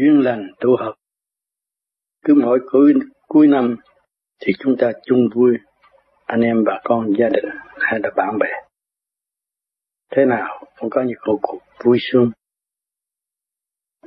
duyên 0.00 0.20
lành 0.20 0.50
tụ 0.60 0.76
hợp. 0.80 0.94
Cứ 2.24 2.34
mỗi 2.34 2.58
cuối, 2.70 2.94
cuối 3.28 3.46
năm 3.46 3.76
thì 4.40 4.52
chúng 4.58 4.76
ta 4.78 4.92
chung 5.04 5.28
vui, 5.34 5.56
anh 6.26 6.40
em 6.40 6.64
bà 6.64 6.80
con 6.84 7.12
gia 7.18 7.28
đình 7.28 7.44
hay 7.78 8.00
là 8.02 8.10
bạn 8.16 8.38
bè. 8.38 8.50
Thế 10.10 10.24
nào 10.24 10.64
cũng 10.78 10.90
có 10.90 11.02
những 11.02 11.18
cuộc 11.24 11.38
cuộc 11.42 11.58
vui 11.84 11.98
sướng 12.00 12.30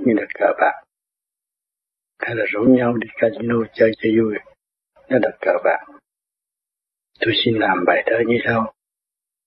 như 0.05 0.13
là 0.17 0.25
cờ 0.33 0.53
bạc 0.61 0.83
hay 2.19 2.35
là 2.35 2.45
rủ 2.53 2.61
nhau 2.61 2.93
đi 2.97 3.07
casino 3.15 3.55
chơi 3.73 3.91
cho 3.97 4.09
vui 4.17 4.35
nó 5.09 5.17
là 5.21 5.29
cờ 5.41 5.53
bạc 5.63 5.85
tôi 7.19 7.33
xin 7.45 7.55
làm 7.57 7.77
bài 7.87 8.03
thơ 8.05 8.15
như 8.27 8.37
sau 8.45 8.73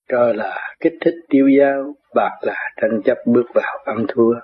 cờ 0.08 0.32
là 0.32 0.74
kích 0.80 0.92
thích 1.00 1.14
tiêu 1.28 1.48
dao 1.58 1.94
bạc 2.14 2.38
là 2.42 2.70
tranh 2.76 3.00
chấp 3.04 3.16
bước 3.26 3.46
vào 3.54 3.78
ăn 3.84 4.06
thua 4.08 4.34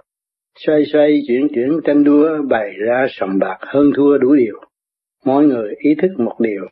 xoay 0.67 0.85
xoay 0.93 1.23
chuyển 1.29 1.49
chuyển 1.55 1.81
tranh 1.85 2.05
đua 2.05 2.43
bày 2.43 2.73
ra 2.87 3.07
sòng 3.11 3.39
bạc 3.39 3.59
hơn 3.61 3.93
thua 3.97 4.19
đủ 4.19 4.35
điều. 4.35 4.61
Mỗi 5.25 5.45
người 5.45 5.75
ý 5.79 5.95
thức 5.95 6.11
một 6.19 6.35
điều. 6.39 6.67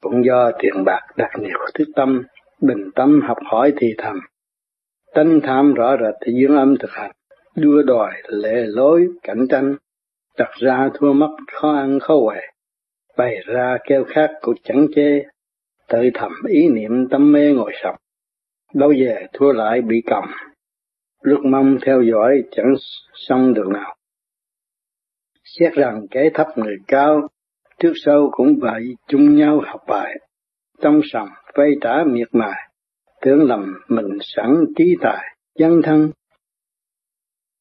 Cũng 0.00 0.24
do 0.24 0.50
tiền 0.58 0.84
bạc 0.84 1.00
đặt 1.16 1.30
nhiều 1.40 1.58
thức 1.74 1.88
tâm, 1.96 2.22
bình 2.60 2.90
tâm 2.94 3.20
học 3.24 3.38
hỏi 3.44 3.72
thì 3.76 3.94
thầm. 3.98 4.20
Tánh 5.14 5.40
tham 5.42 5.74
rõ 5.74 5.96
rệt 5.96 6.14
thì 6.26 6.32
dương 6.32 6.56
âm 6.56 6.76
thực 6.80 6.90
hành. 6.90 7.10
Đua 7.56 7.82
đòi 7.82 8.12
lệ 8.28 8.64
lối, 8.66 9.08
cạnh 9.22 9.46
tranh. 9.50 9.76
Đặt 10.38 10.50
ra 10.60 10.90
thua 10.94 11.12
mất, 11.12 11.36
khó 11.52 11.72
ăn, 11.72 11.98
khó 12.00 12.14
huệ. 12.14 12.40
Bày 13.16 13.36
ra 13.46 13.78
kêu 13.88 14.04
khác 14.04 14.30
cũng 14.40 14.54
chẳng 14.64 14.86
chê. 14.94 15.22
Tự 15.88 16.10
thầm 16.14 16.32
ý 16.48 16.68
niệm 16.68 17.08
tâm 17.10 17.32
mê 17.32 17.52
ngồi 17.52 17.72
sập. 17.82 17.94
Đâu 18.74 18.92
về 18.98 19.26
thua 19.32 19.52
lại 19.52 19.80
bị 19.80 20.02
cầm 20.06 20.24
lúc 21.24 21.40
mong 21.44 21.78
theo 21.86 22.02
dõi 22.02 22.42
chẳng 22.50 22.74
xong 23.14 23.54
được 23.54 23.68
nào. 23.68 23.96
Xét 25.44 25.72
rằng 25.72 26.06
kẻ 26.10 26.30
thấp 26.34 26.46
người 26.56 26.76
cao, 26.86 27.28
trước 27.78 27.92
sau 28.04 28.28
cũng 28.32 28.58
vậy, 28.60 28.82
chung 29.08 29.36
nhau 29.36 29.62
học 29.66 29.80
bài. 29.88 30.14
Trong 30.82 31.00
sòng 31.12 31.28
vây 31.54 31.70
trả 31.80 32.04
miệt 32.06 32.28
mài. 32.32 32.70
Tưởng 33.20 33.48
lầm 33.48 33.74
mình 33.88 34.18
sẵn 34.20 34.64
trí 34.76 34.84
tài, 35.00 35.24
dân 35.58 35.82
thân. 35.82 36.10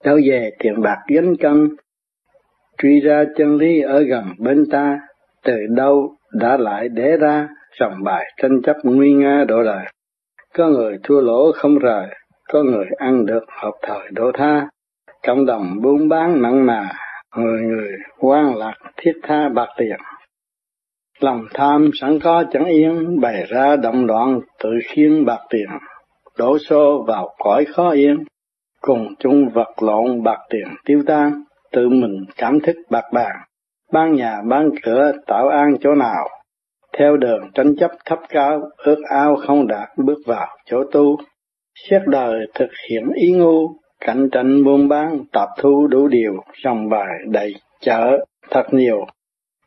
Đâu 0.04 0.20
về 0.30 0.52
tiền 0.59 0.82
bạc 0.82 0.98
gánh 1.08 1.36
cân, 1.40 1.76
truy 2.78 3.00
ra 3.00 3.24
chân 3.38 3.58
lý 3.58 3.82
ở 3.82 4.02
gần 4.02 4.26
bên 4.40 4.66
ta, 4.72 5.00
từ 5.44 5.58
đâu 5.76 6.16
đã 6.34 6.58
lại 6.58 6.90
để 6.90 7.18
ra, 7.18 7.48
sòng 7.80 8.04
bài 8.04 8.26
tranh 8.38 8.62
chấp 8.64 8.76
nguy 8.84 9.14
nga 9.14 9.46
đổi 9.48 9.64
đời 9.66 9.86
có 10.54 10.68
người 10.68 10.98
thua 11.04 11.22
lỗ 11.22 11.52
không 11.52 11.80
rời 11.80 12.08
có 12.54 12.64
người 12.64 12.86
ăn 12.98 13.26
được 13.26 13.44
hợp 13.62 13.72
thời 13.82 14.09
độ 14.12 14.32
tha. 14.34 14.68
Cộng 15.28 15.46
đồng 15.46 15.82
buôn 15.82 16.09
bán 16.09 16.42
mặn 16.42 16.66
mà 16.66 16.90
người 17.36 17.62
người 17.62 17.92
quan 18.20 18.56
lạc 18.56 18.76
thiết 18.98 19.14
tha 19.23 19.50
bạc 19.50 19.68
tiền. 19.78 19.98
Lòng 21.20 21.46
tham 21.54 21.90
sẵn 21.94 22.20
có 22.20 22.44
chẳng 22.52 22.66
yên, 22.66 23.22
bày 23.22 23.46
ra 23.50 23.76
động 23.76 24.08
đoạn 24.08 24.40
tự 24.64 24.70
khiến 24.86 25.26
bạc 25.26 25.40
tiền. 25.50 25.68
Đổ 26.38 26.58
xô 26.58 27.04
vào 27.08 27.36
cõi 27.40 27.66
khó 27.66 27.90
yên, 27.90 28.24
cùng 28.81 29.14
chung 29.20 29.50
vật 29.54 29.74
lộn 29.81 30.24
bạc 30.24 30.40
tiền 30.50 30.68
tiêu 30.86 31.04
tan. 31.08 31.44
Tự 31.72 31.90
mình 31.90 32.26
cảm 32.38 32.59
thức 32.59 32.76
bạc 32.90 33.06
bàn, 33.14 33.36
ban 33.92 34.16
nhà 34.16 34.42
ban 34.50 34.70
cửa 34.84 35.12
tạo 35.28 35.48
an 35.48 35.76
chỗ 35.81 35.96
nào. 35.96 36.28
Theo 36.98 37.18
đường 37.18 37.52
tranh 37.54 37.76
chấp 37.80 37.92
thấp 38.06 38.20
cao, 38.30 38.62
ước 38.78 38.98
ao 39.09 39.36
không 39.36 39.68
đạt 39.68 39.90
bước 39.98 40.18
vào 40.26 40.48
chỗ 40.66 40.84
tu 40.92 41.18
xét 41.76 42.02
đời 42.08 42.48
thực 42.54 42.70
hiện 42.90 43.10
ý 43.16 43.32
ngu, 43.32 43.76
cạnh 44.00 44.30
tranh 44.32 44.64
buôn 44.64 44.88
bán 44.88 45.26
tập 45.32 45.50
thu 45.60 45.88
đủ 45.88 46.08
điều 46.08 46.34
dòng 46.64 46.90
bài 46.90 47.10
đầy 47.28 47.56
chợ 47.82 48.26
thật 48.50 48.64
nhiều. 48.72 49.06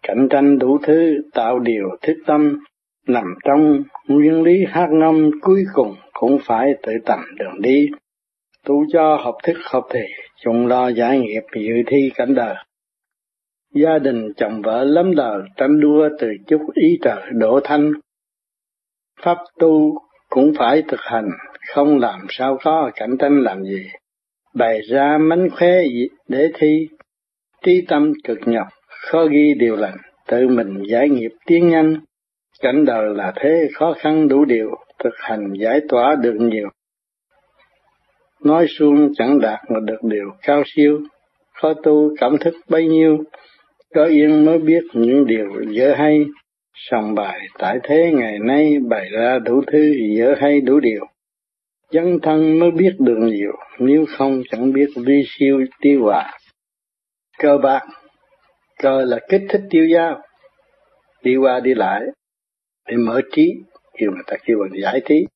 Cạnh 0.03 0.29
tranh 0.31 0.59
đủ 0.59 0.79
thứ, 0.83 1.23
tạo 1.35 1.59
điều 1.59 1.89
thức 2.03 2.17
tâm, 2.27 2.59
nằm 3.07 3.25
trong 3.45 3.83
nguyên 4.09 4.43
lý 4.43 4.65
hát 4.69 4.89
ngâm 4.91 5.31
cuối 5.41 5.65
cùng 5.75 5.95
cũng 6.13 6.39
phải 6.43 6.73
tự 6.83 6.93
tầm 7.05 7.21
đường 7.39 7.61
đi. 7.63 7.87
Tu 8.65 8.85
cho 8.93 9.17
học 9.17 9.35
thức 9.43 9.57
học 9.65 9.87
thì 9.91 10.01
chung 10.45 10.67
lo 10.67 10.89
giải 10.89 11.19
nghiệp 11.19 11.43
dự 11.55 11.75
thi 11.87 12.11
cảnh 12.15 12.35
đời. 12.35 12.55
Gia 13.75 13.99
đình 13.99 14.33
chồng 14.37 14.63
vợ 14.63 14.85
lắm 14.85 15.15
đời, 15.15 15.41
tranh 15.57 15.81
đua 15.81 16.09
từ 16.19 16.29
chút 16.47 16.61
ý 16.75 16.99
trời 17.03 17.23
đổ 17.33 17.61
thanh. 17.65 17.93
Pháp 19.23 19.39
tu 19.59 19.95
cũng 20.31 20.53
phải 20.59 20.83
thực 20.89 21.01
hành, 21.01 21.29
không 21.75 21.99
làm 21.99 22.21
sao 22.29 22.59
có 22.63 22.91
cạnh 22.95 23.17
tranh 23.19 23.43
làm 23.43 23.65
gì. 23.65 23.87
Bày 24.55 24.81
ra 24.91 25.19
mánh 25.19 25.51
khóe 25.51 25.83
để 26.29 26.51
thi. 26.55 26.89
Trí 27.65 27.85
tâm 27.89 28.13
cực 28.25 28.39
nhọc, 28.47 28.67
khó 28.89 29.27
ghi 29.27 29.55
điều 29.59 29.77
lành, 29.77 29.97
tự 30.29 30.49
mình 30.49 30.83
giải 30.89 31.09
nghiệp 31.09 31.31
tiến 31.47 31.69
nhanh. 31.69 32.01
Cảnh 32.63 32.85
đời 32.85 33.15
là 33.15 33.33
thế 33.37 33.69
khó 33.75 33.95
khăn 33.99 34.29
đủ 34.29 34.45
điều, 34.45 34.71
thực 35.05 35.15
hành 35.19 35.53
giải 35.59 35.81
tỏa 35.89 36.15
được 36.15 36.35
nhiều. 36.39 36.69
Nói 38.45 38.67
suông 38.69 39.13
chẳng 39.17 39.41
đạt 39.41 39.61
mà 39.69 39.81
được 39.81 39.99
điều 40.03 40.31
cao 40.43 40.63
siêu, 40.67 41.01
khó 41.55 41.75
tu 41.83 42.11
cảm 42.21 42.39
thức 42.39 42.55
bấy 42.69 42.87
nhiêu. 42.87 43.19
Có 43.95 44.05
yên 44.05 44.45
mới 44.45 44.59
biết 44.59 44.83
những 44.93 45.27
điều 45.27 45.47
dở 45.69 45.95
hay 45.99 46.27
song 46.77 47.15
bài 47.15 47.41
tại 47.59 47.79
thế 47.83 48.13
ngày 48.15 48.39
nay 48.39 48.79
bày 48.89 49.09
ra 49.11 49.39
đủ 49.39 49.63
thứ 49.67 49.95
dở 50.19 50.35
hay 50.41 50.61
đủ 50.61 50.81
điều. 50.81 51.07
Dân 51.91 52.19
thân 52.23 52.59
mới 52.59 52.71
biết 52.71 52.97
được 52.99 53.19
nhiều, 53.19 53.53
nếu 53.79 54.05
không 54.19 54.43
chẳng 54.51 54.73
biết 54.73 54.89
vi 54.97 55.23
siêu 55.27 55.65
tiêu 55.81 56.05
hòa. 56.05 56.39
Cơ 57.39 57.59
bạc 57.59 57.83
cơ 58.83 59.05
là 59.05 59.19
kích 59.29 59.43
thích 59.49 59.63
tiêu 59.71 59.87
dao 59.95 60.23
đi 61.23 61.37
qua 61.37 61.61
đi 61.61 61.75
lại, 61.75 62.03
để 62.89 62.97
mở 62.97 63.21
trí, 63.33 63.53
kêu 63.99 64.11
người 64.11 64.25
ta 64.27 64.37
kêu 64.45 64.59
bằng 64.61 64.81
giải 64.83 65.01
trí. 65.09 65.27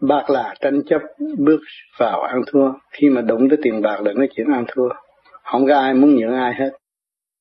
Bạc 0.00 0.30
là 0.30 0.54
tranh 0.60 0.82
chấp, 0.86 1.02
bước 1.38 1.60
vào 1.98 2.22
ăn 2.22 2.42
thua. 2.46 2.72
Khi 2.90 3.08
mà 3.08 3.20
đụng 3.20 3.48
tới 3.48 3.58
tiền 3.62 3.82
bạc 3.82 4.00
là 4.04 4.12
nói 4.12 4.28
chuyện 4.36 4.52
ăn 4.52 4.64
thua. 4.68 4.88
Không 5.42 5.66
có 5.66 5.78
ai 5.78 5.94
muốn 5.94 6.16
nhượng 6.16 6.34
ai 6.34 6.54
hết 6.54 6.70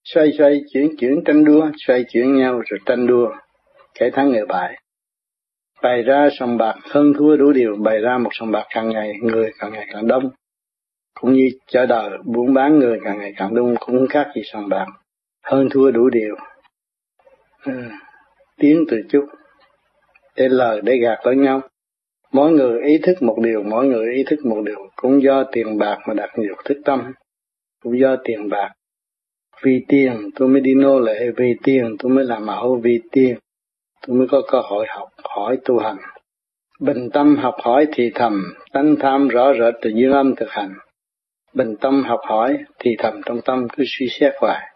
xoay 0.04 0.32
xoay 0.38 0.62
chuyển 0.74 0.96
chuyển 0.98 1.24
tranh 1.26 1.46
đua, 1.46 1.72
xoay 1.88 2.06
chuyển 2.10 2.36
nhau 2.38 2.54
rồi 2.54 2.80
tranh 2.86 3.08
đua 3.08 3.32
kẻ 4.00 4.10
thắng 4.10 4.30
người 4.30 4.46
bại. 4.46 4.78
Bày 5.82 6.04
ra 6.04 6.30
sòng 6.40 6.58
bạc, 6.58 6.76
hơn 6.90 7.14
thua 7.18 7.38
đủ 7.38 7.52
điều, 7.52 7.76
bày 7.76 8.00
ra 8.00 8.18
một 8.18 8.30
sòng 8.32 8.52
bạc 8.52 8.66
càng 8.70 8.90
ngày 8.90 9.14
người 9.22 9.52
càng 9.60 9.74
ngày 9.74 9.88
càng 9.94 10.08
đông. 10.08 10.30
Cũng 11.20 11.34
như 11.34 11.50
chợ 11.68 11.86
đời 11.86 12.10
buôn 12.26 12.54
bán 12.54 12.80
người 12.80 13.00
càng 13.04 13.20
ngày 13.20 13.34
càng 13.38 13.56
đông 13.56 13.76
cũng 13.80 14.08
khác 14.08 14.28
gì 14.36 14.42
sòng 14.46 14.70
bạc, 14.70 14.86
hơn 15.44 15.68
thua 15.72 15.92
đủ 15.92 16.10
điều. 16.10 16.36
Ừ. 17.66 17.74
tiến 18.58 18.86
từ 18.90 18.98
chút 19.10 19.26
để 20.36 20.50
lời 20.50 20.82
để 20.84 20.98
gạt 20.98 21.18
lẫn 21.24 21.42
nhau. 21.42 21.62
Mỗi 22.32 22.52
người 22.52 22.82
ý 22.84 22.98
thức 22.98 23.22
một 23.22 23.38
điều, 23.44 23.64
mỗi 23.64 23.86
người 23.86 24.14
ý 24.16 24.24
thức 24.28 24.46
một 24.46 24.62
điều, 24.66 24.90
cũng 24.96 25.24
do 25.24 25.44
tiền 25.52 25.78
bạc 25.78 25.98
mà 26.08 26.14
đặt 26.14 26.30
nhiều 26.38 26.56
thức 26.66 26.78
tâm, 26.86 27.14
cũng 27.84 28.00
do 28.00 28.16
tiền 28.24 28.50
bạc 28.50 28.72
vì 29.64 29.86
tiền 29.88 30.30
tôi 30.36 30.48
mới 30.48 30.62
đi 30.62 30.76
nô 30.76 31.00
lệ 31.00 31.30
vì 31.38 31.54
tiền 31.64 31.96
tôi 32.00 32.12
mới 32.12 32.26
làm 32.26 32.46
mẫu 32.46 32.80
vì 32.84 33.00
tiền 33.12 33.38
tôi 34.08 34.18
mới 34.18 34.28
có 34.32 34.42
cơ 34.52 34.60
hội 34.64 34.86
học 34.90 35.10
hỏi 35.24 35.58
tu 35.66 35.80
hành. 35.80 35.98
Bình 36.80 37.10
tâm 37.14 37.36
học 37.36 37.56
hỏi 37.64 37.88
thì 37.94 38.12
thầm, 38.16 38.44
tánh 38.74 38.96
tham 39.00 39.28
rõ 39.28 39.54
rệt 39.54 39.74
từ 39.82 39.90
dương 39.90 40.12
âm 40.12 40.36
thực 40.36 40.50
hành. 40.50 40.74
Bình 41.54 41.76
tâm 41.82 42.04
học 42.04 42.20
hỏi 42.24 42.58
thì 42.80 42.96
thầm 43.00 43.22
trong 43.26 43.42
tâm 43.42 43.68
cứ 43.78 43.84
suy 43.88 44.08
xét 44.10 44.34
hoài. 44.40 44.68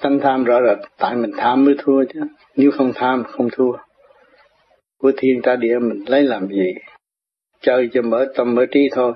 Tánh 0.00 0.18
tham 0.20 0.44
rõ 0.44 0.60
rệt, 0.66 0.78
tại 0.98 1.16
mình 1.16 1.30
tham 1.36 1.64
mới 1.64 1.74
thua 1.78 2.04
chứ. 2.12 2.20
Nếu 2.56 2.70
không 2.70 2.92
tham, 2.94 3.24
không 3.24 3.48
thua. 3.52 3.72
Của 4.98 5.12
thiên 5.16 5.42
ta 5.42 5.56
địa 5.56 5.78
mình 5.78 6.04
lấy 6.06 6.22
làm 6.22 6.48
gì? 6.48 6.74
Chơi 7.60 7.90
cho 7.92 8.02
mở 8.02 8.26
tâm, 8.34 8.54
mở 8.54 8.66
trí 8.70 8.80
thôi. 8.92 9.12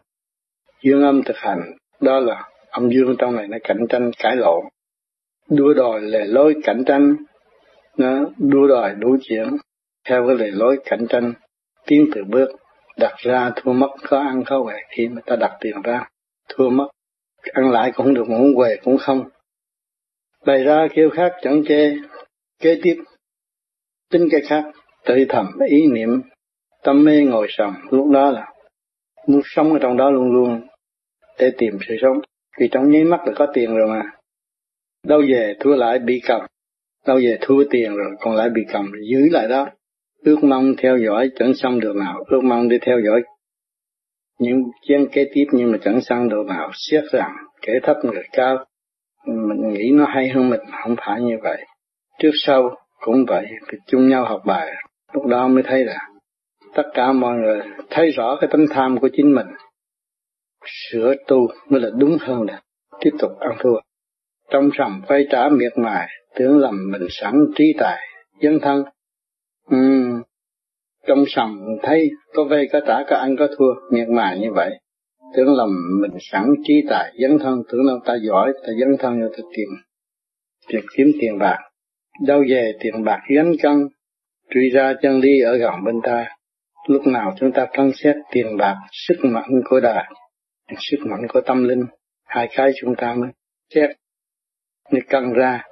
Dương 0.83 1.03
âm 1.03 1.23
thực 1.23 1.37
hành, 1.37 1.61
đó 2.01 2.21
là 2.21 2.45
âm 2.77 2.91
dương 2.91 3.17
trong 3.19 3.37
này 3.37 3.49
nó 3.49 3.59
cạnh 3.65 3.87
tranh 3.89 4.11
cãi 4.19 4.37
lộn. 4.37 4.65
Đua 5.51 5.75
đòi 5.75 6.01
lề 6.01 6.25
lối 6.25 6.55
cạnh 6.63 6.85
tranh, 6.87 7.17
nó 7.97 8.25
đua 8.39 8.67
đòi 8.67 8.95
đủ 8.95 9.17
chuyện 9.23 9.49
theo 10.09 10.27
cái 10.27 10.37
lề 10.37 10.51
lối 10.51 10.79
cạnh 10.85 11.07
tranh, 11.09 11.33
tiến 11.87 12.07
từ 12.15 12.25
bước, 12.25 12.49
đặt 12.97 13.15
ra 13.19 13.51
thua 13.57 13.73
mất, 13.73 13.89
có 14.09 14.19
ăn 14.19 14.43
có 14.47 14.63
về, 14.63 14.83
khi 14.97 15.09
mà 15.09 15.21
ta 15.27 15.37
đặt 15.37 15.57
tiền 15.61 15.83
ra, 15.85 16.09
thua 16.49 16.69
mất, 16.69 16.89
ăn 17.53 17.71
lại 17.71 17.93
cũng 17.95 18.15
được, 18.15 18.29
muốn 18.29 18.59
về 18.59 18.77
cũng 18.85 18.99
không. 18.99 19.25
Bày 20.47 20.65
ra 20.65 20.87
kêu 20.95 21.11
khác, 21.11 21.33
chẳng 21.43 21.65
chê, 21.69 21.97
kế 22.61 22.81
tiếp, 22.83 22.97
tính 24.11 24.29
cái 24.31 24.41
khác 24.49 24.65
tự 25.05 25.25
thầm 25.29 25.47
ý 25.69 25.87
niệm, 25.87 26.23
tâm 26.83 27.05
mê 27.05 27.23
ngồi 27.23 27.47
sầm, 27.51 27.75
lúc 27.91 28.11
đó 28.11 28.31
là 28.31 28.47
muốn 29.27 29.41
sống 29.45 29.73
ở 29.73 29.79
trong 29.83 29.97
đó 29.97 30.11
luôn 30.11 30.33
luôn, 30.33 30.67
để 31.39 31.51
tìm 31.59 31.79
sự 31.89 31.95
sống 32.03 32.21
vì 32.61 32.69
trong 32.73 32.91
nháy 32.91 33.05
mắt 33.05 33.21
là 33.27 33.33
có 33.37 33.47
tiền 33.55 33.77
rồi 33.77 33.89
mà. 33.89 34.03
Đâu 35.07 35.23
về 35.29 35.55
thua 35.61 35.75
lại 35.75 35.99
bị 35.99 36.21
cầm. 36.27 36.41
Đâu 37.07 37.17
về 37.17 37.39
thua 37.41 37.65
tiền 37.71 37.97
rồi 37.97 38.17
còn 38.21 38.37
lại 38.37 38.49
bị 38.55 38.63
cầm. 38.73 38.93
Giữ 39.11 39.29
lại 39.31 39.49
đó, 39.49 39.69
ước 40.25 40.45
mong 40.45 40.75
theo 40.79 40.99
dõi 40.99 41.31
chẳng 41.37 41.55
xong 41.55 41.81
được 41.81 41.97
nào 41.97 42.25
ước 42.27 42.41
mong 42.45 42.69
đi 42.69 42.79
theo 42.83 43.01
dõi 43.07 43.23
những 44.39 44.63
chiến 44.89 45.07
kế 45.13 45.29
tiếp 45.35 45.45
nhưng 45.53 45.73
mà 45.73 45.79
chẳng 45.83 46.01
xong 46.01 46.29
được 46.29 46.47
nào 46.47 46.71
xét 46.73 47.05
rằng, 47.13 47.37
kẻ 47.63 47.73
thấp 47.83 47.97
người 48.03 48.23
cao, 48.33 48.65
mình 49.27 49.73
nghĩ 49.73 49.91
nó 49.93 50.07
hay 50.07 50.29
hơn 50.29 50.51
mình, 50.51 50.61
không 50.83 50.97
phải 51.07 51.21
như 51.21 51.37
vậy. 51.43 51.65
Trước 52.19 52.31
sau 52.35 52.77
cũng 53.01 53.25
vậy 53.29 53.47
thì 53.71 53.79
chung 53.87 54.09
nhau 54.09 54.25
học 54.25 54.43
bài, 54.47 54.73
lúc 55.13 55.27
đó 55.27 55.49
mới 55.49 55.63
thấy 55.63 55.85
là 55.85 56.09
tất 56.75 56.83
cả 56.95 57.13
mọi 57.13 57.37
người 57.37 57.61
thấy 57.91 58.11
rõ 58.11 58.37
cái 58.41 58.49
tấm 58.53 58.67
tham 58.71 58.99
của 59.01 59.09
chính 59.13 59.35
mình 59.35 59.47
sửa 60.67 61.15
tu 61.27 61.49
mới 61.69 61.81
là 61.81 61.89
đúng 61.99 62.17
hơn 62.21 62.43
là 62.43 62.63
tiếp 63.01 63.11
tục 63.19 63.31
ăn 63.41 63.57
thua. 63.61 63.81
Trong 64.51 64.71
sầm 64.79 65.03
vay 65.09 65.27
trả 65.31 65.49
miệt 65.49 65.73
mài 65.79 66.09
tưởng 66.35 66.59
lầm 66.59 66.91
mình 66.93 67.07
sẵn 67.11 67.35
trí 67.57 67.65
tài 67.79 68.09
dân 68.41 68.59
thân. 68.63 68.85
Uhm, 69.75 70.23
trong 71.07 71.25
sầm 71.27 71.61
thấy 71.83 72.11
có 72.35 72.45
vay 72.45 72.69
có 72.73 72.81
trả 72.87 73.03
có 73.11 73.17
ăn 73.17 73.37
có 73.39 73.49
thua 73.59 73.75
miệt 73.93 74.09
mài 74.09 74.39
như 74.39 74.53
vậy 74.55 74.79
tưởng 75.35 75.55
lầm 75.55 76.01
mình 76.01 76.19
sẵn 76.21 76.55
trí 76.65 76.75
tài 76.89 77.13
dân 77.19 77.39
thân. 77.39 77.63
Tưởng 77.73 77.87
là 77.87 77.93
ta 78.05 78.15
giỏi 78.23 78.53
ta 78.67 78.73
dân 78.81 78.89
thân 78.99 79.21
cho 79.21 79.29
ta 79.37 79.49
tìm 79.57 79.69
tìm 80.69 80.81
kiếm 80.97 81.07
tiền 81.21 81.39
bạc. 81.39 81.59
Đâu 82.27 82.45
về 82.49 82.73
tiền 82.81 83.05
bạc 83.05 83.21
gánh 83.37 83.53
cân 83.63 83.89
truy 84.55 84.71
ra 84.71 84.95
chân 85.03 85.21
lý 85.21 85.41
ở 85.41 85.57
gần 85.57 85.85
bên 85.85 86.01
ta. 86.03 86.27
Lúc 86.89 87.07
nào 87.07 87.35
chúng 87.41 87.53
ta 87.53 87.67
phân 87.77 87.93
xét 87.93 88.17
tiền 88.33 88.57
bạc 88.57 88.77
sức 88.93 89.17
mạnh 89.23 89.51
của 89.65 89.81
đời 89.81 90.05
sức 90.79 90.97
mạnh 91.07 91.27
của 91.29 91.41
tâm 91.41 91.69
linh, 91.69 91.85
hai 92.25 92.49
cái 92.57 92.71
chúng 92.81 92.95
ta 92.95 93.15
mới 93.15 93.31
xét 93.75 93.91
mới 94.93 95.01
cân 95.09 95.33
ra. 95.33 95.65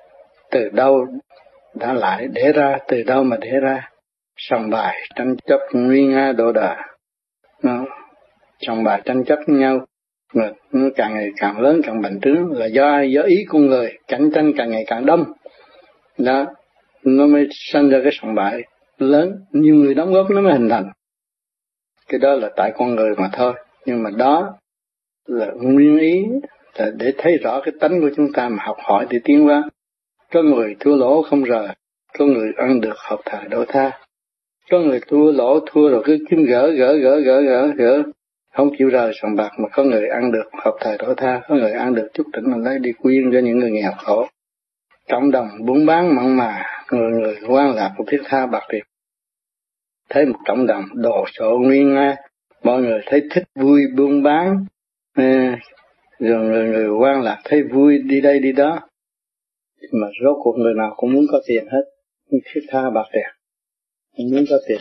Từ 0.51 0.69
đâu 0.69 1.07
đã 1.75 1.93
lại 1.93 2.29
để 2.33 2.53
ra, 2.53 2.79
từ 2.89 3.03
đâu 3.03 3.25
mà 3.25 3.37
để 3.41 3.51
ra? 3.63 3.91
Sòng 4.37 4.71
bài 4.71 5.09
tranh 5.15 5.37
chấp 5.47 5.59
nguy 5.73 6.07
nga 6.07 6.33
độ 6.33 6.53
đời 6.53 6.77
nó 7.63 7.85
sòng 8.61 8.85
bài 8.85 9.03
tranh 9.05 9.25
chấp 9.25 9.39
nhau, 9.47 9.87
mà 10.35 10.51
nó 10.73 10.89
càng 10.97 11.15
ngày 11.15 11.31
càng 11.37 11.61
lớn, 11.61 11.81
càng 11.85 12.03
bành 12.03 12.21
trướng 12.21 12.53
là 12.53 12.67
do 12.67 12.87
ai? 12.87 13.13
Do 13.13 13.23
ý 13.23 13.45
con 13.49 13.67
người. 13.67 13.99
Cạnh 14.09 14.31
tranh 14.35 14.53
càng 14.57 14.71
ngày 14.71 14.85
càng 14.87 15.07
đông. 15.07 15.25
Đó, 16.19 16.47
nó 17.05 17.27
mới 17.27 17.49
sinh 17.51 17.91
ra 17.91 17.99
cái 18.03 18.13
sòng 18.13 18.35
bài 18.35 18.63
lớn. 18.99 19.33
Nhiều 19.53 19.75
người 19.75 19.95
đóng 19.95 20.13
góp 20.13 20.31
nó 20.31 20.41
mới 20.41 20.53
hình 20.53 20.69
thành. 20.69 20.91
Cái 22.09 22.19
đó 22.19 22.35
là 22.35 22.51
tại 22.57 22.73
con 22.77 22.95
người 22.95 23.15
mà 23.17 23.31
thôi. 23.33 23.53
Nhưng 23.87 24.03
mà 24.03 24.11
đó 24.17 24.59
là 25.27 25.47
nguyên 25.57 25.99
ý 25.99 26.25
là 26.75 26.91
để 26.97 27.13
thấy 27.19 27.39
rõ 27.39 27.61
cái 27.65 27.75
tánh 27.81 28.01
của 28.01 28.11
chúng 28.17 28.33
ta 28.33 28.49
mà 28.49 28.65
học 28.65 28.77
hỏi 28.85 29.07
để 29.11 29.19
tiến 29.25 29.45
hóa. 29.45 29.63
Có 30.33 30.43
người 30.43 30.77
thua 30.81 30.97
lỗ 30.97 31.23
không 31.23 31.43
rời, 31.43 31.69
có 32.19 32.25
người 32.25 32.53
ăn 32.57 32.81
được 32.81 32.97
học 32.97 33.21
thà 33.25 33.45
đổ 33.51 33.65
tha. 33.69 33.91
Có 34.71 34.79
người 34.79 35.01
thua 35.09 35.33
lỗ, 35.33 35.61
thua 35.67 35.89
rồi 35.89 36.03
cứ 36.05 36.19
kiếm 36.31 36.45
gỡ 36.45 36.71
gỡ 36.71 36.97
gỡ 36.97 37.21
gỡ 37.21 37.41
gỡ 37.41 37.67
gỡ. 37.77 38.03
Không 38.53 38.71
chịu 38.79 38.89
rời 38.89 39.13
sòng 39.23 39.37
bạc 39.37 39.51
mà 39.59 39.69
có 39.73 39.85
người 39.85 40.09
ăn 40.09 40.33
được 40.33 40.51
học 40.65 40.75
thà 40.81 40.97
đổ 40.99 41.15
tha, 41.15 41.41
có 41.49 41.55
người 41.55 41.73
ăn 41.73 41.95
được 41.95 42.09
chút 42.15 42.25
đỉnh 42.33 42.51
mà 42.51 42.57
lấy 42.57 42.79
đi 42.79 42.93
quyên 42.93 43.33
cho 43.33 43.39
những 43.39 43.59
người 43.59 43.71
nghèo 43.71 43.93
khổ. 43.99 44.27
Cộng 45.11 45.31
đồng 45.31 45.49
buôn 45.67 45.87
bán 45.87 46.15
mặn 46.17 46.37
mà, 46.37 46.63
người 46.93 47.11
người 47.11 47.37
quan 47.49 47.75
lạc 47.75 47.91
của 47.97 48.05
thiết 48.09 48.21
tha 48.25 48.47
bạc 48.47 48.63
tiền 48.69 48.85
thấy 50.15 50.27
một 50.27 50.39
cộng 50.47 50.67
đồng 50.67 50.85
đồ 50.95 51.25
sộ 51.33 51.59
nguyên 51.59 51.95
nga, 51.95 52.17
mọi 52.63 52.83
người 52.83 53.01
thấy 53.07 53.23
thích 53.31 53.45
vui 53.55 53.81
buôn 53.97 54.23
bán 54.23 54.65
à, 55.15 55.59
rồi 56.19 56.45
người, 56.45 56.69
người 56.69 56.89
quan 57.01 57.23
lạc 57.23 57.41
thấy 57.45 57.63
vui 57.63 57.99
đi 57.99 58.21
đây 58.21 58.39
đi 58.39 58.53
đó. 58.53 58.81
Mà 59.93 60.07
rốt 60.25 60.37
cuộc 60.43 60.57
người 60.59 60.75
nào 60.75 60.95
cũng 60.97 61.13
muốn 61.13 61.25
có 61.33 61.41
tiền 61.47 61.67
hết. 61.67 61.83
Thiết 62.31 62.61
tha 62.69 62.91
bạc 62.91 63.05
tiền 63.13 63.27
cũng 64.17 64.31
muốn 64.31 64.45
có 64.51 64.57
tiền. 64.69 64.81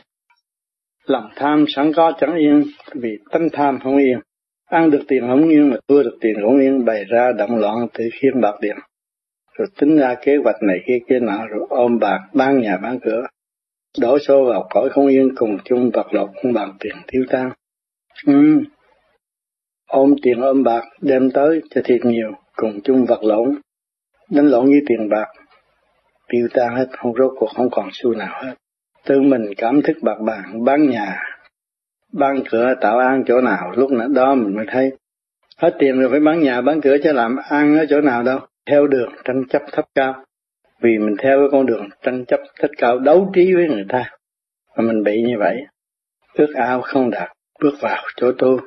Lòng 1.05 1.29
tham 1.35 1.65
sẵn 1.67 1.91
có 1.95 2.13
chẳng 2.19 2.35
yên 2.35 2.63
vì 2.95 3.17
tánh 3.31 3.49
tham 3.53 3.79
không 3.83 3.97
yên. 3.97 4.19
Ăn 4.65 4.89
được 4.89 5.01
tiền 5.07 5.23
không 5.27 5.49
yên 5.49 5.69
mà 5.69 5.77
thua 5.87 6.03
được 6.03 6.17
tiền 6.21 6.35
không 6.41 6.59
yên 6.59 6.85
bày 6.85 7.03
ra 7.05 7.31
động 7.37 7.55
loạn 7.55 7.87
tự 7.93 8.09
khiến 8.21 8.41
bạc 8.41 8.55
tiền 8.61 8.75
rồi 9.57 9.67
tính 9.79 9.97
ra 9.97 10.15
kế 10.21 10.37
hoạch 10.43 10.63
này 10.63 10.79
kia 10.87 10.99
kia 11.09 11.19
nọ 11.19 11.47
rồi 11.47 11.67
ôm 11.69 11.99
bạc 11.99 12.19
bán 12.33 12.61
nhà 12.61 12.77
bán 12.77 12.99
cửa. 12.99 13.25
Đổ 13.99 14.19
số 14.19 14.45
vào 14.45 14.67
cõi 14.69 14.89
không 14.89 15.07
yên 15.07 15.35
cùng 15.35 15.57
chung 15.65 15.91
vật 15.93 16.13
lộn 16.13 16.29
không 16.41 16.53
bằng 16.53 16.73
tiền 16.79 16.95
tiêu 17.07 17.23
tan. 17.29 17.51
Ừ 18.25 18.63
ôm 19.93 20.15
tiền 20.21 20.41
ôm 20.41 20.63
bạc, 20.63 20.83
đem 21.01 21.31
tới 21.31 21.61
cho 21.69 21.81
thiệt 21.83 22.05
nhiều, 22.05 22.31
cùng 22.55 22.79
chung 22.83 23.05
vật 23.05 23.23
lộn. 23.23 23.55
Đánh 24.29 24.47
lộn 24.47 24.65
với 24.65 24.81
tiền 24.87 25.09
bạc, 25.09 25.27
tiêu 26.27 26.47
tan 26.53 26.75
hết, 26.75 26.87
không 26.97 27.13
rốt 27.15 27.31
cuộc 27.39 27.49
không 27.55 27.69
còn 27.71 27.89
xu 27.93 28.13
nào 28.13 28.43
hết. 28.43 28.53
Tự 29.05 29.21
mình 29.21 29.45
cảm 29.57 29.81
thức 29.81 29.97
bạc 30.01 30.15
bàn, 30.25 30.63
bán 30.65 30.89
nhà, 30.89 31.21
bán 32.11 32.43
cửa, 32.49 32.73
tạo 32.81 32.99
ăn 32.99 33.23
chỗ 33.27 33.41
nào, 33.41 33.71
lúc 33.75 33.89
đó 34.15 34.35
mình 34.35 34.55
mới 34.55 34.65
thấy. 34.71 34.91
Hết 35.57 35.75
tiền 35.79 35.99
rồi 35.99 36.09
phải 36.11 36.19
bán 36.19 36.39
nhà, 36.39 36.61
bán 36.61 36.81
cửa 36.81 36.97
cho 37.03 37.13
làm 37.13 37.35
ăn 37.49 37.77
ở 37.77 37.85
chỗ 37.89 38.01
nào 38.01 38.23
đâu. 38.23 38.39
Theo 38.69 38.87
đường 38.87 39.13
tranh 39.23 39.43
chấp 39.49 39.61
thấp 39.71 39.85
cao. 39.95 40.25
Vì 40.81 40.97
mình 40.97 41.15
theo 41.19 41.39
cái 41.39 41.47
con 41.51 41.65
đường 41.65 41.89
tranh 42.01 42.25
chấp 42.25 42.39
thấp 42.59 42.71
cao, 42.77 42.99
đấu 42.99 43.31
trí 43.35 43.53
với 43.53 43.67
người 43.67 43.85
ta. 43.89 44.11
Mà 44.77 44.83
mình 44.83 45.03
bị 45.03 45.21
như 45.21 45.35
vậy, 45.39 45.57
ước 46.33 46.53
ao 46.55 46.81
không 46.81 47.09
đạt, 47.09 47.29
bước 47.59 47.73
vào 47.81 48.03
chỗ 48.15 48.31
tu. 48.37 48.59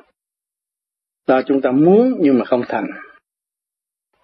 Đó, 1.27 1.41
chúng 1.45 1.61
ta 1.61 1.71
muốn 1.71 2.17
nhưng 2.19 2.39
mà 2.39 2.45
không 2.45 2.61
thành. 2.67 2.87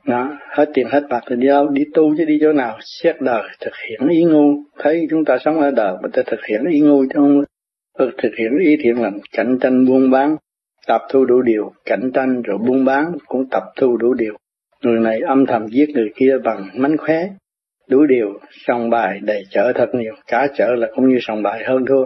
Đó, 0.05 0.37
hết 0.49 0.69
tiền 0.73 0.87
hết 0.89 1.03
bạc 1.09 1.21
thì 1.29 1.35
đi 1.35 1.47
đâu? 1.47 1.67
Đi 1.67 1.83
tu 1.93 2.15
chứ 2.17 2.25
đi 2.25 2.37
chỗ 2.41 2.53
nào? 2.53 2.77
Xét 2.81 3.21
đời 3.21 3.43
thực 3.59 3.73
hiện 3.89 4.09
ý 4.09 4.23
ngu. 4.23 4.63
Thấy 4.79 5.07
chúng 5.09 5.25
ta 5.25 5.37
sống 5.45 5.59
ở 5.59 5.71
đời 5.71 5.93
mà 6.03 6.09
ta 6.13 6.21
thực 6.25 6.39
hiện 6.49 6.61
ý 6.71 6.79
ngu 6.79 7.03
chứ 7.03 7.13
không 7.13 7.43
ừ, 7.93 8.11
thực 8.17 8.31
hiện 8.39 8.51
ý 8.59 8.77
thiện 8.83 9.01
lành 9.01 9.19
cạnh 9.31 9.57
tranh 9.61 9.85
buôn 9.85 10.11
bán 10.11 10.35
tập 10.87 11.01
thu 11.09 11.25
đủ 11.25 11.41
điều 11.41 11.73
cạnh 11.85 12.11
tranh 12.13 12.41
rồi 12.41 12.57
buôn 12.57 12.85
bán 12.85 13.11
cũng 13.25 13.49
tập 13.51 13.63
thu 13.75 13.97
đủ 13.97 14.13
điều. 14.13 14.37
Người 14.81 14.99
này 14.99 15.19
âm 15.19 15.45
thầm 15.45 15.67
giết 15.67 15.89
người 15.93 16.11
kia 16.15 16.37
bằng 16.43 16.69
mánh 16.73 16.97
khóe. 16.97 17.29
Đủ 17.89 18.05
điều 18.05 18.39
sòng 18.51 18.89
bài 18.89 19.19
đầy 19.23 19.43
chợ 19.49 19.71
thật 19.75 19.89
nhiều. 19.93 20.13
Cả 20.27 20.47
chợ 20.57 20.75
là 20.75 20.87
cũng 20.95 21.09
như 21.09 21.17
sòng 21.21 21.43
bài 21.43 21.63
hơn 21.65 21.85
thua. 21.89 22.05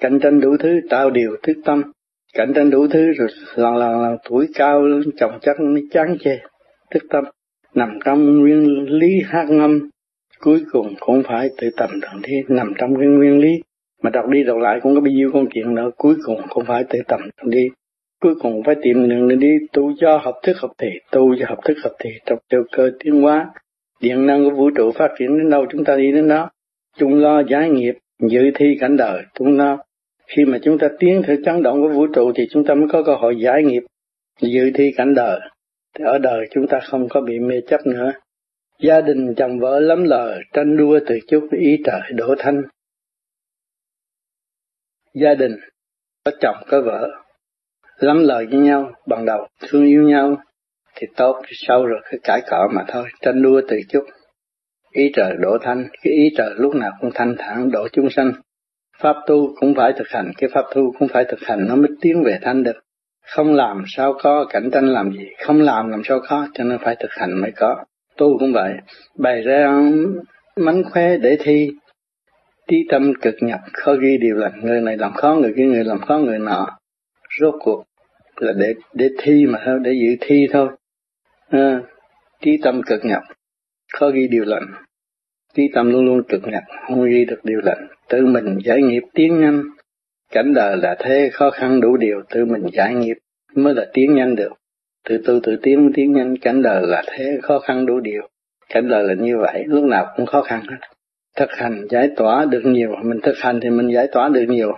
Cạnh 0.00 0.18
tranh 0.22 0.40
đủ 0.40 0.56
thứ 0.60 0.80
tạo 0.90 1.10
điều 1.10 1.36
thức 1.42 1.56
tâm 1.64 1.82
cạnh 2.36 2.52
tranh 2.54 2.70
đủ 2.70 2.86
thứ 2.90 3.12
rồi 3.12 3.28
lần 3.54 3.76
lần 3.76 4.02
lần 4.02 4.16
tuổi 4.28 4.48
cao 4.54 4.82
chồng 5.16 5.38
chất 5.42 5.60
mới 5.60 5.82
chán 5.90 6.16
chê. 6.20 6.38
Thức 6.90 7.02
tâm, 7.10 7.24
nằm 7.74 7.98
trong 8.04 8.40
nguyên 8.40 8.86
lý 8.88 9.08
hát 9.24 9.46
ngâm. 9.48 9.90
Cuối 10.40 10.62
cùng 10.72 10.94
cũng 11.00 11.22
phải 11.22 11.48
tự 11.58 11.68
tầm 11.76 11.90
thượng 11.90 12.22
thiên 12.22 12.44
nằm 12.48 12.72
trong 12.78 12.96
cái 12.96 13.06
nguyên 13.06 13.38
lý. 13.38 13.60
Mà 14.02 14.10
đọc 14.10 14.28
đi 14.28 14.44
đọc 14.44 14.58
lại 14.58 14.78
cũng 14.82 14.94
có 14.94 15.00
bao 15.00 15.10
nhiêu 15.10 15.30
con 15.32 15.46
chuyện 15.54 15.74
nữa, 15.74 15.90
cuối 15.96 16.14
cùng 16.24 16.40
cũng 16.48 16.64
phải 16.64 16.84
tự 16.84 16.98
tầm 17.08 17.20
thượng 17.20 17.50
đi. 17.50 17.68
Cuối 18.22 18.34
cùng 18.40 18.62
phải 18.66 18.74
tìm 18.82 19.08
đường 19.08 19.38
đi, 19.38 19.58
tu 19.72 19.92
cho 20.00 20.20
học 20.22 20.34
thức 20.42 20.56
học 20.60 20.70
thị 20.78 20.88
tu 21.12 21.36
cho 21.38 21.46
học 21.48 21.58
thức 21.64 21.76
học 21.82 21.92
thị 21.98 22.10
trong 22.26 22.38
tiêu 22.48 22.64
cơ 22.72 22.90
tiến 22.98 23.22
hóa. 23.22 23.50
Điện 24.00 24.26
năng 24.26 24.44
của 24.44 24.56
vũ 24.56 24.70
trụ 24.70 24.92
phát 24.92 25.10
triển 25.18 25.38
đến 25.38 25.50
đâu, 25.50 25.66
chúng 25.70 25.84
ta 25.84 25.96
đi 25.96 26.12
đến 26.12 26.28
đó. 26.28 26.50
Chung 26.98 27.14
lo 27.14 27.42
giải 27.50 27.70
nghiệp, 27.70 27.94
dự 28.30 28.50
thi 28.54 28.76
cảnh 28.80 28.96
đời, 28.96 29.22
chúng 29.34 29.56
nó 29.56 29.78
khi 30.26 30.44
mà 30.44 30.58
chúng 30.62 30.78
ta 30.78 30.88
tiến 30.98 31.22
theo 31.26 31.36
chấn 31.44 31.62
động 31.62 31.82
của 31.82 31.88
vũ 31.88 32.06
trụ 32.06 32.32
thì 32.36 32.46
chúng 32.50 32.64
ta 32.64 32.74
mới 32.74 32.88
có 32.92 33.02
cơ 33.02 33.14
hội 33.14 33.36
giải 33.38 33.62
nghiệp, 33.62 33.82
dự 34.40 34.70
thi 34.74 34.92
cảnh 34.96 35.14
đời. 35.14 35.40
Thì 35.98 36.04
ở 36.04 36.18
đời 36.18 36.46
chúng 36.50 36.66
ta 36.66 36.80
không 36.80 37.08
có 37.08 37.20
bị 37.20 37.38
mê 37.38 37.60
chấp 37.68 37.86
nữa. 37.86 38.12
Gia 38.80 39.00
đình 39.00 39.34
chồng 39.34 39.58
vợ 39.58 39.80
lắm 39.80 40.04
lời 40.04 40.40
tranh 40.52 40.76
đua 40.76 40.98
từ 41.06 41.18
chút 41.28 41.48
ý 41.52 41.76
trời 41.84 42.00
đổ 42.14 42.34
thanh. 42.38 42.62
Gia 45.14 45.34
đình, 45.34 45.56
có 46.24 46.32
chồng, 46.40 46.56
có 46.66 46.80
vợ 46.80 47.08
lắm 47.98 48.22
lời 48.22 48.46
với 48.46 48.60
nhau, 48.60 48.92
bằng 49.06 49.24
đầu 49.24 49.46
thương 49.68 49.86
yêu 49.86 50.02
nhau, 50.02 50.36
thì 50.94 51.06
tốt 51.16 51.42
sau 51.52 51.86
rồi 51.86 52.00
cái 52.04 52.20
cãi 52.22 52.40
cọ 52.50 52.68
mà 52.74 52.84
thôi, 52.88 53.08
tranh 53.20 53.42
đua 53.42 53.60
từ 53.68 53.76
chút 53.88 54.04
ý 54.90 55.10
trời 55.14 55.36
đổ 55.38 55.58
thanh. 55.62 55.88
Cái 56.02 56.12
ý 56.12 56.30
trời 56.36 56.50
lúc 56.56 56.74
nào 56.74 56.90
cũng 57.00 57.10
thanh 57.14 57.34
thản 57.38 57.70
độ 57.70 57.88
chúng 57.92 58.10
sanh 58.10 58.32
pháp 58.98 59.16
tu 59.26 59.54
cũng 59.60 59.74
phải 59.74 59.92
thực 59.92 60.08
hành. 60.08 60.32
Cái 60.38 60.50
pháp 60.54 60.64
tu 60.74 60.94
cũng 60.98 61.08
phải 61.08 61.24
thực 61.24 61.40
hành 61.40 61.66
nó 61.68 61.76
mới 61.76 61.88
tiến 62.00 62.22
về 62.24 62.38
thanh 62.42 62.62
được 62.62 62.76
không 63.26 63.54
làm 63.54 63.84
sao 63.86 64.14
có 64.22 64.46
cạnh 64.50 64.70
tranh 64.72 64.86
làm 64.86 65.12
gì? 65.12 65.28
Không 65.44 65.60
làm 65.60 65.88
làm 65.88 66.02
sao 66.04 66.20
có 66.28 66.48
cho 66.54 66.64
nên 66.64 66.78
phải 66.78 66.96
thực 67.00 67.10
hành 67.12 67.40
mới 67.40 67.52
có. 67.56 67.84
Tu 68.16 68.38
cũng 68.38 68.52
vậy. 68.52 68.72
Bày 69.18 69.42
ra 69.42 69.80
mánh 70.56 70.84
khóe 70.84 71.18
để 71.18 71.36
thi. 71.40 71.70
Trí 72.68 72.86
tâm 72.88 73.12
cực 73.22 73.34
nhập 73.40 73.60
khó 73.72 73.94
ghi 73.94 74.18
điều 74.20 74.36
lành. 74.36 74.60
Người 74.62 74.80
này 74.80 74.96
làm 74.96 75.12
khó 75.12 75.34
người 75.34 75.52
kia 75.56 75.64
người 75.64 75.84
làm 75.84 76.00
khó 76.00 76.18
người 76.18 76.38
nọ. 76.38 76.78
Rốt 77.40 77.54
cuộc 77.60 77.84
là 78.36 78.52
để 78.56 78.74
để 78.94 79.08
thi 79.18 79.46
mà 79.46 79.62
thôi 79.64 79.78
để 79.82 79.92
dự 79.92 80.16
thi 80.20 80.46
thôi. 80.52 80.68
À, 81.50 81.80
trí 82.40 82.58
tâm 82.62 82.82
cực 82.82 83.04
nhập 83.04 83.22
khó 83.92 84.10
ghi 84.10 84.28
điều 84.30 84.44
lành 84.44 84.66
trí 85.56 85.62
tâm 85.74 85.90
luôn 85.92 86.04
luôn 86.04 86.22
cực 86.28 86.42
nhập 86.48 86.62
không 86.88 87.04
ghi 87.04 87.24
được 87.24 87.44
điều 87.44 87.60
lệnh. 87.64 87.78
Tự 88.08 88.26
mình 88.26 88.58
giải 88.64 88.82
nghiệp 88.82 89.02
tiến 89.14 89.40
nhanh. 89.40 89.62
Cảnh 90.32 90.54
đời 90.54 90.76
là 90.76 90.96
thế 90.98 91.30
khó 91.32 91.50
khăn 91.50 91.80
đủ 91.80 91.96
điều 91.96 92.22
tự 92.30 92.44
mình 92.44 92.62
giải 92.72 92.94
nghiệp 92.94 93.16
mới 93.54 93.74
là 93.74 93.86
tiến 93.92 94.14
nhanh 94.14 94.36
được. 94.36 94.52
Từ 95.08 95.18
từ 95.26 95.40
tự 95.42 95.56
tiến 95.62 95.92
tiến 95.94 96.12
nhanh 96.12 96.36
cảnh 96.36 96.62
đời 96.62 96.86
là 96.86 97.02
thế 97.06 97.38
khó 97.42 97.58
khăn 97.58 97.86
đủ 97.86 98.00
điều. 98.00 98.22
Cảnh 98.68 98.88
đời 98.88 99.04
là 99.04 99.14
như 99.14 99.38
vậy 99.38 99.64
lúc 99.66 99.84
nào 99.84 100.06
cũng 100.16 100.26
khó 100.26 100.42
khăn 100.42 100.60
hết. 100.70 100.76
Thực 101.36 101.50
hành 101.50 101.86
giải 101.90 102.10
tỏa 102.16 102.44
được 102.44 102.62
nhiều 102.64 102.90
mình 103.02 103.20
thực 103.22 103.38
hành 103.38 103.60
thì 103.62 103.70
mình 103.70 103.92
giải 103.92 104.08
tỏa 104.12 104.28
được 104.28 104.44
nhiều. 104.48 104.72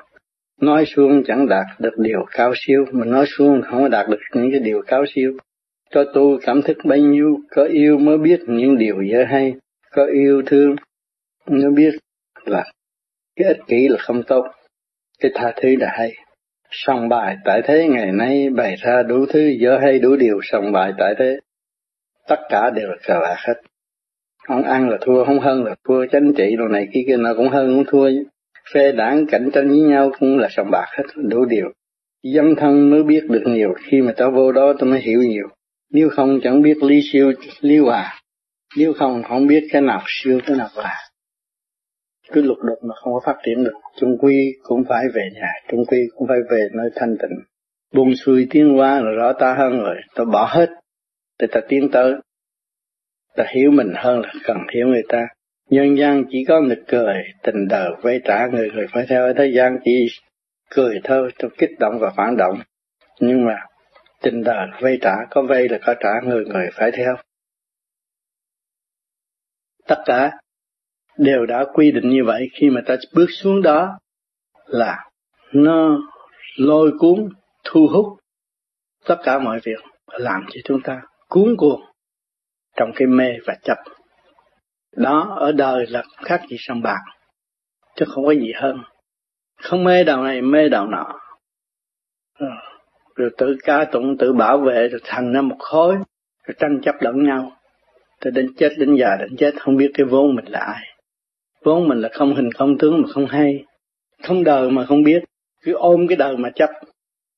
Nói 0.60 0.84
xuống 0.84 1.22
chẳng 1.26 1.48
đạt 1.48 1.66
được 1.78 1.98
điều 1.98 2.24
cao 2.32 2.52
siêu 2.56 2.84
mình 2.92 3.10
nói 3.10 3.24
xuống 3.26 3.62
không 3.62 3.90
đạt 3.90 4.08
được 4.08 4.18
những 4.34 4.50
cái 4.50 4.60
điều 4.60 4.82
cao 4.86 5.04
siêu. 5.14 5.32
Cho 5.90 6.04
tu 6.14 6.38
cảm 6.42 6.62
thức 6.62 6.76
bấy 6.84 7.02
nhiêu, 7.02 7.36
có 7.50 7.64
yêu 7.64 7.98
mới 7.98 8.18
biết 8.18 8.40
những 8.46 8.78
điều 8.78 9.02
dễ 9.10 9.24
hay, 9.28 9.54
có 9.98 10.04
yêu 10.04 10.42
thương 10.46 10.76
nó 11.46 11.70
biết 11.70 11.90
là 12.44 12.64
cái 13.36 13.48
ích 13.48 13.58
kỷ 13.66 13.88
là 13.88 13.96
không 13.98 14.22
tốt, 14.22 14.44
cái 15.20 15.30
tha 15.34 15.52
thứ 15.56 15.68
là 15.80 15.88
hay. 15.90 16.14
Song 16.70 17.08
bài 17.08 17.36
tại 17.44 17.62
thế 17.64 17.88
ngày 17.88 18.12
nay 18.12 18.48
bày 18.50 18.76
ra 18.76 19.02
đủ 19.02 19.26
thứ 19.26 19.40
dở 19.60 19.78
hay 19.82 19.98
đủ 19.98 20.16
điều 20.16 20.40
song 20.42 20.72
bài 20.72 20.92
tại 20.98 21.14
thế. 21.18 21.38
Tất 22.28 22.40
cả 22.48 22.70
đều 22.70 22.88
là 22.88 22.96
cờ 23.06 23.20
bạc 23.20 23.36
hết. 23.38 23.54
Không 24.48 24.62
ăn 24.62 24.88
là 24.88 24.98
thua, 25.00 25.24
không 25.24 25.40
hơn 25.40 25.64
là 25.64 25.74
thua, 25.84 26.06
chánh 26.06 26.32
trị 26.36 26.56
đồ 26.58 26.68
này 26.68 26.88
kia 26.94 27.00
kia 27.06 27.16
nó 27.16 27.34
cũng 27.36 27.48
hơn 27.48 27.74
cũng 27.74 27.84
thua. 27.86 28.10
Phê 28.74 28.92
đảng 28.92 29.26
cạnh 29.26 29.50
tranh 29.52 29.68
với 29.68 29.80
nhau 29.80 30.12
cũng 30.18 30.38
là 30.38 30.48
sòng 30.50 30.70
bạc 30.70 30.86
hết, 30.96 31.04
đủ 31.16 31.44
điều. 31.44 31.72
Dân 32.22 32.54
thân 32.56 32.90
mới 32.90 33.02
biết 33.02 33.24
được 33.28 33.42
nhiều, 33.46 33.74
khi 33.84 34.00
mà 34.00 34.12
tao 34.16 34.30
vô 34.30 34.52
đó 34.52 34.72
tao 34.78 34.90
mới 34.90 35.00
hiểu 35.00 35.22
nhiều. 35.22 35.48
Nếu 35.90 36.08
không 36.08 36.40
chẳng 36.42 36.62
biết 36.62 36.82
lý 36.82 37.00
siêu, 37.12 37.32
lý 37.60 37.78
hòa. 37.78 38.20
Nếu 38.78 38.92
không 38.92 39.22
không 39.22 39.46
biết 39.46 39.68
cái 39.72 39.82
nào 39.82 40.02
siêu, 40.06 40.40
cái 40.46 40.56
nào 40.56 40.68
là 40.76 40.96
Cứ 42.32 42.42
lục 42.42 42.58
đục 42.58 42.78
mà 42.82 42.94
không 42.94 43.12
có 43.14 43.20
phát 43.26 43.36
triển 43.44 43.64
được. 43.64 43.72
Trung 44.00 44.18
quy 44.18 44.52
cũng 44.62 44.84
phải 44.88 45.04
về 45.14 45.22
nhà, 45.34 45.52
trung 45.68 45.84
quy 45.86 45.98
cũng 46.16 46.28
phải 46.28 46.38
về 46.50 46.68
nơi 46.72 46.90
thanh 46.94 47.16
tịnh. 47.18 47.38
Buông 47.94 48.16
xuôi 48.16 48.46
tiến 48.50 48.74
hóa 48.76 49.00
là 49.00 49.10
rõ 49.10 49.32
ta 49.32 49.54
hơn 49.58 49.78
rồi, 49.78 49.96
ta 50.14 50.24
bỏ 50.24 50.48
hết 50.50 50.68
để 51.38 51.46
ta 51.50 51.60
tiến 51.68 51.88
tới. 51.92 52.14
Ta 53.36 53.44
hiểu 53.48 53.70
mình 53.70 53.92
hơn 53.96 54.20
là 54.20 54.32
cần 54.44 54.56
hiểu 54.74 54.86
người 54.86 55.04
ta. 55.08 55.26
Nhân 55.70 55.98
gian 55.98 56.24
chỉ 56.30 56.44
có 56.48 56.60
nực 56.60 56.78
cười, 56.88 57.14
tình 57.42 57.68
đời 57.68 57.90
vây 58.02 58.20
trả 58.24 58.46
người 58.46 58.70
người 58.74 58.86
phải 58.92 59.06
theo 59.08 59.24
ở 59.24 59.32
thế 59.36 59.46
gian 59.56 59.78
chỉ 59.84 60.06
cười 60.70 61.00
thôi, 61.04 61.30
trong 61.38 61.50
kích 61.58 61.70
động 61.78 61.98
và 62.00 62.12
phản 62.16 62.36
động. 62.36 62.60
Nhưng 63.20 63.44
mà 63.44 63.56
tình 64.22 64.44
đời 64.44 64.66
vây 64.80 64.98
trả, 65.00 65.14
có 65.30 65.42
vây 65.42 65.68
là 65.68 65.78
có 65.86 65.94
trả 66.00 66.28
người 66.28 66.44
người 66.44 66.68
phải 66.72 66.90
theo. 66.90 67.16
Tất 69.88 70.02
cả 70.04 70.30
đều 71.16 71.46
đã 71.46 71.64
quy 71.74 71.90
định 71.90 72.08
như 72.10 72.24
vậy 72.24 72.48
khi 72.54 72.70
mà 72.70 72.80
ta 72.86 72.96
bước 73.14 73.26
xuống 73.30 73.62
đó 73.62 73.98
là 74.66 75.10
nó 75.52 75.98
lôi 76.56 76.92
cuốn, 76.98 77.28
thu 77.64 77.88
hút 77.92 78.06
tất 79.04 79.16
cả 79.24 79.38
mọi 79.38 79.60
việc 79.62 79.78
làm 80.06 80.44
cho 80.50 80.60
chúng 80.64 80.80
ta 80.82 81.02
cuốn 81.28 81.56
cuồng 81.58 81.80
trong 82.76 82.90
cái 82.94 83.06
mê 83.06 83.28
và 83.46 83.54
chấp. 83.62 83.78
Đó 84.96 85.36
ở 85.40 85.52
đời 85.52 85.86
là 85.88 86.02
khác 86.16 86.42
gì 86.50 86.56
sông 86.58 86.82
bạc, 86.82 87.00
chứ 87.96 88.04
không 88.08 88.24
có 88.24 88.32
gì 88.32 88.52
hơn. 88.56 88.76
Không 89.62 89.84
mê 89.84 90.04
đạo 90.04 90.22
này, 90.22 90.42
mê 90.42 90.68
đạo 90.68 90.86
nọ. 90.86 91.20
Rồi 93.14 93.30
tự 93.38 93.56
ca 93.64 93.84
tụng, 93.84 94.16
tự 94.18 94.32
bảo 94.32 94.58
vệ, 94.58 94.88
rồi 94.88 95.00
thành 95.04 95.32
ra 95.32 95.40
một 95.40 95.56
khối, 95.58 95.94
rồi 96.46 96.54
tranh 96.58 96.80
chấp 96.82 96.94
lẫn 97.00 97.24
nhau. 97.24 97.52
Tới 98.20 98.30
đến 98.30 98.46
chết, 98.56 98.68
đến 98.78 98.96
già, 98.96 99.16
đến 99.20 99.36
chết, 99.36 99.54
không 99.60 99.76
biết 99.76 99.90
cái 99.94 100.06
vốn 100.06 100.34
mình 100.34 100.44
là 100.48 100.60
ai. 100.60 100.84
Vốn 101.64 101.88
mình 101.88 102.00
là 102.00 102.08
không 102.12 102.34
hình 102.34 102.52
không 102.52 102.78
tướng 102.78 103.02
mà 103.02 103.08
không 103.08 103.26
hay. 103.26 103.64
Không 104.22 104.44
đời 104.44 104.70
mà 104.70 104.84
không 104.84 105.02
biết, 105.02 105.22
cứ 105.62 105.72
ôm 105.72 106.06
cái 106.08 106.16
đời 106.16 106.36
mà 106.36 106.50
chấp. 106.54 106.70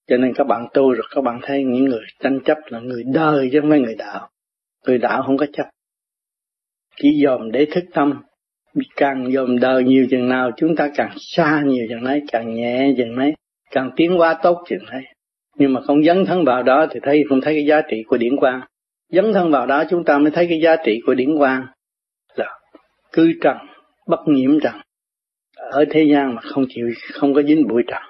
Cho 0.09 0.17
nên 0.17 0.33
các 0.35 0.45
bạn 0.45 0.67
tu 0.75 0.93
rồi 0.93 1.07
các 1.15 1.25
bạn 1.25 1.41
thấy 1.43 1.65
những 1.65 1.85
người 1.85 2.05
tranh 2.21 2.41
chấp 2.45 2.59
là 2.67 2.81
người 2.81 3.03
đời 3.15 3.49
chứ 3.53 3.61
không 3.61 3.71
phải 3.71 3.81
người 3.81 3.95
đạo. 3.95 4.29
Người 4.87 4.99
đạo 4.99 5.23
không 5.27 5.37
có 5.37 5.47
chấp. 5.53 5.67
Chỉ 6.97 7.09
dòm 7.25 7.51
để 7.51 7.67
thức 7.71 7.85
tâm. 7.93 8.23
Càng 8.97 9.33
dòm 9.33 9.59
đời 9.61 9.85
nhiều 9.85 10.07
chừng 10.11 10.29
nào 10.29 10.51
chúng 10.57 10.77
ta 10.77 10.91
càng 10.95 11.13
xa 11.17 11.63
nhiều 11.67 11.87
chừng 11.89 12.05
ấy, 12.05 12.23
càng 12.33 12.55
nhẹ 12.55 12.95
chừng 12.97 13.17
ấy, 13.17 13.33
càng 13.71 13.91
tiến 13.97 14.19
qua 14.19 14.35
tốt 14.43 14.65
chừng 14.69 14.87
ấy. 14.87 15.03
Nhưng 15.57 15.73
mà 15.73 15.81
không 15.81 16.05
dấn 16.05 16.25
thân 16.25 16.45
vào 16.45 16.63
đó 16.63 16.87
thì 16.91 17.01
thấy 17.03 17.25
không 17.29 17.41
thấy 17.41 17.55
cái 17.55 17.65
giá 17.69 17.83
trị 17.89 18.03
của 18.07 18.17
điển 18.17 18.37
quang. 18.37 18.61
Dấn 19.11 19.33
thân 19.33 19.51
vào 19.51 19.67
đó 19.67 19.85
chúng 19.91 20.05
ta 20.05 20.19
mới 20.19 20.31
thấy 20.31 20.47
cái 20.49 20.61
giá 20.61 20.77
trị 20.85 21.01
của 21.07 21.15
điển 21.15 21.39
quang 21.39 21.67
là 22.35 22.59
cư 23.13 23.33
trần, 23.41 23.57
bất 24.07 24.21
nhiễm 24.27 24.61
trần. 24.61 24.75
Ở 25.57 25.85
thế 25.91 26.05
gian 26.13 26.35
mà 26.35 26.43
không 26.43 26.65
chịu, 26.69 26.87
không 27.13 27.35
có 27.35 27.43
dính 27.43 27.69
bụi 27.69 27.83
trần. 27.87 28.03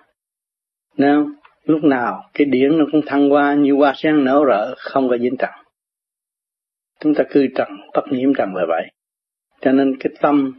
Nào, 0.97 1.27
lúc 1.65 1.85
nào 1.85 2.31
cái 2.35 2.45
điển 2.45 2.79
nó 2.79 2.85
cũng 2.93 3.01
thăng 3.07 3.33
qua 3.33 3.55
như 3.55 3.73
hoa 3.73 3.93
sen 3.97 4.25
nở 4.25 4.45
rỡ, 4.49 4.75
không 4.77 5.09
có 5.09 5.19
dính 5.19 5.37
trần 5.39 5.51
chúng 7.01 7.15
ta 7.15 7.25
cư 7.31 7.47
trần 7.57 7.69
bất 7.95 8.03
nhiễm 8.11 8.35
trần 8.35 8.55
là 8.55 8.65
vậy 8.69 8.87
cho 9.61 9.73
nên 9.73 9.97
cái 10.01 10.13
tâm 10.21 10.53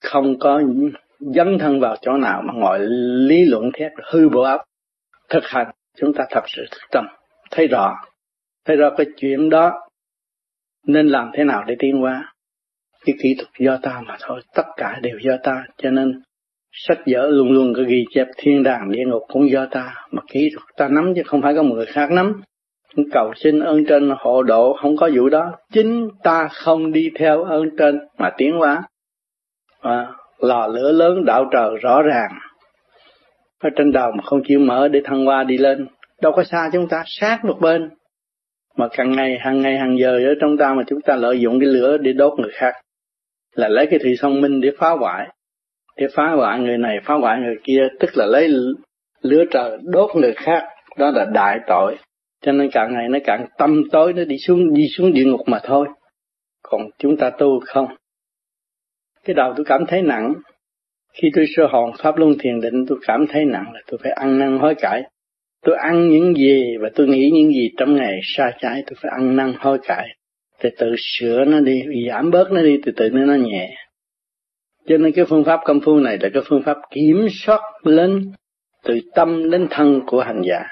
không 0.00 0.38
có 0.38 0.62
dấn 1.18 1.58
thân 1.58 1.80
vào 1.80 1.96
chỗ 2.02 2.12
nào 2.12 2.42
mà 2.44 2.52
ngồi 2.56 2.78
lý 3.28 3.44
luận 3.44 3.70
thép 3.74 3.92
hư 4.12 4.28
bộ 4.28 4.42
óc 4.42 4.60
thực 5.28 5.44
hành 5.44 5.70
chúng 5.96 6.12
ta 6.14 6.24
thật 6.30 6.44
sự 6.46 6.66
thực 6.70 6.90
tâm 6.90 7.04
thấy 7.50 7.66
rõ 7.66 7.94
thấy 8.64 8.76
ra 8.76 8.90
cái 8.96 9.06
chuyện 9.16 9.50
đó 9.50 9.72
nên 10.86 11.06
làm 11.08 11.30
thế 11.34 11.44
nào 11.44 11.64
để 11.66 11.76
tiến 11.78 12.00
hóa? 12.00 12.32
Cái 13.06 13.16
kỹ 13.22 13.34
thuật 13.38 13.48
do 13.58 13.78
ta 13.82 14.00
mà 14.06 14.16
thôi 14.20 14.40
tất 14.54 14.66
cả 14.76 14.98
đều 15.02 15.18
do 15.22 15.36
ta 15.42 15.64
cho 15.76 15.90
nên 15.90 16.22
sách 16.72 16.98
vở 17.06 17.26
luôn 17.26 17.52
luôn 17.52 17.72
có 17.76 17.82
ghi 17.88 18.04
chép 18.14 18.26
thiên 18.36 18.62
đàng 18.62 18.90
địa 18.90 19.04
ngục 19.06 19.22
cũng 19.28 19.50
do 19.50 19.66
ta 19.70 19.94
mà 20.10 20.22
kỹ 20.32 20.50
thuật 20.54 20.66
ta 20.76 20.88
nắm 20.88 21.12
chứ 21.16 21.22
không 21.26 21.42
phải 21.42 21.54
có 21.54 21.62
một 21.62 21.74
người 21.74 21.86
khác 21.86 22.10
nắm. 22.10 22.40
Cầu 23.12 23.32
xin 23.36 23.60
ơn 23.60 23.84
trên 23.84 24.10
hộ 24.18 24.42
độ 24.42 24.76
không 24.82 24.96
có 24.96 25.10
vụ 25.14 25.28
đó 25.28 25.52
chính 25.72 26.08
ta 26.22 26.48
không 26.52 26.92
đi 26.92 27.10
theo 27.18 27.44
ơn 27.44 27.76
trên 27.78 27.98
mà 28.18 28.30
tiến 28.36 28.52
hóa. 28.58 28.82
À, 29.80 30.06
lò 30.38 30.66
lửa 30.66 30.92
lớn 30.92 31.24
đạo 31.24 31.48
trời 31.52 31.70
rõ 31.80 32.02
ràng. 32.02 32.30
Ở 33.60 33.70
trên 33.76 33.92
đầu 33.92 34.12
mà 34.16 34.22
không 34.24 34.42
chịu 34.48 34.58
mở 34.58 34.88
để 34.88 35.00
thăng 35.04 35.24
hoa 35.24 35.44
đi 35.44 35.58
lên 35.58 35.86
đâu 36.22 36.32
có 36.36 36.44
xa 36.44 36.70
chúng 36.72 36.88
ta 36.88 37.02
sát 37.06 37.44
một 37.44 37.58
bên 37.60 37.90
mà 38.76 38.88
càng 38.92 39.12
ngày, 39.12 39.38
hàng 39.40 39.62
ngày, 39.62 39.78
hàng 39.78 39.98
giờ 39.98 40.18
ở 40.28 40.34
trong 40.40 40.56
ta 40.56 40.74
mà 40.74 40.82
chúng 40.86 41.00
ta 41.00 41.16
lợi 41.16 41.40
dụng 41.40 41.60
cái 41.60 41.68
lửa 41.68 41.96
để 41.98 42.12
đốt 42.12 42.38
người 42.38 42.50
khác, 42.52 42.74
là 43.54 43.68
lấy 43.68 43.86
cái 43.86 43.98
thủy 43.98 44.14
thông 44.20 44.40
minh 44.40 44.60
để 44.60 44.70
phá 44.78 44.90
hoại. 44.90 45.28
Để 45.96 46.06
phá 46.14 46.30
hoại 46.30 46.58
người 46.58 46.78
này, 46.78 46.98
phá 47.04 47.14
hoại 47.14 47.38
người 47.40 47.56
kia, 47.64 47.88
tức 48.00 48.10
là 48.14 48.26
lấy 48.26 48.48
lửa 49.22 49.44
trời 49.50 49.78
đốt 49.82 50.10
người 50.16 50.32
khác, 50.36 50.62
đó 50.98 51.10
là 51.10 51.24
đại 51.24 51.58
tội. 51.66 51.96
Cho 52.42 52.52
nên 52.52 52.70
càng 52.72 52.94
ngày 52.94 53.08
nó 53.08 53.18
càng 53.24 53.46
tâm 53.58 53.82
tối, 53.92 54.12
nó 54.12 54.24
đi 54.24 54.36
xuống 54.38 54.74
đi 54.74 54.82
xuống 54.96 55.12
địa 55.12 55.24
ngục 55.24 55.40
mà 55.46 55.60
thôi. 55.62 55.88
Còn 56.62 56.80
chúng 56.98 57.16
ta 57.16 57.30
tu 57.30 57.60
không? 57.66 57.86
Cái 59.24 59.34
đầu 59.34 59.52
tôi 59.56 59.64
cảm 59.68 59.86
thấy 59.88 60.02
nặng. 60.02 60.34
Khi 61.12 61.30
tôi 61.34 61.44
sơ 61.56 61.66
hồn 61.66 61.90
pháp 62.02 62.16
luân 62.16 62.32
thiền 62.38 62.60
định, 62.60 62.86
tôi 62.88 62.98
cảm 63.06 63.26
thấy 63.26 63.44
nặng 63.44 63.72
là 63.74 63.80
tôi 63.86 64.00
phải 64.02 64.12
ăn 64.12 64.38
năn 64.38 64.58
hối 64.58 64.74
cải 64.74 65.02
tôi 65.62 65.76
ăn 65.76 66.08
những 66.10 66.34
gì 66.34 66.76
và 66.80 66.88
tôi 66.94 67.06
nghĩ 67.06 67.30
những 67.32 67.48
gì 67.48 67.70
trong 67.76 67.96
ngày 67.96 68.20
sai 68.24 68.52
trái, 68.60 68.82
tôi 68.86 68.96
phải 69.02 69.10
ăn 69.18 69.36
năn 69.36 69.54
hối 69.58 69.78
cải. 69.82 70.08
Thì 70.60 70.68
tự 70.78 70.94
sửa 70.98 71.44
nó 71.44 71.60
đi 71.60 71.82
giảm 72.08 72.30
bớt 72.30 72.52
nó 72.52 72.62
đi, 72.62 72.80
từ 72.84 72.92
từ 72.96 73.08
nó 73.10 73.34
nhẹ. 73.34 73.74
Cho 74.86 74.96
nên 74.96 75.12
cái 75.12 75.24
phương 75.24 75.44
pháp 75.44 75.60
công 75.64 75.80
phu 75.80 75.96
này 75.96 76.18
là 76.20 76.28
cái 76.34 76.42
phương 76.46 76.62
pháp 76.62 76.76
kiểm 76.90 77.28
soát 77.30 77.60
lên 77.84 78.32
từ 78.82 79.00
tâm 79.14 79.50
đến 79.50 79.66
thân 79.70 80.00
của 80.06 80.20
hành 80.20 80.42
giả. 80.44 80.64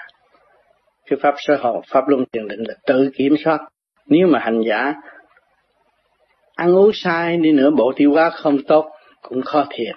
Cái 1.10 1.18
pháp 1.22 1.34
sơ 1.38 1.56
hồn, 1.56 1.82
pháp 1.88 2.08
luân 2.08 2.24
thiền 2.32 2.48
định 2.48 2.60
là 2.68 2.74
tự 2.86 3.10
kiểm 3.16 3.34
soát. 3.44 3.58
Nếu 4.06 4.26
mà 4.26 4.38
hành 4.38 4.62
giả 4.66 4.94
ăn 6.56 6.74
uống 6.76 6.90
sai 6.94 7.36
đi 7.36 7.52
nữa, 7.52 7.70
bộ 7.70 7.92
tiêu 7.96 8.12
hóa 8.12 8.30
không 8.30 8.58
tốt, 8.62 8.90
cũng 9.22 9.42
khó 9.42 9.66
thiền. 9.70 9.96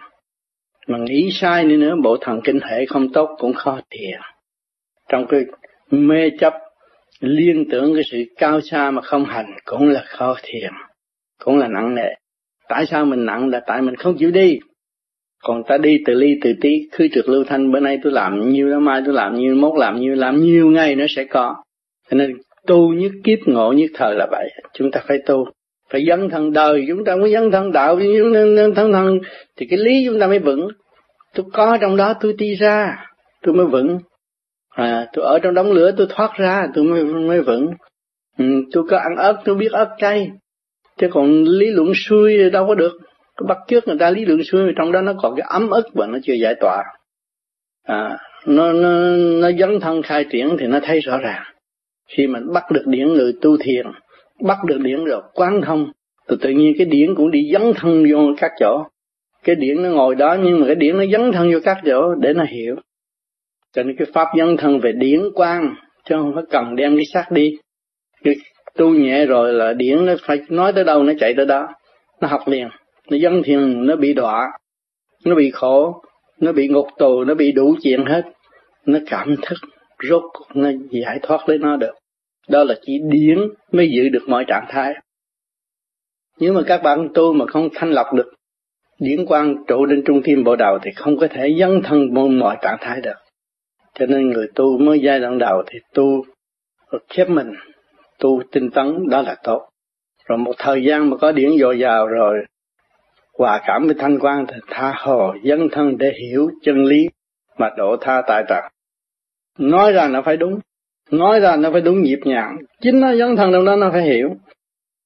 Mà 0.88 0.98
nghĩ 0.98 1.30
sai 1.32 1.64
đi 1.66 1.78
nữa, 1.78 1.96
bộ 2.04 2.18
thần 2.22 2.42
kinh 2.44 2.60
thể 2.70 2.86
không 2.90 3.14
tốt, 3.14 3.30
cũng 3.40 3.54
khó 3.54 3.80
thiền 3.90 4.20
trong 5.12 5.28
cái 5.28 5.42
mê 5.92 6.30
chấp, 6.40 6.54
liên 7.20 7.66
tưởng 7.72 7.94
cái 7.94 8.04
sự 8.12 8.18
cao 8.38 8.62
xa 8.62 8.92
mà 8.92 9.02
không 9.02 9.26
hành 9.26 9.56
cũng 9.66 9.88
là 9.88 10.04
khó 10.08 10.36
thiền 10.44 10.72
cũng 11.44 11.58
là 11.58 11.68
nặng 11.68 11.96
nề. 11.96 12.10
Tại 12.70 12.86
sao 12.86 13.06
mình 13.06 13.26
nặng 13.26 13.50
là 13.50 13.62
tại 13.68 13.82
mình 13.82 13.96
không 13.96 14.18
chịu 14.18 14.32
đi. 14.32 14.60
Còn 15.44 15.64
ta 15.64 15.78
đi 15.78 15.98
từ 16.06 16.14
ly 16.14 16.36
từ 16.42 16.54
tí 16.62 16.90
khứ 16.92 17.08
trực 17.14 17.30
lưu 17.30 17.44
thanh, 17.44 17.72
bữa 17.72 17.80
nay 17.80 18.00
tôi 18.04 18.14
làm 18.14 18.50
nhiêu 18.50 18.70
đó, 18.70 18.80
mai 18.80 19.02
tôi 19.06 19.14
làm 19.14 19.36
nhiêu, 19.36 19.56
mốt 19.56 19.74
làm 19.78 20.00
nhiêu, 20.00 20.16
làm 20.16 20.42
nhiều 20.42 20.68
ngày 20.68 20.96
nó 20.96 21.06
sẽ 21.10 21.24
có. 21.24 21.56
Cho 22.10 22.18
nên 22.18 22.38
tu 22.68 22.94
nhất 22.94 23.12
kiếp 23.24 23.40
ngộ 23.46 23.72
nhất 23.72 23.92
thời 23.94 24.16
là 24.16 24.28
vậy. 24.32 24.50
Chúng 24.74 24.92
ta 24.92 25.02
phải 25.08 25.18
tu, 25.26 25.46
phải 25.90 26.06
dấn 26.08 26.30
thân 26.30 26.54
đời, 26.54 26.86
chúng 26.88 27.06
ta 27.06 27.16
mới 27.16 27.32
dấn 27.34 27.52
thân 27.52 27.72
đạo, 27.72 28.00
dấn 28.56 28.74
thân 28.76 28.92
thân, 28.94 29.20
thì 29.58 29.68
cái 29.70 29.80
lý 29.80 30.06
chúng 30.06 30.20
ta 30.20 30.28
mới 30.28 30.40
vững. 30.40 30.68
Tôi 31.36 31.46
có 31.54 31.78
trong 31.82 31.98
đó, 31.98 32.14
tôi 32.22 32.34
đi 32.38 32.56
ra, 32.56 33.06
tôi 33.42 33.56
mới 33.56 33.66
vững 33.66 34.00
à 34.72 35.08
tôi 35.14 35.26
ở 35.26 35.40
trong 35.40 35.54
đống 35.54 35.72
lửa 35.72 35.92
tôi 35.98 36.08
thoát 36.10 36.32
ra 36.38 36.68
tôi 36.74 36.84
mới 36.84 37.04
mới 37.04 37.42
vững. 37.42 37.68
Ừ, 38.38 38.46
tôi 38.72 38.84
có 38.90 38.98
ăn 38.98 39.16
ớt 39.18 39.42
tôi 39.46 39.56
biết 39.56 39.72
ớt 39.72 39.90
cay. 39.98 40.32
Chứ 40.98 41.08
còn 41.12 41.44
lý 41.44 41.70
luận 41.70 41.94
xuôi 41.94 42.50
đâu 42.50 42.68
có 42.68 42.76
được. 42.76 42.92
Cái 43.38 43.46
bắt 43.48 43.58
trước 43.68 43.88
người 43.88 43.98
ta 44.00 44.10
lý 44.10 44.26
luận 44.26 44.44
xuôi 44.44 44.74
trong 44.78 44.92
đó 44.92 45.02
nó 45.02 45.14
còn 45.22 45.36
cái 45.36 45.46
ấm 45.50 45.70
ức 45.70 45.86
và 45.94 46.08
nó 46.08 46.18
chưa 46.24 46.34
giải 46.34 46.56
tỏa. 46.60 46.84
À, 47.84 48.18
nó, 48.46 48.74
nó, 48.74 48.90
nó 49.42 49.52
dấn 49.60 49.80
thân 49.80 50.02
khai 50.02 50.26
triển 50.32 50.58
thì 50.60 50.68
nó 50.68 50.80
thấy 50.84 51.00
rõ 51.00 51.18
ràng. 51.18 51.44
Khi 52.10 52.28
mà 52.28 52.40
bắt 52.54 52.72
được 52.72 52.84
điển 52.88 53.08
người 53.14 53.34
tu 53.42 53.58
thiền 53.58 53.86
bắt 54.42 54.58
được 54.66 54.78
điển 54.82 55.06
rồi 55.06 55.22
quán 55.34 55.62
thông 55.62 55.92
thì 56.30 56.36
tự 56.42 56.50
nhiên 56.50 56.74
cái 56.78 56.86
điển 56.86 57.16
cũng 57.16 57.32
đi 57.32 57.50
dấn 57.54 57.62
thân 57.76 58.06
vô 58.12 58.20
các 58.38 58.52
chỗ. 58.60 58.84
Cái 59.44 59.56
điển 59.56 59.84
nó 59.84 59.90
ngồi 59.90 60.16
đó 60.16 60.38
nhưng 60.44 60.60
mà 60.60 60.66
cái 60.66 60.76
điển 60.76 60.98
nó 60.98 61.06
dấn 61.12 61.32
thân 61.32 61.54
vô 61.54 61.60
các 61.64 61.78
chỗ 61.86 62.16
để 62.16 62.34
nó 62.34 62.44
hiểu 62.44 62.76
cho 63.74 63.84
nên 63.84 63.96
cái 63.98 64.08
pháp 64.14 64.28
dấn 64.38 64.58
thân 64.58 64.80
về 64.80 64.92
điển 64.92 65.22
quang, 65.34 65.76
chứ 66.06 66.16
không 66.18 66.32
phải 66.36 66.44
cần 66.50 66.76
đem 66.76 66.96
cái 66.96 67.06
xác 67.14 67.32
đi. 67.32 67.58
Cái 68.24 68.36
tu 68.78 68.90
nhẹ 68.90 69.26
rồi 69.26 69.54
là 69.54 69.74
điển 69.74 70.06
nó 70.06 70.14
phải 70.28 70.42
nói 70.50 70.74
tới 70.74 70.84
đâu 70.84 71.04
nó 71.04 71.14
chạy 71.20 71.34
tới 71.38 71.46
đó, 71.46 71.68
nó 72.22 72.28
học 72.28 72.48
liền. 72.48 72.68
Nó 73.10 73.18
dân 73.18 73.44
thiền 73.44 73.86
nó 73.86 73.96
bị 73.96 74.14
đọa, 74.14 74.52
nó 75.26 75.36
bị 75.36 75.52
khổ, 75.52 76.02
nó 76.40 76.52
bị 76.52 76.68
ngục 76.68 76.88
tù, 76.98 77.24
nó 77.24 77.34
bị 77.34 77.52
đủ 77.52 77.76
chuyện 77.84 78.06
hết. 78.06 78.22
Nó 78.86 79.00
cảm 79.06 79.36
thức, 79.42 79.58
rốt 80.10 80.24
nó 80.54 80.70
giải 80.90 81.20
thoát 81.22 81.50
lấy 81.50 81.58
nó 81.58 81.78
được. 81.78 81.94
Đó 82.50 82.64
là 82.64 82.76
chỉ 82.82 83.00
điển 83.12 83.38
mới 83.72 83.90
giữ 83.92 84.10
được 84.10 84.24
mọi 84.28 84.46
trạng 84.48 84.66
thái. 84.70 84.94
Nếu 86.40 86.54
mà 86.54 86.62
các 86.68 86.84
bạn 86.84 87.08
tu 87.14 87.34
mà 87.34 87.46
không 87.46 87.70
thanh 87.76 87.92
lọc 87.92 88.14
được, 88.14 88.34
điển 89.00 89.26
quang 89.26 89.56
trụ 89.68 89.86
lên 89.86 90.04
trung 90.06 90.22
tim 90.24 90.44
bộ 90.44 90.56
đầu 90.56 90.80
thì 90.84 90.92
không 90.96 91.18
có 91.18 91.28
thể 91.28 91.56
dấn 91.60 91.82
thân 91.84 92.14
mọi 92.40 92.58
trạng 92.62 92.78
thái 92.82 93.02
được 93.02 93.16
cho 94.00 94.06
nên 94.06 94.30
người 94.30 94.48
tu 94.56 94.78
mới 94.78 95.00
giai 95.00 95.20
đoạn 95.20 95.38
đầu 95.38 95.64
thì 95.68 95.80
tu 95.94 96.26
khép 97.10 97.30
mình, 97.30 97.52
tu 98.20 98.42
tinh 98.52 98.70
tấn, 98.70 99.10
đó 99.10 99.22
là 99.22 99.36
tốt. 99.44 99.70
Rồi 100.26 100.38
một 100.38 100.54
thời 100.58 100.84
gian 100.84 101.10
mà 101.10 101.18
có 101.18 101.32
điển 101.32 101.52
dồi 101.60 101.80
dào 101.80 102.08
rồi, 102.08 102.46
hòa 103.38 103.62
cảm 103.66 103.86
với 103.86 103.96
thanh 104.00 104.20
quan 104.20 104.46
thì 104.48 104.56
tha 104.68 104.94
hồ, 104.96 105.34
dấn 105.44 105.68
thân 105.72 105.98
để 105.98 106.12
hiểu 106.22 106.50
chân 106.62 106.84
lý 106.84 107.10
mà 107.58 107.70
độ 107.78 107.98
tha 108.02 108.22
tại 108.28 108.44
trần 108.50 108.64
nói 109.62 109.92
ra 109.92 110.08
nó 110.08 110.22
phải 110.22 110.38
đúng, 110.38 110.60
nói 111.12 111.40
ra 111.40 111.56
nó 111.56 111.72
phải 111.72 111.82
đúng 111.82 112.02
nhịp 112.02 112.20
nhàng. 112.24 112.58
Chính 112.82 113.00
nó 113.00 113.16
dấn 113.16 113.36
thân 113.36 113.52
trong 113.54 113.66
đó 113.66 113.76
nó 113.76 113.90
phải 113.92 114.02
hiểu. 114.02 114.30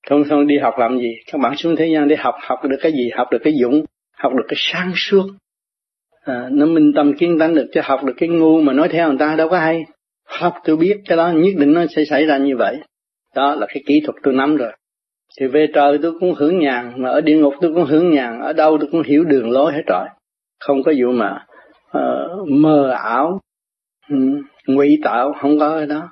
Không 0.10 0.24
không 0.30 0.48
đi 0.48 0.58
học 0.58 0.74
làm 0.78 0.98
gì? 0.98 1.16
Các 1.32 1.42
bạn 1.42 1.56
xuống 1.56 1.76
thế 1.76 1.88
gian 1.94 2.08
đi 2.08 2.16
học 2.16 2.36
học 2.42 2.60
được 2.64 2.78
cái 2.82 2.92
gì? 2.92 3.10
Học 3.16 3.28
được 3.32 3.40
cái 3.44 3.54
dũng, 3.62 3.86
học 4.18 4.34
được 4.34 4.46
cái 4.48 4.58
sáng 4.58 4.92
suốt 4.96 5.28
à, 6.26 6.48
nó 6.52 6.66
minh 6.66 6.94
tâm 6.96 7.14
kiến 7.14 7.40
tánh 7.40 7.56
được 7.56 7.66
chứ 7.74 7.82
học 7.84 8.04
được 8.04 8.14
cái 8.18 8.30
ngu 8.30 8.62
mà 8.62 8.74
nói 8.74 8.90
theo 8.90 9.10
người 9.10 9.18
ta 9.20 9.36
đâu 9.36 9.50
có 9.50 9.60
hay. 9.60 9.86
Học 10.28 10.54
tôi 10.64 10.78
biết 10.78 10.98
cái 11.08 11.18
đó 11.18 11.32
nhất 11.32 11.54
định 11.58 11.74
nó 11.74 11.86
sẽ 11.96 12.06
xảy 12.06 12.26
ra 12.26 12.38
như 12.38 12.58
vậy. 12.58 12.78
Đó 13.36 13.56
là 13.56 13.68
cái 13.68 13.84
kỹ 13.86 14.02
thuật 14.06 14.16
tôi 14.24 14.34
nắm 14.34 14.56
rồi. 14.56 14.72
Thì 15.40 15.48
về 15.48 15.68
trời 15.74 16.00
tôi 16.02 16.12
cũng 16.20 16.34
hưởng 16.34 16.60
nhàn 16.60 16.94
mà 16.98 17.10
ở 17.10 17.22
địa 17.22 17.38
ngục 17.38 17.54
tôi 17.62 17.74
cũng 17.74 17.86
hưởng 17.86 18.12
nhàn 18.12 18.42
ở 18.42 18.54
đâu 18.54 18.78
tôi 18.78 18.90
cũng 18.92 19.04
hiểu 19.04 19.24
đường 19.24 19.52
lối 19.52 19.74
hết 19.74 19.84
rồi. 19.88 20.06
Không 20.60 20.84
có 20.84 20.94
vụ 21.02 21.12
mà 21.12 21.46
ờ, 21.92 22.30
uh, 22.42 22.50
mơ 22.50 22.90
ảo 22.90 23.40
ừ, 24.10 24.16
ngụy 24.68 25.00
tạo 25.04 25.34
không 25.42 25.60
có 25.60 25.78
cái 25.78 25.86
đó. 25.86 26.10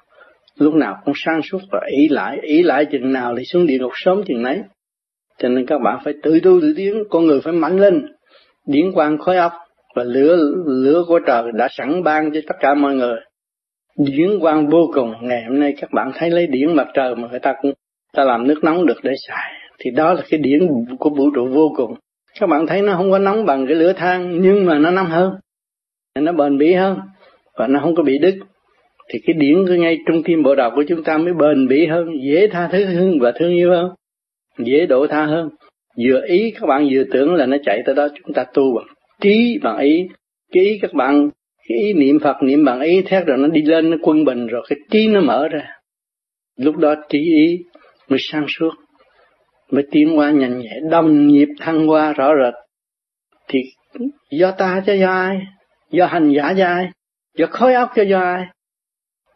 Lúc 0.59 0.73
nào 0.73 0.97
cũng 1.05 1.13
sáng 1.17 1.41
suốt 1.41 1.59
và 1.71 1.79
ý 1.91 2.07
lại 2.09 2.39
ý 2.41 2.63
lại 2.63 2.85
chừng 2.91 3.13
nào 3.13 3.35
thì 3.37 3.45
xuống 3.45 3.67
địa 3.67 3.77
ngục 3.79 3.91
sớm 3.95 4.23
chừng 4.27 4.41
nấy. 4.41 4.61
Cho 5.37 5.49
nên 5.49 5.65
các 5.65 5.77
bạn 5.77 5.99
phải 6.03 6.13
tự 6.23 6.39
tu 6.43 6.61
tự 6.61 6.73
tiến 6.77 7.03
con 7.09 7.25
người 7.25 7.41
phải 7.41 7.53
mạnh 7.53 7.79
lên. 7.79 8.05
Điển 8.67 8.91
quang 8.91 9.17
khối 9.17 9.37
óc 9.37 9.53
và 9.95 10.03
lửa 10.03 10.37
lửa 10.65 11.03
của 11.07 11.19
trời 11.19 11.43
đã 11.53 11.67
sẵn 11.71 12.03
ban 12.03 12.31
cho 12.33 12.39
tất 12.47 12.55
cả 12.59 12.73
mọi 12.73 12.95
người. 12.95 13.15
Điển 13.97 14.39
quang 14.39 14.67
vô 14.69 14.91
cùng, 14.93 15.13
ngày 15.21 15.43
hôm 15.43 15.59
nay 15.59 15.73
các 15.81 15.91
bạn 15.91 16.11
thấy 16.15 16.29
lấy 16.29 16.47
điển 16.47 16.75
mặt 16.75 16.87
trời 16.93 17.15
mà 17.15 17.27
người 17.31 17.39
ta 17.39 17.53
cũng, 17.61 17.73
ta 18.13 18.23
làm 18.23 18.47
nước 18.47 18.63
nóng 18.63 18.85
được 18.85 18.97
để 19.03 19.11
xài. 19.27 19.51
Thì 19.79 19.91
đó 19.91 20.13
là 20.13 20.21
cái 20.29 20.39
điển 20.39 20.67
của 20.99 21.09
vũ 21.09 21.29
trụ 21.35 21.47
vô 21.47 21.73
cùng. 21.75 21.95
Các 22.39 22.47
bạn 22.47 22.67
thấy 22.67 22.81
nó 22.81 22.93
không 22.97 23.11
có 23.11 23.19
nóng 23.19 23.45
bằng 23.45 23.67
cái 23.67 23.75
lửa 23.75 23.93
than, 23.93 24.41
nhưng 24.41 24.65
mà 24.65 24.79
nó 24.79 24.91
nóng 24.91 25.07
hơn. 25.07 25.33
Nó 26.19 26.31
bền 26.31 26.57
bỉ 26.57 26.73
hơn, 26.73 26.99
và 27.57 27.67
nó 27.67 27.79
không 27.79 27.95
có 27.95 28.03
bị 28.03 28.17
đứt. 28.19 28.35
Thì 29.09 29.19
cái 29.25 29.33
điển 29.33 29.67
của 29.67 29.73
ngay 29.73 29.99
trung 30.07 30.23
tim 30.23 30.43
bộ 30.43 30.55
đầu 30.55 30.71
của 30.75 30.83
chúng 30.87 31.03
ta 31.03 31.17
mới 31.17 31.33
bền 31.33 31.67
bỉ 31.67 31.85
hơn, 31.85 32.07
dễ 32.23 32.47
tha 32.47 32.69
thứ 32.71 32.85
hơn 32.85 33.19
và 33.19 33.31
thương 33.35 33.51
yêu 33.51 33.71
hơn, 33.71 33.91
dễ 34.59 34.85
độ 34.85 35.07
tha 35.07 35.25
hơn. 35.25 35.49
Vừa 35.97 36.21
ý 36.25 36.51
các 36.51 36.67
bạn 36.67 36.87
vừa 36.91 37.03
tưởng 37.11 37.33
là 37.33 37.45
nó 37.45 37.57
chạy 37.65 37.83
tới 37.85 37.95
đó, 37.95 38.07
chúng 38.23 38.33
ta 38.33 38.45
tu 38.53 38.75
bằng 38.75 38.85
trí 39.23 39.59
bằng 39.63 39.77
ý 39.77 40.07
cái 40.51 40.63
ý 40.63 40.79
các 40.81 40.93
bạn, 40.93 41.29
cái 41.69 41.77
ý 41.77 41.93
niệm 41.93 42.19
Phật, 42.19 42.35
niệm 42.43 42.65
bằng 42.65 42.81
ý 42.81 43.01
thét 43.01 43.25
rồi 43.25 43.37
nó 43.37 43.47
đi 43.47 43.61
lên, 43.61 43.91
nó 43.91 43.97
quân 44.01 44.25
bình 44.25 44.47
rồi 44.47 44.65
cái 44.69 44.79
trí 44.91 45.07
nó 45.07 45.21
mở 45.21 45.47
ra. 45.47 45.69
Lúc 46.57 46.77
đó 46.77 46.95
trí 47.09 47.19
ý 47.19 47.57
mới 48.09 48.19
sang 48.31 48.45
suốt, 48.47 48.71
mới 49.71 49.83
tiến 49.91 50.17
qua 50.17 50.31
nhanh 50.31 50.59
nhẹ. 50.59 50.79
Đông 50.91 51.27
nhịp 51.27 51.47
thăng 51.59 51.89
qua 51.89 52.13
rõ 52.13 52.33
rệt. 52.43 52.53
Thì 53.47 53.59
do 54.31 54.51
ta 54.51 54.83
cho 54.85 54.93
do 54.93 55.11
ai? 55.11 55.41
Do 55.91 56.05
hành 56.05 56.29
giả 56.29 56.53
cho 56.57 56.65
ai? 56.65 56.89
Do 57.37 57.45
khối 57.49 57.73
óc 57.73 57.89
cho 57.95 58.03
do 58.03 58.19
ai? 58.19 58.45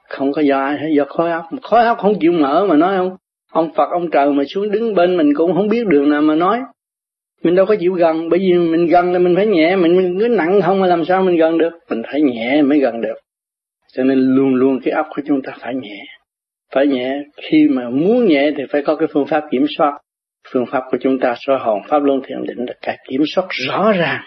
Không 0.10 0.32
có 0.32 0.42
do 0.42 0.60
ai 0.60 0.78
hết, 0.78 0.90
do 0.98 1.06
khối 1.10 1.32
óc. 1.32 1.46
Khối 1.62 1.86
óc 1.86 1.98
không 1.98 2.20
chịu 2.20 2.32
mở 2.32 2.66
mà 2.70 2.76
nói 2.76 2.98
không. 2.98 3.18
Ông 3.52 3.74
Phật, 3.76 3.90
ông 3.92 4.10
trời 4.12 4.32
mà 4.32 4.44
xuống 4.48 4.72
đứng 4.72 4.96
bên 4.96 5.18
mình 5.18 5.34
cũng 5.36 5.54
không 5.54 5.68
biết 5.68 5.88
đường 5.88 6.10
nào 6.10 6.22
mà 6.22 6.36
nói 6.36 6.60
mình 7.44 7.56
đâu 7.56 7.66
có 7.66 7.76
chịu 7.80 7.94
gần, 7.94 8.30
bởi 8.30 8.40
vì 8.40 8.54
mình 8.54 8.86
gần 8.86 9.14
là 9.14 9.20
mình 9.20 9.36
phải 9.36 9.48
nhẹ, 9.48 9.76
mình 9.76 10.20
cứ 10.20 10.28
nặng 10.28 10.62
không 10.62 10.80
mà 10.80 10.88
làm 10.88 11.06
sao 11.06 11.24
mình 11.24 11.38
gần 11.38 11.58
được. 11.58 11.72
Mình 11.90 12.02
phải 12.12 12.22
nhẹ 12.22 12.62
mới 12.62 12.80
gần 12.80 13.02
được. 13.02 13.16
Cho 13.94 14.04
nên 14.04 14.18
luôn 14.18 14.56
luôn 14.56 14.80
cái 14.84 14.94
óc 14.94 15.06
của 15.16 15.22
chúng 15.28 15.42
ta 15.42 15.54
phải 15.60 15.76
nhẹ. 15.76 16.04
Phải 16.74 16.88
nhẹ, 16.88 17.24
khi 17.42 17.68
mà 17.70 17.90
muốn 17.90 18.26
nhẹ 18.26 18.52
thì 18.58 18.64
phải 18.72 18.82
có 18.82 18.96
cái 18.96 19.08
phương 19.14 19.28
pháp 19.28 19.44
kiểm 19.52 19.66
soát. 19.78 19.92
Phương 20.54 20.66
pháp 20.66 20.84
của 20.92 20.98
chúng 21.02 21.20
ta 21.20 21.36
soi 21.40 21.60
hồn, 21.60 21.82
pháp 21.88 22.04
luân 22.04 22.22
thiền 22.28 22.38
định 22.48 22.66
là 22.68 22.74
cái 22.82 22.98
kiểm 23.10 23.22
soát 23.26 23.48
rõ 23.50 23.92
ràng. 23.92 24.22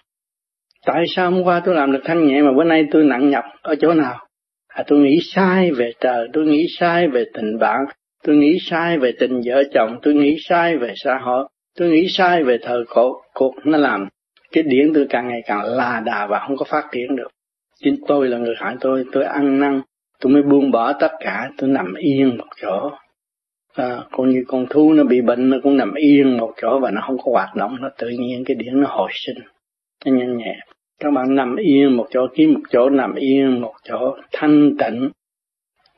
Tại 0.86 1.04
sao 1.16 1.30
hôm 1.30 1.42
qua 1.42 1.62
tôi 1.64 1.74
làm 1.74 1.92
được 1.92 2.00
thanh 2.04 2.26
nhẹ 2.26 2.42
mà 2.42 2.52
bữa 2.56 2.64
nay 2.64 2.84
tôi 2.90 3.04
nặng 3.04 3.30
nhọc? 3.30 3.44
Ở 3.62 3.74
chỗ 3.80 3.94
nào? 3.94 4.26
À 4.68 4.84
tôi 4.86 4.98
nghĩ 4.98 5.18
sai 5.22 5.70
về 5.70 5.92
trời, 6.00 6.28
tôi 6.32 6.46
nghĩ 6.46 6.66
sai 6.78 7.08
về 7.08 7.24
tình 7.34 7.58
bạn, 7.58 7.78
tôi 8.24 8.36
nghĩ 8.36 8.58
sai 8.70 8.98
về 8.98 9.12
tình 9.18 9.40
vợ 9.44 9.62
chồng, 9.74 9.98
tôi 10.02 10.14
nghĩ 10.14 10.36
sai 10.48 10.76
về 10.76 10.92
xã 11.04 11.18
hội 11.22 11.48
tôi 11.80 11.90
nghĩ 11.90 12.08
sai 12.08 12.42
về 12.42 12.58
thời 12.62 12.84
cổ 12.88 13.22
cuộc 13.34 13.54
nó 13.64 13.78
làm 13.78 14.08
cái 14.52 14.64
điển 14.64 14.92
tôi 14.94 15.06
càng 15.10 15.28
ngày 15.28 15.42
càng 15.46 15.62
là 15.64 16.02
đà 16.04 16.26
và 16.26 16.38
không 16.46 16.56
có 16.56 16.64
phát 16.64 16.88
triển 16.92 17.16
được. 17.16 17.28
Chính 17.78 17.96
tôi 18.06 18.28
là 18.28 18.38
người 18.38 18.54
hại 18.58 18.76
tôi 18.80 19.04
tôi 19.12 19.24
ăn 19.24 19.60
năn 19.60 19.82
tôi 20.20 20.32
mới 20.32 20.42
buông 20.42 20.70
bỏ 20.70 20.92
tất 20.92 21.12
cả 21.20 21.50
tôi 21.58 21.70
nằm 21.70 21.94
yên 21.94 22.36
một 22.38 22.46
chỗ. 22.62 22.90
À, 23.74 23.98
còn 24.12 24.30
như 24.30 24.44
con 24.48 24.66
thú 24.70 24.92
nó 24.92 25.04
bị 25.04 25.20
bệnh 25.20 25.50
nó 25.50 25.56
cũng 25.62 25.76
nằm 25.76 25.94
yên 25.94 26.36
một 26.36 26.52
chỗ 26.62 26.78
và 26.78 26.90
nó 26.90 27.00
không 27.06 27.18
có 27.18 27.32
hoạt 27.32 27.56
động 27.56 27.76
nó 27.80 27.88
tự 27.98 28.08
nhiên 28.08 28.44
cái 28.46 28.54
điển 28.54 28.80
nó 28.80 28.88
hồi 28.88 29.10
sinh 29.12 29.38
nó 30.06 30.12
nhanh 30.12 30.36
nhẹ. 30.36 30.56
Các 31.00 31.10
bạn 31.10 31.34
nằm 31.34 31.56
yên 31.56 31.96
một 31.96 32.06
chỗ 32.10 32.26
kiếm 32.34 32.52
một 32.54 32.60
chỗ 32.70 32.90
nằm 32.90 33.14
yên 33.14 33.60
một 33.60 33.74
chỗ 33.84 34.16
thanh 34.32 34.76
tịnh. 34.78 35.10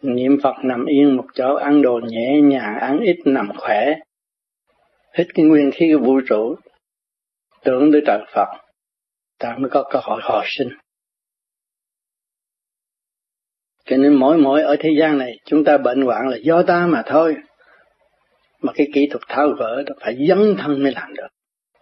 Niệm 0.03 0.39
Phật 0.43 0.55
nằm 0.63 0.85
yên 0.85 1.17
một 1.17 1.27
chỗ 1.35 1.55
ăn 1.55 1.83
đồ 1.83 2.01
nhẹ 2.09 2.41
nhàng 2.41 2.79
ăn 2.79 3.01
ít 3.01 3.17
nằm 3.25 3.49
khỏe 3.57 3.95
hết 5.15 5.25
cái 5.35 5.45
nguyên 5.45 5.71
khí 5.75 5.93
của 5.95 6.05
vũ 6.05 6.21
trụ, 6.29 6.57
tưởng 7.65 7.93
tới 7.93 8.03
trời 8.07 8.19
Phật, 8.35 8.49
ta 9.39 9.57
mới 9.59 9.71
có 9.71 9.85
cơ 9.91 9.99
hội 10.03 10.21
hồi 10.25 10.45
sinh. 10.47 10.69
Cho 13.85 13.97
nên 13.97 14.15
mỗi 14.15 14.39
mỗi 14.39 14.63
ở 14.63 14.77
thế 14.81 14.91
gian 15.01 15.19
này, 15.19 15.39
chúng 15.45 15.65
ta 15.65 15.79
bệnh 15.79 16.03
hoạn 16.03 16.29
là 16.29 16.37
do 16.37 16.63
ta 16.63 16.87
mà 16.87 17.03
thôi. 17.07 17.37
Mà 18.61 18.73
cái 18.75 18.87
kỹ 18.95 19.09
thuật 19.11 19.23
tháo 19.29 19.49
gỡ 19.49 19.83
đó 19.87 19.95
phải 20.01 20.27
dấn 20.29 20.57
thân 20.59 20.83
mới 20.83 20.93
làm 20.93 21.15
được. 21.15 21.27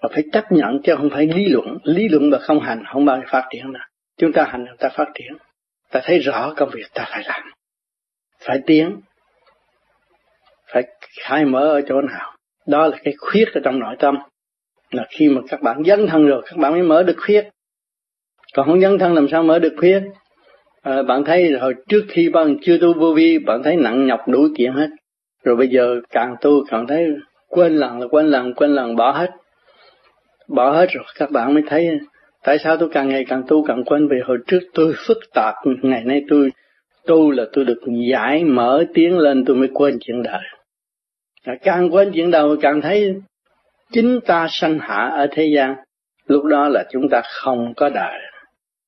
Và 0.02 0.08
phải 0.12 0.22
chấp 0.32 0.44
nhận 0.50 0.80
chứ 0.84 0.94
không 0.96 1.10
phải 1.12 1.26
lý 1.26 1.44
luận. 1.48 1.78
Lý 1.84 2.08
luận 2.08 2.30
mà 2.30 2.38
không 2.38 2.60
hành, 2.60 2.82
không 2.92 3.04
bao 3.04 3.16
giờ 3.16 3.22
phát 3.32 3.48
triển 3.50 3.72
đâu. 3.72 3.82
Chúng 4.16 4.32
ta 4.32 4.44
hành 4.44 4.66
ta 4.78 4.88
phát 4.88 5.08
triển. 5.14 5.32
Ta 5.90 6.00
thấy 6.04 6.18
rõ 6.18 6.54
công 6.56 6.70
việc 6.72 6.86
ta 6.94 7.06
phải 7.10 7.22
làm. 7.24 7.42
Phải 8.38 8.58
tiến. 8.66 9.00
Phải 10.72 10.82
khai 11.20 11.44
mở 11.44 11.60
ở 11.60 11.80
chỗ 11.88 12.00
nào 12.00 12.36
đó 12.66 12.86
là 12.86 12.96
cái 13.04 13.14
khuyết 13.18 13.44
ở 13.54 13.60
trong 13.64 13.78
nội 13.78 13.96
tâm. 13.98 14.18
Là 14.90 15.06
khi 15.10 15.28
mà 15.28 15.40
các 15.48 15.62
bạn 15.62 15.82
dấn 15.84 16.06
thân 16.06 16.26
rồi 16.26 16.42
các 16.46 16.58
bạn 16.58 16.72
mới 16.72 16.82
mở 16.82 17.02
được 17.02 17.16
khuyết. 17.26 17.44
Còn 18.54 18.66
không 18.66 18.80
dấn 18.80 18.98
thân 18.98 19.14
làm 19.14 19.28
sao 19.28 19.42
mở 19.42 19.58
được 19.58 19.74
khuyết? 19.78 20.00
À, 20.82 21.02
bạn 21.02 21.24
thấy 21.24 21.52
hồi 21.60 21.74
trước 21.88 22.04
khi 22.08 22.28
bạn 22.28 22.56
chưa 22.62 22.78
tu 22.78 22.94
vô 22.94 23.12
vi 23.14 23.38
bạn 23.38 23.62
thấy 23.62 23.76
nặng 23.76 24.06
nhọc 24.06 24.28
đủ 24.28 24.48
chuyện 24.56 24.72
hết. 24.72 24.88
Rồi 25.44 25.56
bây 25.56 25.68
giờ 25.68 26.00
càng 26.10 26.34
tu 26.40 26.64
càng 26.70 26.86
thấy 26.86 27.06
quên 27.48 27.76
lần 27.76 28.00
là 28.00 28.06
quên 28.10 28.26
lần 28.26 28.54
quên 28.54 28.70
lần 28.70 28.96
bỏ 28.96 29.10
hết. 29.10 29.30
Bỏ 30.48 30.70
hết 30.72 30.86
rồi 30.92 31.04
các 31.18 31.30
bạn 31.30 31.54
mới 31.54 31.62
thấy 31.66 31.88
tại 32.44 32.58
sao 32.58 32.76
tôi 32.76 32.88
càng 32.92 33.08
ngày 33.08 33.24
càng 33.28 33.42
tu 33.48 33.64
càng 33.64 33.84
quên. 33.84 34.08
Vì 34.08 34.16
hồi 34.24 34.38
trước 34.46 34.60
tôi 34.74 34.94
phức 35.06 35.18
tạp 35.34 35.54
ngày 35.82 36.04
nay 36.04 36.22
tôi 36.28 36.50
tu 37.06 37.30
là 37.30 37.44
tôi 37.52 37.64
được 37.64 37.80
giải 38.10 38.44
mở 38.44 38.84
tiến 38.94 39.18
lên 39.18 39.44
tôi 39.44 39.56
mới 39.56 39.68
quên 39.74 39.98
chuyện 40.00 40.22
đời 40.22 40.42
càng 41.62 41.94
quên 41.94 42.10
chuyện 42.14 42.30
đầu 42.30 42.56
càng 42.60 42.80
thấy 42.80 43.14
chính 43.92 44.20
ta 44.26 44.46
sanh 44.50 44.78
hạ 44.78 45.10
ở 45.12 45.26
thế 45.30 45.46
gian, 45.56 45.74
lúc 46.26 46.44
đó 46.44 46.68
là 46.68 46.84
chúng 46.90 47.08
ta 47.08 47.22
không 47.24 47.74
có 47.76 47.88
đời. 47.88 48.20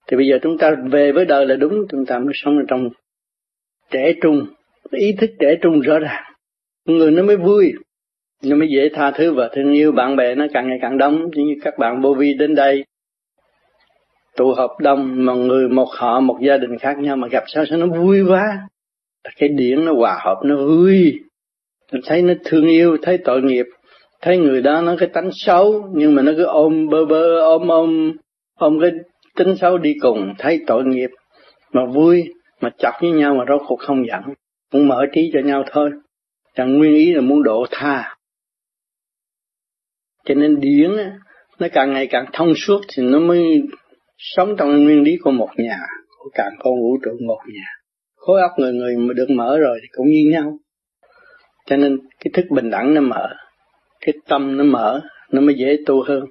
Thì 0.07 0.17
bây 0.17 0.27
giờ 0.27 0.39
chúng 0.43 0.59
ta 0.59 0.71
về 0.91 1.13
với 1.13 1.25
đời 1.25 1.47
là 1.47 1.57
đúng, 1.57 1.73
chúng 1.91 2.07
ta 2.07 2.19
mới 2.19 2.33
sống 2.35 2.57
ở 2.57 2.65
trong 2.69 2.89
trẻ 3.91 4.13
trung. 4.23 4.47
Ý 4.91 5.13
thức 5.13 5.31
trẻ 5.41 5.55
trung 5.63 5.81
rõ 5.81 5.99
ràng. 5.99 6.33
Người 6.85 7.11
nó 7.11 7.23
mới 7.23 7.37
vui, 7.37 7.73
nó 8.45 8.57
mới 8.57 8.69
dễ 8.69 8.89
tha 8.95 9.11
thứ. 9.11 9.33
Và 9.33 9.49
thương 9.53 9.73
yêu 9.73 9.93
bạn 9.93 10.17
bè 10.17 10.35
nó 10.35 10.47
càng 10.53 10.69
ngày 10.69 10.79
càng 10.83 10.99
đông. 10.99 11.31
Như 11.35 11.55
các 11.63 11.79
bạn 11.79 12.01
vô 12.03 12.15
vi 12.15 12.35
đến 12.35 12.55
đây, 12.55 12.85
tụ 14.37 14.53
họp 14.53 14.71
đông, 14.81 15.25
mà 15.25 15.35
người 15.35 15.69
một 15.69 15.89
họ, 15.99 16.21
một 16.21 16.39
gia 16.43 16.57
đình 16.57 16.79
khác 16.79 16.99
nhau 16.99 17.17
mà 17.17 17.29
gặp 17.29 17.45
sao 17.47 17.65
sao 17.67 17.79
nó 17.79 17.87
vui 17.87 18.23
quá. 18.29 18.59
Cái 19.37 19.49
điển 19.49 19.85
nó 19.85 19.93
hòa 19.95 20.21
hợp, 20.25 20.41
nó 20.45 20.57
vui 20.57 21.21
mình 21.93 22.03
thấy 22.07 22.23
nó 22.23 22.35
thương 22.45 22.67
yêu 22.67 22.97
thấy 23.03 23.19
tội 23.19 23.43
nghiệp 23.43 23.67
thấy 24.23 24.39
người 24.39 24.63
đó 24.63 24.81
nó 24.81 24.97
cái 24.99 25.09
tánh 25.09 25.31
xấu 25.33 25.89
nhưng 25.95 26.15
mà 26.15 26.23
nó 26.23 26.33
cứ 26.37 26.45
ôm 26.45 26.89
bơ 26.89 27.05
bơ 27.05 27.39
ôm 27.39 27.69
ôm 27.69 28.13
ôm 28.59 28.79
cái 28.81 28.91
tính 29.37 29.57
xấu 29.57 29.79
đi 29.79 29.95
cùng 30.01 30.35
thấy 30.39 30.61
tội 30.67 30.85
nghiệp 30.85 31.11
mà 31.73 31.87
vui 31.95 32.25
mà 32.61 32.71
chọc 32.79 32.95
với 33.01 33.11
nhau 33.11 33.35
mà 33.35 33.45
rốt 33.49 33.63
cuộc 33.67 33.81
không 33.81 34.07
giận 34.07 34.21
cũng 34.73 34.89
mở 34.89 35.07
trí 35.15 35.31
cho 35.33 35.41
nhau 35.41 35.65
thôi 35.73 35.91
Chẳng 36.55 36.79
nguyên 36.79 36.95
ý 36.95 37.13
là 37.13 37.21
muốn 37.21 37.43
độ 37.43 37.67
tha. 37.71 38.17
Cho 40.25 40.35
nên 40.35 40.61
điển 40.61 40.91
nó 41.59 41.69
càng 41.73 41.93
ngày 41.93 42.07
càng 42.11 42.25
thông 42.33 42.55
suốt 42.55 42.81
thì 42.89 43.03
nó 43.03 43.19
mới 43.19 43.63
sống 44.19 44.55
trong 44.59 44.85
nguyên 44.85 45.03
lý 45.03 45.17
của 45.23 45.31
một 45.31 45.49
nhà, 45.57 45.79
của 46.19 46.31
càng 46.35 46.53
con 46.59 46.75
vũ 46.81 46.97
trụ 47.05 47.11
một 47.27 47.41
nhà. 47.55 47.67
Khối 48.17 48.41
óc 48.41 48.51
người 48.59 48.73
người 48.73 48.97
mà 48.97 49.15
được 49.15 49.31
mở 49.31 49.59
rồi 49.59 49.79
thì 49.83 49.89
cũng 49.93 50.07
như 50.07 50.31
nhau. 50.33 50.59
Cho 51.67 51.77
nên 51.77 51.99
cái 52.25 52.31
thức 52.35 52.45
bình 52.51 52.71
đẳng 52.71 52.95
nó 52.95 53.01
mở, 53.01 53.29
cái 54.01 54.15
tâm 54.29 54.57
nó 54.57 54.65
mở, 54.65 55.01
nó 55.33 55.41
mới 55.41 55.55
dễ 55.55 55.77
tu 55.87 56.03
hơn. 56.03 56.25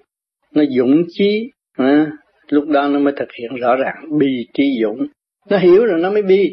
Nó 0.56 0.64
dũng 0.78 1.04
chí, 1.10 1.50
à, 1.78 2.12
lúc 2.50 2.68
đó 2.68 2.88
nó 2.88 3.00
mới 3.00 3.14
thực 3.18 3.28
hiện 3.40 3.56
rõ 3.56 3.76
ràng 3.76 4.18
bi 4.20 4.48
trí 4.54 4.64
dũng. 4.84 5.08
Nó 5.50 5.58
hiểu 5.58 5.86
rồi 5.86 6.00
nó 6.00 6.12
mới 6.12 6.22
bi. 6.22 6.52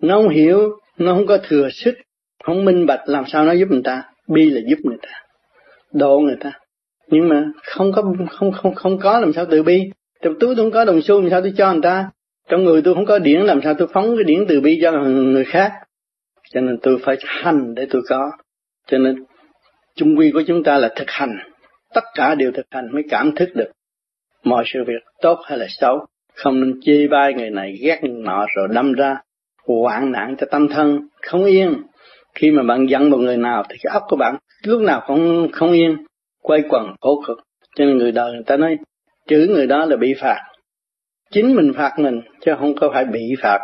Nó 0.00 0.14
không 0.14 0.28
hiểu, 0.28 0.70
nó 0.98 1.14
không 1.14 1.26
có 1.26 1.38
thừa 1.48 1.68
sức, 1.72 1.94
không 2.44 2.64
minh 2.64 2.86
bạch 2.86 3.00
làm 3.06 3.24
sao 3.26 3.44
nó 3.44 3.52
giúp 3.52 3.68
người 3.70 3.82
ta. 3.84 4.02
Bi 4.28 4.50
là 4.50 4.60
giúp 4.66 4.78
người 4.82 4.98
ta, 5.02 5.08
độ 5.92 6.18
người 6.18 6.36
ta. 6.40 6.52
Nhưng 7.10 7.28
mà 7.28 7.44
không 7.62 7.92
có 7.92 8.02
không 8.30 8.52
không 8.52 8.74
không 8.74 8.98
có 8.98 9.20
làm 9.20 9.32
sao 9.32 9.46
từ 9.50 9.62
bi. 9.62 9.90
Trong 10.22 10.38
túi 10.40 10.56
tôi 10.56 10.64
không 10.64 10.72
có 10.72 10.84
đồng 10.84 11.02
xu 11.02 11.20
làm 11.20 11.30
sao 11.30 11.40
tôi 11.40 11.52
cho 11.56 11.72
người 11.72 11.82
ta. 11.82 12.10
Trong 12.48 12.64
người 12.64 12.82
tôi 12.82 12.94
không 12.94 13.06
có 13.06 13.18
điển 13.18 13.40
làm 13.40 13.60
sao 13.64 13.74
tôi 13.78 13.88
phóng 13.92 14.16
cái 14.16 14.24
điển 14.24 14.46
từ 14.48 14.60
bi 14.60 14.78
cho 14.82 14.92
người 15.02 15.44
khác. 15.44 15.72
Cho 16.54 16.60
nên 16.60 16.78
tôi 16.82 16.98
phải 17.02 17.16
hành 17.26 17.74
để 17.74 17.86
tôi 17.90 18.02
có. 18.08 18.30
Cho 18.86 18.98
nên 18.98 19.24
chung 19.94 20.18
quy 20.18 20.30
của 20.30 20.42
chúng 20.46 20.62
ta 20.62 20.78
là 20.78 20.92
thực 20.96 21.10
hành. 21.10 21.36
Tất 21.94 22.04
cả 22.14 22.34
đều 22.34 22.52
thực 22.54 22.66
hành 22.70 22.88
mới 22.92 23.02
cảm 23.10 23.34
thức 23.34 23.48
được 23.54 23.70
mọi 24.44 24.64
sự 24.66 24.84
việc 24.86 25.02
tốt 25.22 25.38
hay 25.44 25.58
là 25.58 25.66
xấu. 25.68 26.06
Không 26.34 26.60
nên 26.60 26.80
chê 26.82 27.06
bai 27.06 27.34
người 27.34 27.50
này 27.50 27.78
ghét 27.82 27.98
người 28.02 28.22
nọ 28.22 28.46
rồi 28.56 28.68
đâm 28.70 28.92
ra 28.92 29.16
hoạn 29.66 30.12
nạn 30.12 30.36
cho 30.38 30.46
tâm 30.50 30.68
thân 30.68 31.08
không 31.22 31.44
yên. 31.44 31.82
Khi 32.34 32.50
mà 32.50 32.62
bạn 32.62 32.86
giận 32.90 33.10
một 33.10 33.18
người 33.18 33.36
nào 33.36 33.64
thì 33.68 33.76
cái 33.82 33.92
óc 33.92 34.02
của 34.08 34.16
bạn 34.16 34.36
lúc 34.62 34.82
nào 34.82 35.02
cũng 35.06 35.48
không 35.52 35.72
yên, 35.72 35.96
quay 36.42 36.62
quần 36.68 36.94
khổ 37.00 37.22
cực. 37.26 37.38
Cho 37.76 37.84
nên 37.84 37.98
người 37.98 38.12
đời 38.12 38.32
người 38.32 38.42
ta 38.46 38.56
nói 38.56 38.78
chữ 39.28 39.46
người 39.50 39.66
đó 39.66 39.84
là 39.84 39.96
bị 39.96 40.14
phạt. 40.20 40.40
Chính 41.30 41.54
mình 41.56 41.72
phạt 41.76 41.98
mình 41.98 42.20
chứ 42.40 42.52
không 42.58 42.74
có 42.80 42.90
phải 42.92 43.04
bị 43.04 43.34
phạt. 43.42 43.58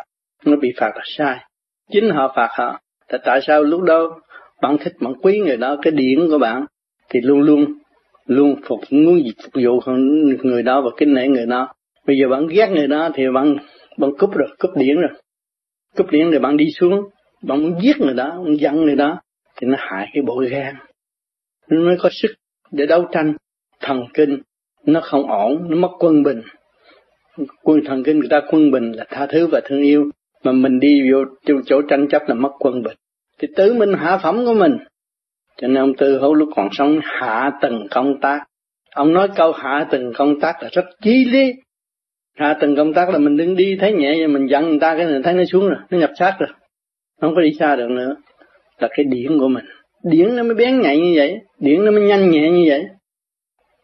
Nó 0.44 0.56
bị 0.56 0.72
phạt 0.76 0.90
là 0.94 1.02
sai. 1.04 1.45
Chính 1.90 2.10
họ 2.10 2.32
phạt 2.36 2.48
họ. 2.58 2.80
Tại 3.08 3.20
tại 3.24 3.40
sao 3.46 3.62
lúc 3.62 3.82
đó 3.82 4.20
bạn 4.62 4.76
thích, 4.78 4.92
bạn 5.00 5.14
quý 5.22 5.38
người 5.38 5.56
đó, 5.56 5.76
cái 5.82 5.90
điển 5.90 6.28
của 6.30 6.38
bạn, 6.38 6.66
thì 7.08 7.20
luôn 7.20 7.40
luôn 7.40 7.64
luôn 8.26 8.60
phục, 8.68 8.80
muốn 8.90 9.22
gì 9.24 9.32
phục 9.42 9.62
vụ 9.64 9.92
người 10.42 10.62
đó 10.62 10.80
và 10.80 10.90
kính 10.96 11.14
nể 11.14 11.28
người 11.28 11.46
đó. 11.46 11.68
Bây 12.06 12.18
giờ 12.18 12.28
bạn 12.28 12.46
ghét 12.46 12.70
người 12.70 12.86
đó 12.86 13.10
thì 13.14 13.22
bạn 13.34 13.56
bạn 13.98 14.10
cúp 14.18 14.30
rồi, 14.34 14.48
cúp 14.58 14.70
điển 14.76 14.96
rồi. 14.96 15.10
Cúp 15.96 16.10
điển 16.10 16.30
rồi 16.30 16.40
bạn 16.40 16.56
đi 16.56 16.70
xuống, 16.70 17.00
bạn 17.42 17.62
muốn 17.62 17.80
giết 17.82 18.00
người 18.00 18.14
đó, 18.14 18.34
muốn 18.36 18.60
giận 18.60 18.74
người 18.84 18.96
đó, 18.96 19.20
thì 19.56 19.66
nó 19.66 19.76
hại 19.78 20.08
cái 20.12 20.22
bộ 20.26 20.44
gan. 20.50 20.74
Nó 21.70 21.80
mới 21.80 21.96
có 21.98 22.08
sức 22.12 22.28
để 22.72 22.86
đấu 22.86 23.06
tranh. 23.12 23.34
Thần 23.80 24.04
kinh, 24.14 24.38
nó 24.86 25.00
không 25.00 25.30
ổn, 25.30 25.66
nó 25.70 25.76
mất 25.76 25.88
quân 25.98 26.22
bình. 26.22 26.42
Quân 27.62 27.80
thần 27.84 28.02
kinh 28.04 28.18
người 28.18 28.28
ta 28.28 28.40
quân 28.50 28.70
bình 28.70 28.92
là 28.92 29.04
tha 29.08 29.26
thứ 29.26 29.46
và 29.46 29.60
thương 29.64 29.82
yêu 29.82 30.10
mà 30.46 30.52
mình 30.52 30.80
đi 30.80 31.12
vô 31.12 31.18
chỗ, 31.46 31.54
chỗ 31.66 31.82
tranh 31.88 32.08
chấp 32.08 32.22
là 32.28 32.34
mất 32.34 32.50
quân 32.58 32.82
bình. 32.82 32.96
Thì 33.38 33.48
tự 33.56 33.74
mình 33.74 33.92
hạ 33.92 34.18
phẩm 34.22 34.44
của 34.46 34.54
mình. 34.54 34.76
Cho 35.56 35.68
nên 35.68 35.82
ông 35.82 35.94
Tư 35.94 36.18
Hữu 36.18 36.34
lúc 36.34 36.48
còn 36.56 36.68
sống 36.72 37.00
hạ 37.02 37.50
từng 37.62 37.86
công 37.90 38.20
tác. 38.20 38.40
Ông 38.94 39.12
nói 39.12 39.28
câu 39.36 39.52
hạ 39.52 39.86
từng 39.90 40.12
công 40.16 40.40
tác 40.40 40.62
là 40.62 40.68
rất 40.72 40.84
chi 41.02 41.24
lý. 41.24 41.52
Hạ 42.36 42.56
từng 42.60 42.76
công 42.76 42.92
tác 42.92 43.08
là 43.08 43.18
mình 43.18 43.36
đứng 43.36 43.56
đi 43.56 43.76
thấy 43.80 43.92
nhẹ 43.92 44.18
rồi 44.18 44.28
mình 44.28 44.46
dặn 44.46 44.68
người 44.68 44.78
ta 44.80 44.96
cái 44.96 45.06
này 45.06 45.20
thấy 45.24 45.34
nó 45.34 45.44
xuống 45.44 45.68
rồi 45.68 45.78
nó 45.90 45.98
nhập 45.98 46.10
sát 46.18 46.36
rồi. 46.38 46.48
Không 47.20 47.34
có 47.34 47.40
đi 47.40 47.52
xa 47.58 47.76
được 47.76 47.90
nữa. 47.90 48.16
Là 48.78 48.88
cái 48.96 49.04
điển 49.04 49.38
của 49.38 49.48
mình. 49.48 49.64
Điển 50.04 50.36
nó 50.36 50.42
mới 50.42 50.54
bén 50.54 50.80
nhạy 50.80 51.00
như 51.00 51.12
vậy 51.16 51.38
điển 51.58 51.84
nó 51.84 51.90
mới 51.90 52.02
nhanh 52.02 52.30
nhẹ 52.30 52.50
như 52.50 52.64
vậy. 52.68 52.84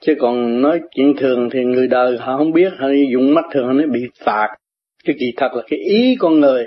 Chứ 0.00 0.14
còn 0.20 0.62
nói 0.62 0.80
chuyện 0.94 1.14
thường 1.16 1.48
thì 1.52 1.64
người 1.64 1.88
đời 1.88 2.16
họ 2.20 2.36
không 2.38 2.52
biết 2.52 2.72
họ 2.78 2.88
dùng 3.12 3.34
mắt 3.34 3.44
thường 3.52 3.76
nó 3.76 3.86
bị 3.86 4.00
phạt 4.24 4.48
cái 5.04 5.16
kỳ 5.18 5.32
thật 5.36 5.48
là 5.54 5.62
cái 5.68 5.78
ý 5.78 6.16
con 6.18 6.40
người 6.40 6.64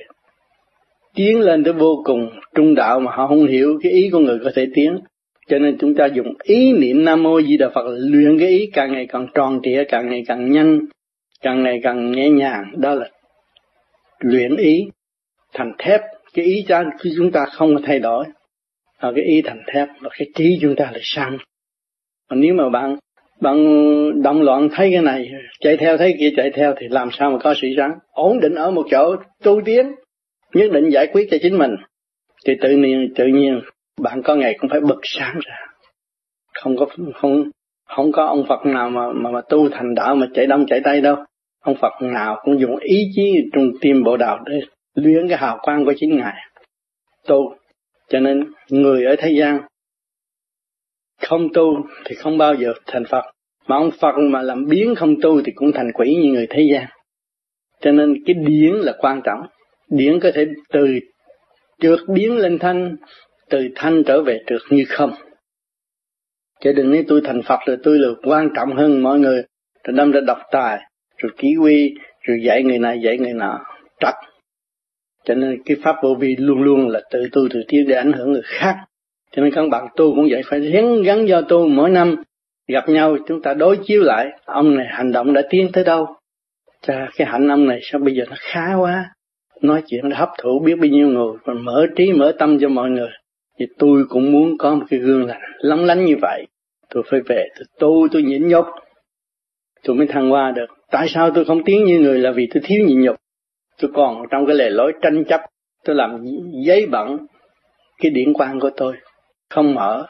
tiến 1.16 1.40
lên 1.40 1.64
tới 1.64 1.74
vô 1.74 2.02
cùng 2.06 2.30
trung 2.56 2.76
đạo 2.76 3.00
mà 3.00 3.12
họ 3.12 3.28
không 3.28 3.48
hiểu 3.48 3.80
cái 3.84 3.92
ý 3.92 4.10
con 4.14 4.24
người 4.24 4.40
có 4.44 4.52
thể 4.56 4.68
tiến 4.74 5.00
cho 5.48 5.60
nên 5.60 5.78
chúng 5.80 5.96
ta 5.96 6.06
dùng 6.06 6.34
ý 6.44 6.74
niệm 6.74 7.06
Nam 7.06 7.24
Mô 7.24 7.42
Di 7.42 7.58
Đà 7.58 7.70
Phật 7.70 7.84
luyện 7.88 8.40
cái 8.40 8.50
ý 8.50 8.70
càng 8.74 8.92
ngày 8.92 9.06
càng 9.10 9.28
tròn 9.34 9.60
trịa, 9.64 9.84
càng 9.88 10.10
ngày 10.10 10.24
càng 10.28 10.52
nhanh, 10.52 10.80
càng 11.42 11.64
ngày 11.64 11.80
càng 11.84 12.12
nhẹ 12.12 12.30
nhàng. 12.30 12.64
Đó 12.78 12.96
là 12.96 13.10
luyện 14.20 14.56
ý 14.56 14.88
thành 15.54 15.72
thép. 15.78 16.02
Cái 16.34 16.46
ý 16.46 16.66
cho 16.68 16.84
chúng 17.18 17.32
ta 17.32 17.46
không 17.46 17.76
thay 17.84 18.00
đổi. 18.00 18.26
Và 19.00 19.12
cái 19.16 19.26
ý 19.26 19.42
thành 19.42 19.62
thép 19.74 19.88
và 20.02 20.10
cái 20.18 20.28
trí 20.36 20.58
chúng 20.62 20.76
ta 20.76 20.86
là 20.94 21.00
sang. 21.02 21.38
Còn 22.30 22.40
nếu 22.40 22.54
mà 22.54 22.70
bạn 22.70 22.96
bạn 23.42 24.22
động 24.22 24.42
loạn 24.42 24.70
thấy 24.72 24.90
cái 24.92 25.02
này, 25.02 25.32
chạy 25.60 25.78
theo 25.78 25.98
thấy 25.98 26.16
kia 26.20 26.30
chạy 26.38 26.52
theo 26.52 26.74
thì 26.78 26.88
làm 26.90 27.10
sao 27.12 27.32
mà 27.32 27.38
có 27.38 27.54
sự 27.62 27.68
sáng? 27.78 27.92
Ổn 28.12 28.40
định 28.40 28.56
ở 28.56 28.72
một 28.72 28.86
chỗ, 28.92 29.16
tu 29.44 29.62
tiến, 29.66 29.92
nhất 30.54 30.72
định 30.72 30.90
giải 30.90 31.08
quyết 31.14 31.28
cho 31.32 31.38
chính 31.42 31.58
mình. 31.58 31.76
Thì 32.48 32.54
tự 32.62 32.70
nhiên 32.70 33.14
tự 33.16 33.26
nhiên 33.26 33.62
bạn 34.02 34.22
có 34.24 34.36
ngày 34.36 34.56
cũng 34.60 34.70
phải 34.70 34.80
bật 34.82 35.00
sáng 35.04 35.40
ra. 35.46 35.56
Không 36.54 36.78
có 36.78 36.86
không 37.14 37.44
không 37.86 38.12
có 38.12 38.26
ông 38.26 38.46
Phật 38.48 38.66
nào 38.66 38.90
mà 38.90 39.02
mà, 39.14 39.32
mà 39.32 39.42
tu 39.50 39.70
thành 39.70 39.96
đạo 39.96 40.16
mà 40.16 40.28
chạy 40.34 40.46
đông 40.46 40.66
chạy 40.68 40.82
tây 40.84 41.02
đâu. 41.02 41.16
Ông 41.64 41.76
Phật 41.82 41.94
nào 42.02 42.42
cũng 42.44 42.60
dùng 42.60 42.78
ý 42.78 42.98
chí 43.16 43.50
trong 43.54 43.72
tim 43.82 44.04
bộ 44.04 44.18
đạo 44.18 44.40
để 44.46 44.60
luyện 44.96 45.28
cái 45.28 45.38
hào 45.38 45.60
quang 45.62 45.86
của 45.86 45.94
chính 45.98 46.18
ngài. 46.18 46.36
Tu 47.28 47.56
cho 48.10 48.20
nên 48.20 48.44
người 48.70 49.06
ở 49.06 49.16
thế 49.20 49.32
gian 49.40 49.60
không 51.22 51.54
tu 51.54 51.86
thì 52.06 52.16
không 52.16 52.38
bao 52.38 52.56
giờ 52.56 52.74
thành 52.86 53.06
Phật. 53.06 53.24
Mà 53.68 53.76
ông 53.76 53.92
Phật 54.00 54.18
mà 54.18 54.42
làm 54.42 54.66
biến 54.68 54.96
không 54.96 55.22
tu 55.22 55.42
thì 55.42 55.52
cũng 55.56 55.72
thành 55.72 55.92
quỷ 55.94 56.16
như 56.16 56.32
người 56.32 56.48
thế 56.50 56.68
gian. 56.72 56.86
Cho 57.82 57.92
nên 57.92 58.24
cái 58.26 58.34
điển 58.34 58.74
là 58.74 58.94
quan 59.00 59.22
trọng. 59.24 59.40
Điển 59.90 60.20
có 60.20 60.32
thể 60.34 60.48
từ 60.74 60.88
trượt 61.82 62.00
biến 62.08 62.38
lên 62.38 62.60
thanh, 62.60 62.96
từ 63.50 63.68
thanh 63.76 64.04
trở 64.04 64.22
về 64.22 64.44
trượt 64.48 64.62
như 64.70 64.86
không. 64.88 65.12
Chứ 66.62 66.72
đừng 66.72 66.92
nói 66.92 67.06
tôi 67.08 67.22
thành 67.24 67.42
phật 67.42 67.60
rồi 67.66 67.78
tôi 67.84 67.98
là 68.00 68.10
quan 68.24 68.50
trọng 68.56 68.76
hơn 68.76 69.04
mọi 69.04 69.20
người. 69.20 69.44
Rồi 69.84 69.98
đâm 69.98 70.12
ra 70.12 70.22
độc 70.28 70.38
tài, 70.52 70.80
rồi 71.18 71.32
ký 71.38 71.56
quy, 71.62 71.96
rồi 72.22 72.38
dạy 72.44 72.64
người 72.64 72.80
này, 72.80 73.00
dạy 73.02 73.18
người 73.18 73.34
nọ, 73.34 73.60
trật. 74.00 74.14
Cho 75.26 75.36
nên 75.36 75.62
cái 75.66 75.78
pháp 75.84 75.96
vô 76.04 76.16
vi 76.20 76.36
luôn 76.40 76.64
luôn 76.64 76.88
là 76.88 77.02
tự 77.12 77.28
tu, 77.32 77.42
tự 77.50 77.64
tiến 77.68 77.88
để 77.88 77.96
ảnh 77.96 78.14
hưởng 78.14 78.32
người 78.32 78.42
khác 78.46 78.76
cho 79.36 79.42
nên 79.42 79.54
các 79.54 79.70
bạn 79.72 79.88
tu 79.96 80.16
cũng 80.16 80.28
vậy, 80.32 80.42
phải 80.46 80.60
gắn 80.60 81.02
gắn 81.02 81.28
do 81.28 81.42
tu. 81.42 81.68
Mỗi 81.68 81.90
năm 81.90 82.16
gặp 82.68 82.90
nhau, 82.90 83.18
chúng 83.28 83.42
ta 83.42 83.54
đối 83.54 83.78
chiếu 83.78 84.02
lại, 84.02 84.28
ông 84.46 84.76
này 84.76 84.86
hành 84.90 85.12
động 85.12 85.34
đã 85.34 85.42
tiến 85.50 85.70
tới 85.74 85.84
đâu? 85.84 86.08
Cha, 86.82 87.08
cái 87.18 87.28
hạnh 87.28 87.48
ông 87.48 87.68
này 87.68 87.80
sao 87.82 88.02
bây 88.02 88.16
giờ 88.16 88.24
nó 88.30 88.36
khá 88.40 88.76
quá? 88.76 89.06
Nói 89.62 89.84
chuyện 89.88 90.12
hấp 90.12 90.30
thụ 90.38 90.60
biết 90.66 90.76
bao 90.76 90.88
nhiêu 90.88 91.08
người 91.08 91.34
và 91.44 91.54
mở 91.54 91.86
trí, 91.96 92.14
mở 92.14 92.34
tâm 92.40 92.60
cho 92.60 92.70
mọi 92.70 92.90
người. 92.90 93.10
Thì 93.60 93.66
tôi 93.78 94.04
cũng 94.10 94.32
muốn 94.32 94.58
có 94.58 94.76
một 94.76 94.86
cái 94.90 95.00
gương 95.00 95.26
lành, 95.26 95.42
lóng 95.60 95.86
lánh 95.86 96.06
như 96.06 96.16
vậy. 96.22 96.48
Tôi 96.90 97.04
phải 97.12 97.20
về, 97.26 97.48
tôi 97.58 97.66
tu, 97.80 98.08
tôi 98.12 98.24
nhịn 98.24 98.48
nhục. 98.48 98.66
Tôi 99.84 99.96
mới 99.96 100.08
thăng 100.08 100.30
hoa 100.30 100.52
được. 100.52 100.66
Tại 100.92 101.08
sao 101.10 101.32
tôi 101.32 101.46
không 101.46 101.64
tiến 101.64 101.84
như 101.84 102.00
người? 102.00 102.20
Là 102.20 102.32
vì 102.32 102.48
tôi 102.54 102.64
thiếu 102.66 102.86
nhịn 102.88 103.02
nhục. 103.02 103.16
Tôi 103.82 103.92
còn 103.94 104.24
trong 104.32 104.46
cái 104.46 104.56
lề 104.56 104.70
lối 104.70 104.94
tranh 105.02 105.24
chấp, 105.26 105.42
tôi 105.86 105.96
làm 105.96 106.26
giấy 106.66 106.88
bẩn 106.92 107.18
cái 108.02 108.12
điển 108.12 108.34
quan 108.34 108.60
của 108.60 108.70
tôi 108.78 108.96
không 109.56 109.74
mở 109.74 110.06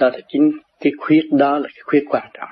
đó 0.00 0.08
là 0.08 0.18
chính 0.28 0.52
cái 0.80 0.92
khuyết 0.98 1.22
đó 1.32 1.58
là 1.58 1.68
cái 1.74 1.82
khuyết 1.84 2.04
quan 2.10 2.28
trọng. 2.34 2.48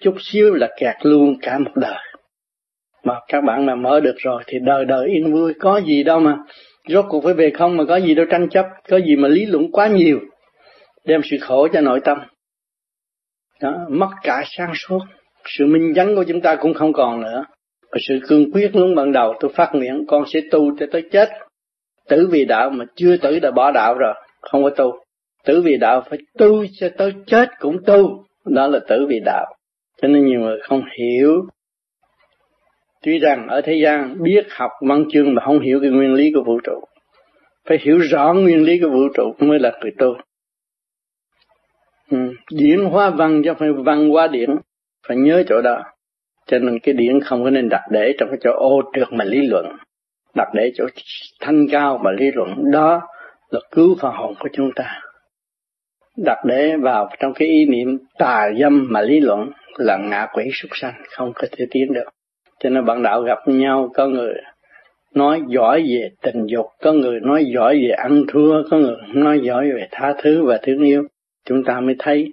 Chút 0.00 0.14
xíu 0.20 0.54
là 0.54 0.68
kẹt 0.80 0.94
luôn 1.02 1.34
cả 1.40 1.58
một 1.58 1.70
đời. 1.74 1.98
Mà 3.04 3.14
các 3.28 3.44
bạn 3.44 3.66
mà 3.66 3.74
mở 3.74 4.00
được 4.00 4.14
rồi 4.18 4.42
thì 4.46 4.58
đời 4.62 4.84
đời 4.84 5.08
yên 5.08 5.32
vui 5.32 5.54
có 5.60 5.80
gì 5.80 6.02
đâu 6.02 6.20
mà 6.20 6.36
rốt 6.88 7.04
cuộc 7.08 7.24
phải 7.24 7.34
về 7.34 7.50
không 7.50 7.76
mà 7.76 7.84
có 7.88 7.96
gì 7.96 8.14
đâu 8.14 8.26
tranh 8.30 8.48
chấp 8.48 8.66
có 8.88 8.96
gì 8.96 9.16
mà 9.16 9.28
lý 9.28 9.46
luận 9.46 9.72
quá 9.72 9.86
nhiều 9.86 10.20
đem 11.04 11.20
sự 11.30 11.36
khổ 11.40 11.68
cho 11.72 11.80
nội 11.80 12.00
tâm. 12.04 12.18
Đó, 13.60 13.86
mất 13.88 14.10
cả 14.22 14.42
sáng 14.46 14.72
suốt. 14.74 15.00
Sự 15.44 15.66
minh 15.66 15.92
chánh 15.96 16.16
của 16.16 16.24
chúng 16.28 16.40
ta 16.40 16.56
cũng 16.56 16.74
không 16.74 16.92
còn 16.92 17.20
nữa. 17.20 17.44
Và 17.92 17.98
sự 18.08 18.20
cương 18.28 18.52
quyết 18.52 18.70
lúc 18.76 18.88
ban 18.96 19.12
đầu 19.12 19.34
tôi 19.40 19.50
phát 19.54 19.70
nguyện 19.72 20.04
con 20.08 20.24
sẽ 20.26 20.40
tu 20.50 20.76
cho 20.78 20.86
tới 20.92 21.02
chết. 21.12 21.28
Tử 22.08 22.28
vì 22.30 22.44
đạo 22.44 22.70
mà 22.70 22.84
chưa 22.96 23.16
tử 23.16 23.38
đã 23.38 23.50
bỏ 23.50 23.70
đạo 23.70 23.94
rồi 23.98 24.14
không 24.40 24.62
có 24.62 24.70
tu 24.70 24.92
tử 25.44 25.62
vì 25.64 25.76
đạo 25.76 26.02
phải 26.10 26.18
tu 26.38 26.64
cho 26.72 26.88
tới 26.98 27.12
chết 27.26 27.48
cũng 27.58 27.76
tu 27.86 28.24
đó 28.44 28.66
là 28.66 28.80
tử 28.88 29.06
vì 29.08 29.20
đạo 29.24 29.54
cho 30.02 30.08
nên 30.08 30.26
nhiều 30.26 30.40
người 30.40 30.60
không 30.60 30.82
hiểu 30.98 31.46
Tuy 33.02 33.18
rằng 33.18 33.46
ở 33.48 33.60
thế 33.60 33.74
gian 33.82 34.22
biết 34.22 34.46
học 34.50 34.70
văn 34.88 35.04
chương 35.12 35.34
mà 35.34 35.42
không 35.44 35.60
hiểu 35.60 35.80
cái 35.82 35.90
nguyên 35.90 36.14
lý 36.14 36.32
của 36.34 36.42
vũ 36.42 36.60
trụ. 36.64 36.84
Phải 37.68 37.78
hiểu 37.80 37.98
rõ 37.98 38.32
nguyên 38.32 38.62
lý 38.64 38.78
của 38.78 38.88
vũ 38.88 39.08
trụ 39.14 39.34
mới 39.38 39.58
là 39.58 39.72
người 39.80 39.90
tu. 39.98 40.14
Ừ. 42.10 42.18
Điển 42.50 42.84
hóa 42.84 43.10
văn 43.10 43.42
chứ 43.44 43.52
phải 43.58 43.68
văn 43.72 44.08
hóa 44.08 44.26
điển. 44.26 44.50
Phải 45.08 45.16
nhớ 45.16 45.42
chỗ 45.48 45.60
đó. 45.62 45.82
Cho 46.46 46.58
nên 46.58 46.78
cái 46.78 46.94
điển 46.94 47.20
không 47.20 47.44
có 47.44 47.50
nên 47.50 47.68
đặt 47.68 47.82
để 47.90 48.14
trong 48.18 48.28
cái 48.28 48.38
chỗ 48.40 48.50
ô 48.52 48.82
trượt 48.94 49.08
mà 49.12 49.24
lý 49.24 49.46
luận. 49.46 49.66
Đặt 50.34 50.48
để 50.54 50.72
chỗ 50.74 50.86
thanh 51.40 51.66
cao 51.70 52.00
mà 52.04 52.10
lý 52.10 52.30
luận. 52.34 52.54
Đó 52.72 53.00
là 53.50 53.60
cứu 53.70 53.96
phần 54.00 54.12
hồn 54.14 54.34
của 54.40 54.48
chúng 54.52 54.70
ta. 54.76 55.00
Đặt 56.16 56.38
để 56.44 56.76
vào 56.76 57.10
trong 57.20 57.32
cái 57.34 57.48
ý 57.48 57.66
niệm 57.66 57.98
tà 58.18 58.50
dâm 58.60 58.86
mà 58.90 59.00
lý 59.00 59.20
luận 59.20 59.50
là 59.76 59.96
ngạ 59.96 60.26
quỷ 60.34 60.44
súc 60.54 60.70
sanh 60.74 60.94
không 61.10 61.32
có 61.34 61.46
thể 61.52 61.66
tiến 61.70 61.92
được. 61.92 62.08
Cho 62.60 62.70
nên 62.70 62.84
bạn 62.84 63.02
đạo 63.02 63.22
gặp 63.22 63.38
nhau 63.46 63.90
có 63.94 64.06
người 64.06 64.34
nói 65.14 65.42
giỏi 65.48 65.82
về 65.82 66.10
tình 66.22 66.46
dục 66.46 66.66
có 66.82 66.92
người 66.92 67.20
nói 67.20 67.44
giỏi 67.54 67.74
về 67.74 67.90
ăn 67.90 68.24
thua 68.28 68.62
có 68.70 68.76
người 68.76 68.96
nói 69.14 69.40
giỏi 69.42 69.70
về 69.72 69.88
tha 69.90 70.14
thứ 70.22 70.44
và 70.44 70.58
thương 70.62 70.82
yêu. 70.84 71.02
Chúng 71.44 71.64
ta 71.64 71.80
mới 71.80 71.94
thấy 71.98 72.32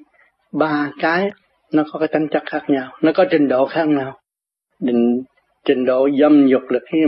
ba 0.54 0.92
cái 1.02 1.30
nó 1.74 1.84
có 1.92 2.00
cái 2.00 2.08
tính 2.08 2.28
chất 2.32 2.44
khác 2.46 2.64
nhau 2.68 2.92
nó 3.02 3.12
có 3.16 3.26
trình 3.32 3.48
độ 3.48 3.66
khác 3.66 3.86
nhau. 3.86 4.20
Định 4.82 5.24
trình 5.66 5.86
độ 5.86 6.10
dâm 6.20 6.48
dục 6.48 6.62
là 6.70 6.80
cái 6.92 7.02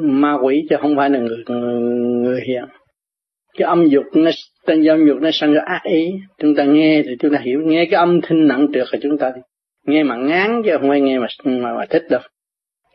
ma 0.00 0.38
quỷ 0.42 0.66
chứ 0.70 0.76
không 0.80 0.96
phải 0.96 1.10
là 1.10 1.18
người 1.18 1.44
người, 1.46 1.80
người 2.22 2.40
hiện 2.46 2.64
cái 3.58 3.66
âm 3.68 3.88
dục 3.88 4.04
nó 4.14 4.30
tên 4.66 4.84
âm 4.84 5.06
dục 5.06 5.18
nó 5.20 5.30
sanh 5.32 5.52
ra 5.52 5.60
ác 5.66 5.80
ý. 5.84 6.10
Chúng 6.38 6.54
ta 6.54 6.64
nghe 6.64 7.02
thì 7.02 7.16
chúng 7.20 7.32
ta 7.32 7.38
hiểu. 7.42 7.60
Nghe 7.64 7.84
cái 7.90 7.98
âm 7.98 8.20
thanh 8.20 8.46
nặng 8.48 8.66
trược 8.74 8.86
thì 8.92 8.98
chúng 9.02 9.18
ta 9.18 9.32
nghe 9.86 10.02
mà 10.02 10.16
ngán 10.16 10.62
chứ 10.64 10.76
không 10.80 10.88
phải 10.88 11.00
nghe 11.00 11.18
mà 11.18 11.26
mà, 11.44 11.74
mà 11.74 11.86
thích 11.90 12.02
đâu. 12.10 12.20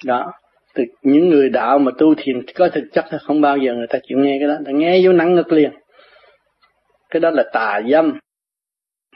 Đó. 0.06 0.32
Từ 0.76 0.84
những 1.04 1.30
người 1.30 1.50
đạo 1.50 1.80
mà 1.80 1.92
tu 1.98 2.16
thiền 2.18 2.42
có 2.56 2.70
thực 2.70 2.84
chất 2.94 3.06
là 3.12 3.18
không 3.18 3.42
bao 3.42 3.58
giờ 3.58 3.74
người 3.74 3.88
ta 3.88 4.00
chịu 4.08 4.18
nghe 4.18 4.38
cái 4.40 4.48
đó. 4.48 4.56
Ta 4.66 4.72
nghe 4.72 5.02
vô 5.04 5.14
nặng 5.14 5.36
ngực 5.36 5.52
liền. 5.52 5.72
Cái 7.10 7.20
đó 7.20 7.30
là 7.30 7.44
tà 7.54 7.82
dâm. 7.92 8.20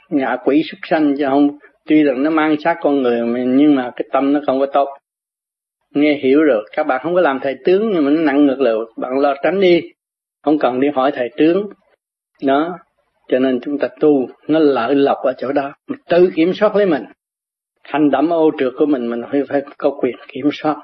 Ngạ 0.10 0.38
quỷ 0.45 0.63
xuất 0.71 0.78
sanh 0.89 1.15
chứ 1.17 1.25
không 1.30 1.49
tuy 1.88 2.04
rằng 2.04 2.23
nó 2.23 2.30
mang 2.30 2.56
xác 2.63 2.75
con 2.82 3.02
người 3.02 3.21
mà 3.21 3.39
nhưng 3.47 3.75
mà 3.75 3.91
cái 3.95 4.06
tâm 4.12 4.34
nó 4.34 4.39
không 4.45 4.60
có 4.60 4.65
tốt. 4.65 4.88
Nghe 5.95 6.19
hiểu 6.23 6.43
rồi 6.43 6.69
các 6.75 6.88
bạn 6.88 6.99
không 7.04 7.15
có 7.15 7.21
làm 7.21 7.39
thầy 7.39 7.56
tướng 7.65 7.91
nhưng 7.93 8.06
mà 8.06 8.12
nó 8.12 8.21
nặng 8.21 8.45
ngược 8.45 8.60
lời 8.60 8.78
bạn 8.97 9.19
lo 9.19 9.36
tránh 9.43 9.62
đi 9.62 9.82
không 10.43 10.60
cần 10.60 10.80
đi 10.80 10.88
hỏi 10.95 11.12
thầy 11.15 11.30
tướng 11.38 11.69
đó. 12.43 12.78
Cho 13.28 13.39
nên 13.39 13.60
chúng 13.62 13.78
ta 13.78 13.88
tu, 13.99 14.30
nó 14.47 14.60
lợi 14.60 14.95
lộc 14.95 15.17
ở 15.17 15.34
chỗ 15.38 15.52
đó. 15.52 15.73
Mình 15.88 15.99
tự 16.10 16.32
kiểm 16.36 16.54
soát 16.54 16.75
lấy 16.75 16.86
mình. 16.86 17.04
Hành 17.84 18.10
động 18.12 18.32
ô 18.32 18.52
trượt 18.60 18.73
của 18.78 18.86
mình 18.86 19.10
mình 19.10 19.21
phải 19.32 19.41
phải 19.49 19.62
có 19.78 19.89
quyền 20.02 20.15
kiểm 20.28 20.49
soát. 20.54 20.75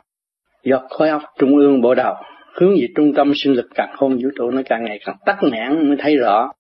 Do 0.64 0.82
khối 0.90 1.10
óc 1.10 1.22
trung 1.40 1.56
ương 1.58 1.82
bộ 1.82 1.96
đầu. 1.96 2.16
Hướng 2.54 2.72
về 2.72 2.88
trung 2.96 3.14
tâm 3.14 3.32
sinh 3.36 3.54
lực 3.54 3.66
càng 3.76 3.96
không 3.98 4.18
vũ 4.18 4.30
trụ, 4.36 4.52
nó 4.52 4.62
càng 4.66 4.84
ngày 4.84 5.00
càng 5.06 5.16
tắc 5.26 5.38
nghẽn, 5.44 5.88
mới 5.88 5.98
thấy 6.00 6.18
rõ. 6.18 6.52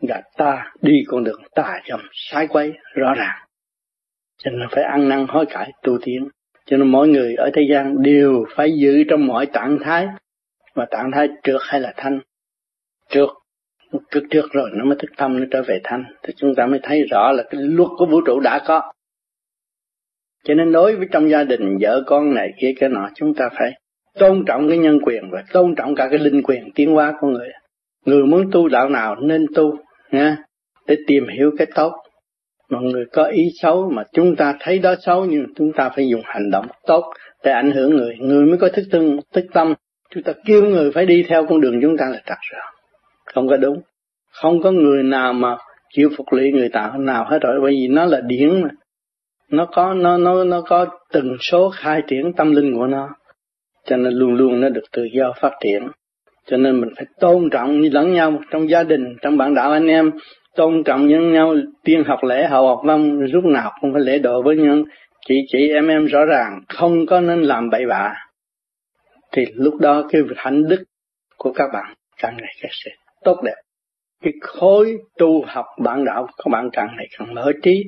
Là 0.00 0.22
ta 0.36 0.72
đi 0.80 1.04
con 1.06 1.24
đường 1.24 1.42
tà 1.54 1.80
dâm, 1.88 2.00
sai 2.12 2.46
quay 2.46 2.72
rõ 2.94 3.14
ràng. 3.14 3.38
Cho 4.38 4.50
nên 4.50 4.68
phải 4.70 4.84
ăn 4.84 5.08
năn 5.08 5.26
hối 5.28 5.46
cải 5.46 5.72
tu 5.82 5.98
tiến. 6.04 6.28
Cho 6.66 6.76
nên 6.76 6.88
mỗi 6.88 7.08
người 7.08 7.34
ở 7.34 7.50
thế 7.54 7.62
gian 7.70 8.02
đều 8.02 8.44
phải 8.56 8.72
giữ 8.78 9.04
trong 9.08 9.26
mọi 9.26 9.46
trạng 9.46 9.78
thái 9.84 10.06
và 10.74 10.86
trạng 10.90 11.10
thái 11.14 11.28
trượt 11.42 11.60
hay 11.60 11.80
là 11.80 11.92
thanh? 11.96 12.20
Trượt 13.10 13.28
trượt 14.10 14.22
trượt 14.30 14.44
rồi, 14.52 14.70
nó 14.72 14.84
mới 14.84 14.96
thức 14.98 15.10
tâm, 15.16 15.40
nó 15.40 15.46
trở 15.50 15.62
về 15.62 15.80
thanh. 15.84 16.04
Thì 16.22 16.32
chúng 16.36 16.54
ta 16.54 16.66
mới 16.66 16.80
thấy 16.82 17.02
rõ 17.10 17.32
là 17.32 17.42
cái 17.50 17.60
luật 17.62 17.88
của 17.98 18.06
vũ 18.06 18.20
trụ 18.26 18.40
đã 18.40 18.60
có. 18.66 18.92
Cho 20.44 20.54
nên 20.54 20.72
đối 20.72 20.96
với 20.96 21.06
trong 21.12 21.30
gia 21.30 21.44
đình, 21.44 21.78
vợ 21.80 22.02
con 22.06 22.34
này 22.34 22.52
kia, 22.58 22.72
cái 22.80 22.88
nọ, 22.88 23.08
chúng 23.14 23.34
ta 23.34 23.48
phải 23.58 23.72
tôn 24.18 24.44
trọng 24.46 24.68
cái 24.68 24.78
nhân 24.78 24.98
quyền 25.02 25.30
và 25.30 25.44
tôn 25.52 25.74
trọng 25.74 25.94
cả 25.94 26.08
cái 26.10 26.18
linh 26.18 26.42
quyền 26.42 26.70
tiến 26.74 26.94
hóa 26.94 27.14
của 27.20 27.26
người. 27.26 27.48
Người 28.04 28.22
muốn 28.22 28.50
tu 28.52 28.68
đạo 28.68 28.88
nào 28.88 29.16
nên 29.16 29.46
tu, 29.54 29.78
nha, 30.10 30.36
để 30.86 30.96
tìm 31.06 31.28
hiểu 31.28 31.50
cái 31.58 31.66
tốt. 31.74 31.92
Mà 32.68 32.78
người 32.80 33.04
có 33.12 33.24
ý 33.24 33.50
xấu 33.62 33.90
mà 33.90 34.04
chúng 34.12 34.36
ta 34.36 34.54
thấy 34.60 34.78
đó 34.78 34.94
xấu, 35.00 35.24
nhưng 35.24 35.46
chúng 35.56 35.72
ta 35.72 35.90
phải 35.96 36.08
dùng 36.08 36.22
hành 36.24 36.50
động 36.50 36.66
tốt 36.86 37.12
để 37.44 37.52
ảnh 37.52 37.70
hưởng 37.70 37.94
người. 37.94 38.16
Người 38.20 38.46
mới 38.46 38.58
có 38.58 38.68
thức 38.68 38.84
tâm 38.90 39.16
thức 39.32 39.44
tâm 39.52 39.74
chúng 40.14 40.22
ta 40.22 40.32
kêu 40.44 40.64
người 40.64 40.90
phải 40.94 41.06
đi 41.06 41.24
theo 41.28 41.46
con 41.46 41.60
đường 41.60 41.80
chúng 41.82 41.96
ta 41.96 42.04
là 42.08 42.20
trật 42.26 42.38
rồi. 42.52 42.60
Không 43.34 43.48
có 43.48 43.56
đúng. 43.56 43.80
Không 44.32 44.62
có 44.62 44.70
người 44.70 45.02
nào 45.02 45.32
mà 45.32 45.56
chịu 45.94 46.10
phục 46.16 46.32
lý 46.32 46.50
người 46.52 46.68
ta 46.68 46.92
nào 46.98 47.24
hết 47.24 47.38
rồi, 47.42 47.60
bởi 47.60 47.70
vì 47.70 47.88
nó 47.88 48.04
là 48.04 48.20
điển 48.20 48.62
mà. 48.62 48.68
Nó 49.50 49.66
có, 49.72 49.94
nó 49.94 50.18
nó 50.18 50.44
nó 50.44 50.60
có 50.60 50.86
từng 51.12 51.36
số 51.40 51.70
khai 51.70 52.02
triển 52.06 52.32
tâm 52.32 52.52
linh 52.52 52.74
của 52.76 52.86
nó. 52.86 53.08
Cho 53.86 53.96
nên 53.96 54.12
luôn 54.12 54.34
luôn 54.34 54.60
nó 54.60 54.68
được 54.68 54.84
tự 54.92 55.04
do 55.12 55.32
phát 55.40 55.52
triển. 55.64 55.88
Cho 56.46 56.56
nên 56.56 56.80
mình 56.80 56.90
phải 56.96 57.06
tôn 57.20 57.50
trọng 57.50 57.80
như 57.80 57.88
lẫn 57.92 58.12
nhau 58.12 58.40
trong 58.50 58.70
gia 58.70 58.82
đình, 58.82 59.16
trong 59.22 59.36
bạn 59.36 59.54
đạo 59.54 59.72
anh 59.72 59.86
em. 59.86 60.10
Tôn 60.56 60.84
trọng 60.84 61.06
nhân 61.06 61.32
nhau, 61.32 61.54
tiên 61.84 62.04
học 62.06 62.24
lễ, 62.24 62.46
hậu 62.46 62.66
học 62.66 62.80
văn, 62.84 63.20
lúc 63.20 63.44
nào 63.44 63.72
cũng 63.80 63.92
phải 63.92 64.02
lễ 64.02 64.18
độ 64.18 64.42
với 64.42 64.56
nhân 64.56 64.84
chị 65.28 65.34
chị, 65.48 65.68
em 65.68 65.88
em 65.88 66.06
rõ 66.06 66.24
ràng. 66.24 66.60
Không 66.68 67.06
có 67.06 67.20
nên 67.20 67.42
làm 67.42 67.70
bậy 67.70 67.86
bạ 67.86 68.14
thì 69.32 69.44
lúc 69.54 69.74
đó 69.80 70.08
cái 70.12 70.22
hạnh 70.36 70.68
đức 70.68 70.84
của 71.36 71.52
các 71.52 71.68
bạn 71.72 71.94
càng 72.16 72.36
ngày 72.36 72.52
càng 72.62 72.72
sẽ 72.84 72.90
tốt 73.24 73.40
đẹp. 73.44 73.54
Cái 74.22 74.32
khối 74.40 74.98
tu 75.18 75.44
học 75.46 75.66
bạn 75.82 76.04
đạo 76.04 76.26
các 76.36 76.50
bạn 76.52 76.70
càng 76.72 76.88
ngày 76.96 77.06
càng 77.18 77.34
mở 77.34 77.52
trí. 77.62 77.84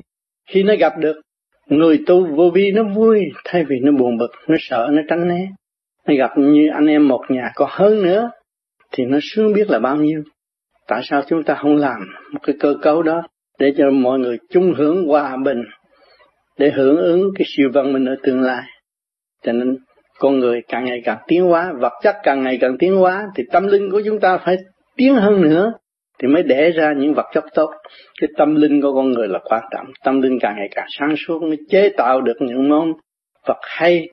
Khi 0.49 0.63
nó 0.63 0.73
gặp 0.79 0.93
được, 0.99 1.21
người 1.67 2.03
tu 2.07 2.35
vô 2.35 2.49
vi 2.49 2.71
nó 2.71 2.83
vui, 2.83 3.21
thay 3.45 3.63
vì 3.63 3.75
nó 3.81 3.91
buồn 3.91 4.17
bực, 4.17 4.31
nó 4.47 4.55
sợ, 4.59 4.89
nó 4.91 5.01
tránh 5.09 5.27
né. 5.27 5.47
Nó 6.07 6.13
gặp 6.17 6.31
như 6.37 6.69
anh 6.73 6.85
em 6.85 7.07
một 7.07 7.21
nhà 7.29 7.51
có 7.55 7.67
hơn 7.69 8.03
nữa, 8.03 8.29
thì 8.91 9.05
nó 9.05 9.19
sướng 9.21 9.53
biết 9.53 9.69
là 9.69 9.79
bao 9.79 9.95
nhiêu. 9.95 10.23
Tại 10.87 11.01
sao 11.03 11.21
chúng 11.27 11.43
ta 11.43 11.55
không 11.55 11.75
làm 11.75 11.99
một 12.31 12.39
cái 12.43 12.55
cơ 12.59 12.75
cấu 12.81 13.03
đó 13.03 13.21
để 13.59 13.73
cho 13.77 13.91
mọi 13.91 14.19
người 14.19 14.37
chung 14.49 14.73
hưởng 14.77 15.07
hòa 15.07 15.37
bình, 15.43 15.63
để 16.59 16.71
hưởng 16.71 16.97
ứng 16.97 17.31
cái 17.35 17.45
siêu 17.57 17.69
văn 17.73 17.93
minh 17.93 18.05
ở 18.05 18.15
tương 18.23 18.41
lai? 18.41 18.63
Cho 19.43 19.51
nên 19.51 19.77
con 20.19 20.39
người 20.39 20.61
càng 20.67 20.85
ngày 20.85 21.01
càng 21.05 21.17
tiến 21.27 21.43
hóa, 21.43 21.73
vật 21.79 21.93
chất 22.03 22.15
càng 22.23 22.43
ngày 22.43 22.57
càng 22.61 22.77
tiến 22.79 22.95
hóa, 22.95 23.23
thì 23.35 23.43
tâm 23.51 23.67
linh 23.67 23.91
của 23.91 24.01
chúng 24.05 24.19
ta 24.19 24.37
phải 24.37 24.57
tiến 24.95 25.15
hơn 25.15 25.41
nữa 25.41 25.73
thì 26.19 26.27
mới 26.27 26.43
để 26.43 26.71
ra 26.71 26.93
những 26.97 27.13
vật 27.13 27.25
chất 27.33 27.43
tốt. 27.53 27.71
Cái 28.21 28.29
tâm 28.37 28.55
linh 28.55 28.81
của 28.81 28.93
con 28.93 29.11
người 29.11 29.27
là 29.27 29.39
quan 29.43 29.63
trọng 29.71 29.85
tâm 30.03 30.21
linh 30.21 30.39
càng 30.41 30.55
ngày 30.57 30.67
càng 30.75 30.87
sáng 30.99 31.15
suốt, 31.27 31.41
mới 31.43 31.57
chế 31.69 31.89
tạo 31.97 32.21
được 32.21 32.37
những 32.39 32.69
món 32.69 32.93
vật 33.47 33.59
hay. 33.61 34.07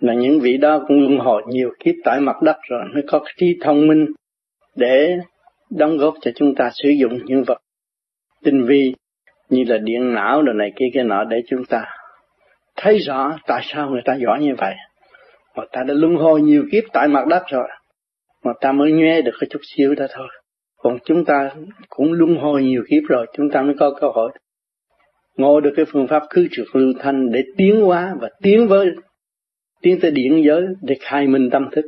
Là 0.00 0.14
những 0.14 0.40
vị 0.40 0.56
đó 0.56 0.84
cũng 0.88 1.00
luân 1.00 1.18
hồi 1.18 1.42
nhiều 1.48 1.70
kiếp 1.84 1.94
tại 2.04 2.20
mặt 2.20 2.42
đất 2.42 2.56
rồi 2.68 2.82
mới 2.94 3.02
có 3.06 3.18
cái 3.18 3.32
trí 3.36 3.58
thông 3.60 3.86
minh 3.86 4.06
để 4.76 5.16
đóng 5.70 5.96
góp 5.96 6.14
cho 6.20 6.30
chúng 6.34 6.54
ta 6.54 6.70
sử 6.72 6.88
dụng 6.88 7.18
những 7.24 7.44
vật 7.46 7.58
tinh 8.44 8.64
vi 8.66 8.94
như 9.48 9.64
là 9.66 9.78
điện 9.78 10.14
não 10.14 10.42
đồ 10.42 10.52
này 10.52 10.72
kia 10.76 10.86
kia 10.94 11.02
nọ 11.02 11.24
để 11.24 11.42
chúng 11.48 11.64
ta 11.64 11.84
thấy 12.76 12.98
rõ 12.98 13.38
tại 13.46 13.62
sao 13.64 13.90
người 13.90 14.02
ta 14.04 14.14
giỏi 14.14 14.40
như 14.40 14.54
vậy 14.58 14.74
mà 15.56 15.64
ta 15.72 15.82
đã 15.82 15.94
luân 15.94 16.16
hồi 16.16 16.42
nhiều 16.42 16.64
kiếp 16.72 16.84
tại 16.92 17.08
mặt 17.08 17.26
đất 17.26 17.42
rồi. 17.50 17.68
Mà 18.44 18.52
ta 18.60 18.72
mới 18.72 18.92
nghe 18.92 19.22
được 19.22 19.32
cái 19.40 19.48
chút 19.50 19.60
xíu 19.76 19.94
đó 19.94 20.06
thôi. 20.10 20.28
Còn 20.76 20.98
chúng 21.04 21.24
ta 21.24 21.50
cũng 21.88 22.12
luân 22.12 22.36
hồi 22.36 22.62
nhiều 22.62 22.82
kiếp 22.90 23.02
rồi, 23.08 23.26
chúng 23.36 23.50
ta 23.50 23.62
mới 23.62 23.74
có 23.78 23.98
cơ 24.00 24.08
hội 24.14 24.32
ngộ 25.36 25.60
được 25.60 25.70
cái 25.76 25.84
phương 25.88 26.06
pháp 26.06 26.22
cứ 26.30 26.48
trượt 26.50 26.66
lưu 26.72 26.92
thanh 26.98 27.32
để 27.32 27.42
tiến 27.56 27.80
hóa 27.80 28.14
và 28.20 28.28
tiến 28.42 28.68
với, 28.68 28.86
tiến 29.82 29.98
tới 30.00 30.10
điển 30.10 30.42
giới 30.42 30.62
để 30.82 30.96
khai 31.00 31.26
minh 31.26 31.50
tâm 31.50 31.68
thức. 31.72 31.84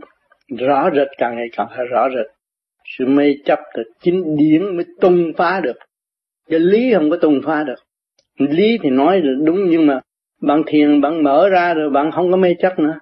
Rõ 0.58 0.90
rệt, 0.96 1.08
càng 1.18 1.36
ngày 1.36 1.46
càng 1.56 1.66
phải 1.76 1.86
rõ 1.86 2.08
rệt. 2.08 2.26
Sự 2.98 3.06
mê 3.06 3.34
chấp 3.44 3.58
từ 3.74 3.82
chính 4.02 4.36
điển 4.36 4.76
mới 4.76 4.84
tung 5.00 5.32
phá 5.36 5.60
được. 5.60 5.76
Cái 6.50 6.60
lý 6.60 6.92
không 6.94 7.10
có 7.10 7.16
tung 7.16 7.40
phá 7.44 7.64
được. 7.64 7.74
Lý 8.38 8.78
thì 8.82 8.90
nói 8.90 9.20
là 9.20 9.32
đúng, 9.44 9.68
nhưng 9.70 9.86
mà 9.86 10.00
bạn 10.42 10.62
thiền, 10.66 11.00
bạn 11.00 11.22
mở 11.22 11.48
ra 11.48 11.74
rồi 11.74 11.90
bạn 11.90 12.10
không 12.10 12.30
có 12.30 12.36
mê 12.36 12.54
chấp 12.58 12.78
nữa 12.78 12.98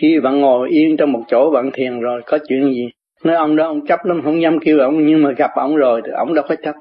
khi 0.00 0.20
bạn 0.20 0.40
ngồi 0.40 0.70
yên 0.70 0.96
trong 0.96 1.12
một 1.12 1.22
chỗ, 1.28 1.50
bạn 1.50 1.70
thiền 1.74 2.00
rồi, 2.00 2.22
có 2.26 2.38
chuyện 2.48 2.72
gì? 2.72 2.88
Nói 3.24 3.36
ông 3.36 3.56
đó, 3.56 3.66
ông 3.66 3.86
chấp 3.86 4.04
lắm, 4.04 4.20
không 4.24 4.42
dám 4.42 4.58
kêu 4.58 4.78
ông, 4.78 5.06
nhưng 5.06 5.22
mà 5.22 5.32
gặp 5.32 5.50
ông 5.54 5.76
rồi 5.76 6.02
thì 6.04 6.10
ông 6.12 6.34
đâu 6.34 6.44
có 6.48 6.54
chấp. 6.62 6.74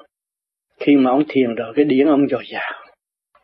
Khi 0.80 0.96
mà 0.96 1.12
ông 1.12 1.24
thiền 1.30 1.56
rồi, 1.56 1.74
cái 1.76 1.86
điển 1.86 2.08
ông 2.08 2.28
dồi 2.28 2.44
dào. 2.54 2.74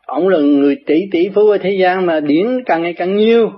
Ông 0.06 0.28
là 0.28 0.38
người 0.38 0.76
tỷ 0.86 1.04
tỷ 1.12 1.28
phú 1.34 1.48
ở 1.48 1.58
thế 1.58 1.70
gian 1.70 2.06
mà 2.06 2.20
điển 2.20 2.46
càng 2.66 2.82
ngày 2.82 2.92
càng 2.92 3.16
nhiều. 3.16 3.50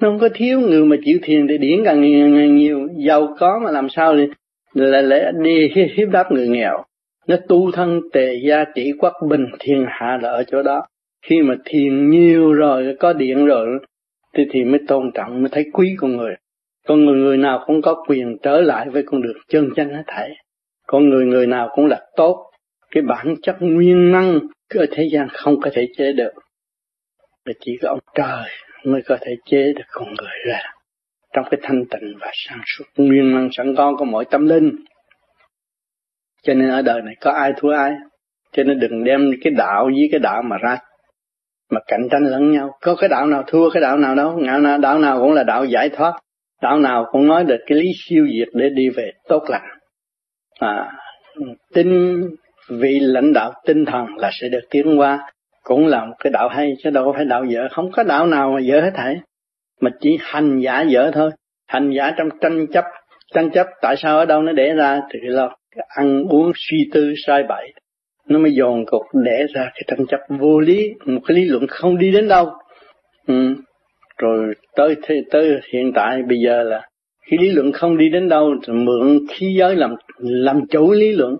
Nó 0.00 0.08
không 0.08 0.18
có 0.18 0.28
thiếu 0.34 0.60
người 0.60 0.84
mà 0.84 0.96
chịu 1.04 1.18
thiền 1.22 1.48
thì 1.48 1.58
điển 1.58 1.84
càng 1.84 2.00
ngày 2.00 2.48
nhiều. 2.48 2.88
Giàu 2.96 3.34
có 3.38 3.60
mà 3.64 3.70
làm 3.70 3.88
sao 3.88 4.16
thì 4.16 4.26
là 4.74 5.02
lẽ 5.02 5.32
đi 5.42 5.68
hiếp 5.96 6.08
đáp 6.08 6.32
người 6.32 6.48
nghèo. 6.48 6.84
Nó 7.28 7.36
tu 7.48 7.70
thân 7.70 8.00
tề 8.12 8.34
gia 8.48 8.64
trị 8.74 8.92
quốc 8.98 9.12
bình 9.28 9.46
thiên 9.60 9.84
hạ 9.88 10.18
là 10.22 10.28
ở 10.28 10.44
chỗ 10.44 10.62
đó. 10.62 10.86
Khi 11.26 11.42
mà 11.42 11.54
thiền 11.64 12.10
nhiều 12.10 12.52
rồi, 12.52 12.96
có 13.00 13.12
điện 13.12 13.46
rồi 13.46 13.66
thì 14.34 14.42
thì 14.50 14.64
mới 14.64 14.80
tôn 14.88 15.10
trọng, 15.14 15.42
mới 15.42 15.48
thấy 15.52 15.64
quý 15.72 15.96
con 15.98 16.16
người. 16.16 16.34
Con 16.86 17.04
người 17.04 17.16
người 17.16 17.36
nào 17.36 17.64
cũng 17.66 17.82
có 17.82 18.04
quyền 18.08 18.36
trở 18.42 18.60
lại 18.60 18.88
với 18.90 19.02
con 19.06 19.22
đường 19.22 19.36
chân 19.48 19.70
chánh 19.76 19.94
hết 19.94 20.02
thảy. 20.06 20.30
Con 20.86 21.08
người 21.08 21.26
người 21.26 21.46
nào 21.46 21.68
cũng 21.74 21.86
là 21.86 22.00
tốt. 22.16 22.50
Cái 22.90 23.02
bản 23.02 23.34
chất 23.42 23.56
nguyên 23.60 24.12
năng 24.12 24.40
ở 24.74 24.86
thế 24.90 25.08
gian 25.12 25.28
không 25.32 25.60
có 25.60 25.70
thể 25.72 25.88
chế 25.96 26.12
được. 26.12 26.32
Mà 27.46 27.52
chỉ 27.60 27.72
có 27.82 27.88
ông 27.88 27.98
trời 28.14 28.48
mới 28.84 29.02
có 29.02 29.16
thể 29.20 29.32
chế 29.44 29.72
được 29.76 29.84
con 29.90 30.08
người 30.08 30.38
ra. 30.46 30.60
Trong 31.32 31.44
cái 31.50 31.60
thanh 31.62 31.84
tịnh 31.90 32.14
và 32.20 32.30
sáng 32.32 32.60
suốt, 32.66 32.84
nguyên 32.96 33.34
năng 33.34 33.48
sẵn 33.52 33.74
có 33.76 33.96
của 33.98 34.04
mỗi 34.04 34.24
tâm 34.24 34.46
linh. 34.46 34.70
Cho 36.42 36.54
nên 36.54 36.70
ở 36.70 36.82
đời 36.82 37.02
này 37.02 37.14
có 37.20 37.30
ai 37.30 37.52
thua 37.56 37.70
ai? 37.70 37.92
Cho 38.52 38.62
nên 38.62 38.78
đừng 38.78 39.04
đem 39.04 39.30
cái 39.44 39.52
đạo 39.56 39.84
với 39.84 40.08
cái 40.10 40.20
đạo 40.20 40.42
mà 40.42 40.56
ra 40.62 40.78
mà 41.70 41.80
cạnh 41.86 42.08
tranh 42.10 42.24
lẫn 42.24 42.52
nhau. 42.52 42.70
Có 42.80 42.94
cái 42.94 43.08
đạo 43.08 43.26
nào 43.26 43.42
thua 43.46 43.70
cái 43.70 43.80
đạo 43.80 43.98
nào 43.98 44.14
đâu. 44.14 44.38
Ngạo 44.38 44.60
nào 44.60 44.78
đạo 44.78 44.98
nào 44.98 45.20
cũng 45.20 45.32
là 45.32 45.42
đạo 45.42 45.64
giải 45.64 45.88
thoát. 45.88 46.12
Đạo 46.62 46.78
nào 46.78 47.06
cũng 47.12 47.26
nói 47.26 47.44
được 47.44 47.60
cái 47.66 47.78
lý 47.78 47.86
siêu 48.04 48.26
diệt 48.38 48.48
để 48.54 48.68
đi 48.68 48.88
về 48.90 49.12
tốt 49.28 49.42
lành. 49.48 49.68
À, 50.60 50.92
tin 51.74 52.20
vị 52.68 52.98
lãnh 53.00 53.32
đạo 53.32 53.52
tinh 53.66 53.84
thần 53.84 54.06
là 54.16 54.30
sẽ 54.40 54.48
được 54.48 54.62
tiến 54.70 54.98
qua. 54.98 55.32
Cũng 55.62 55.86
là 55.86 56.04
một 56.04 56.14
cái 56.18 56.30
đạo 56.30 56.48
hay 56.48 56.74
chứ 56.82 56.90
đâu 56.90 57.04
có 57.04 57.12
phải 57.16 57.24
đạo 57.24 57.44
dở. 57.44 57.68
Không 57.70 57.90
có 57.92 58.02
đạo 58.02 58.26
nào 58.26 58.50
mà 58.50 58.60
dở 58.60 58.80
hết 58.80 58.92
thảy. 58.94 59.16
Mà 59.80 59.90
chỉ 60.00 60.18
hành 60.20 60.60
giả 60.60 60.82
dở 60.82 61.10
thôi. 61.14 61.30
Hành 61.68 61.90
giả 61.90 62.12
trong 62.16 62.28
tranh 62.40 62.66
chấp. 62.72 62.84
Tranh 63.34 63.50
chấp 63.50 63.66
tại 63.82 63.96
sao 63.96 64.18
ở 64.18 64.24
đâu 64.24 64.42
nó 64.42 64.52
để 64.52 64.72
ra 64.74 65.00
thì 65.12 65.18
là 65.22 65.48
ăn 65.88 66.24
uống 66.28 66.52
suy 66.54 66.78
tư 66.92 67.14
sai 67.26 67.42
bậy 67.48 67.72
nó 68.28 68.38
mới 68.38 68.54
dồn 68.54 68.86
cục 68.86 69.02
để 69.24 69.46
ra 69.54 69.70
cái 69.74 69.82
tranh 69.86 70.06
chấp 70.06 70.20
vô 70.28 70.60
lý, 70.60 70.90
một 71.04 71.20
cái 71.26 71.36
lý 71.36 71.44
luận 71.44 71.66
không 71.66 71.98
đi 71.98 72.12
đến 72.12 72.28
đâu. 72.28 72.50
Ừ. 73.26 73.54
rồi 74.18 74.54
tới 74.76 74.96
tới 75.30 75.60
hiện 75.72 75.92
tại 75.94 76.22
bây 76.28 76.38
giờ 76.44 76.62
là 76.62 76.88
khi 77.26 77.36
lý 77.38 77.50
luận 77.50 77.72
không 77.72 77.98
đi 77.98 78.08
đến 78.08 78.28
đâu 78.28 78.54
thì 78.66 78.72
mượn 78.72 79.18
khí 79.28 79.54
giới 79.58 79.76
làm 79.76 79.94
làm 80.18 80.66
chủ 80.66 80.92
lý 80.92 81.12
luận 81.12 81.36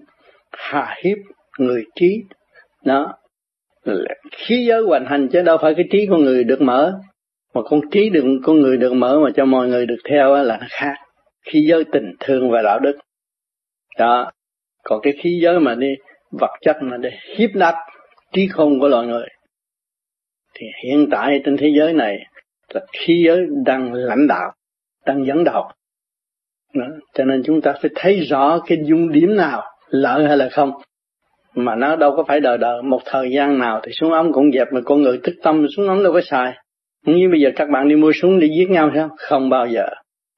hà 0.52 0.94
hiếp 1.04 1.18
người 1.58 1.84
trí. 1.94 2.22
Đó. 2.84 3.14
Khí 4.32 4.64
giới 4.68 4.82
hoành 4.82 5.06
hành 5.06 5.28
chứ 5.28 5.42
đâu 5.42 5.58
phải 5.62 5.74
cái 5.74 5.84
trí 5.90 6.06
con 6.10 6.24
người 6.24 6.44
được 6.44 6.60
mở. 6.62 6.92
Mà 7.54 7.62
con 7.62 7.80
trí 7.90 8.10
được, 8.10 8.24
con 8.44 8.60
người 8.60 8.76
được 8.76 8.92
mở 8.92 9.20
mà 9.20 9.30
cho 9.36 9.44
mọi 9.44 9.68
người 9.68 9.86
được 9.86 9.98
theo 10.10 10.34
là 10.34 10.58
nó 10.60 10.66
khác. 10.70 10.94
Khí 11.46 11.66
giới 11.68 11.84
tình 11.92 12.12
thương 12.20 12.50
và 12.50 12.62
đạo 12.62 12.78
đức. 12.78 12.96
Đó. 13.98 14.32
Còn 14.84 15.00
cái 15.02 15.12
khí 15.22 15.40
giới 15.42 15.60
mà 15.60 15.74
đi 15.74 15.88
vật 16.40 16.50
chất 16.60 16.76
mà 16.80 16.96
để 16.96 17.10
hiếp 17.36 17.50
đáp 17.54 17.74
trí 18.32 18.48
không 18.48 18.80
của 18.80 18.88
loài 18.88 19.06
người. 19.06 19.26
Thì 20.54 20.66
hiện 20.84 21.08
tại 21.10 21.40
trên 21.44 21.56
thế 21.56 21.68
giới 21.78 21.92
này 21.92 22.18
là 22.74 22.80
khí 22.92 23.22
giới 23.26 23.46
đang 23.64 23.92
lãnh 23.92 24.26
đạo, 24.26 24.52
đang 25.06 25.26
dẫn 25.26 25.44
đầu. 25.44 25.64
Đó. 26.74 26.86
cho 27.14 27.24
nên 27.24 27.42
chúng 27.44 27.60
ta 27.60 27.72
phải 27.82 27.90
thấy 27.94 28.20
rõ 28.20 28.58
cái 28.66 28.78
dung 28.84 29.12
điểm 29.12 29.36
nào, 29.36 29.62
lợi 29.88 30.24
hay 30.24 30.36
là 30.36 30.48
không. 30.52 30.72
Mà 31.54 31.74
nó 31.74 31.96
đâu 31.96 32.16
có 32.16 32.24
phải 32.28 32.40
đời 32.40 32.58
đời 32.58 32.82
một 32.82 33.00
thời 33.04 33.30
gian 33.32 33.58
nào 33.58 33.80
thì 33.82 33.92
súng 33.92 34.12
ống 34.12 34.32
cũng 34.32 34.52
dẹp, 34.52 34.72
mà 34.72 34.80
con 34.84 35.02
người 35.02 35.20
thức 35.22 35.34
tâm, 35.42 35.66
súng 35.76 35.88
ống 35.88 36.02
đâu 36.02 36.12
có 36.12 36.20
xài. 36.20 36.52
Như 37.06 37.28
bây 37.30 37.40
giờ 37.40 37.50
các 37.56 37.68
bạn 37.72 37.88
đi 37.88 37.96
mua 37.96 38.12
súng 38.12 38.40
để 38.40 38.48
giết 38.58 38.70
nhau 38.70 38.90
sao 38.94 39.08
không 39.16 39.50
bao 39.50 39.66
giờ. 39.66 39.86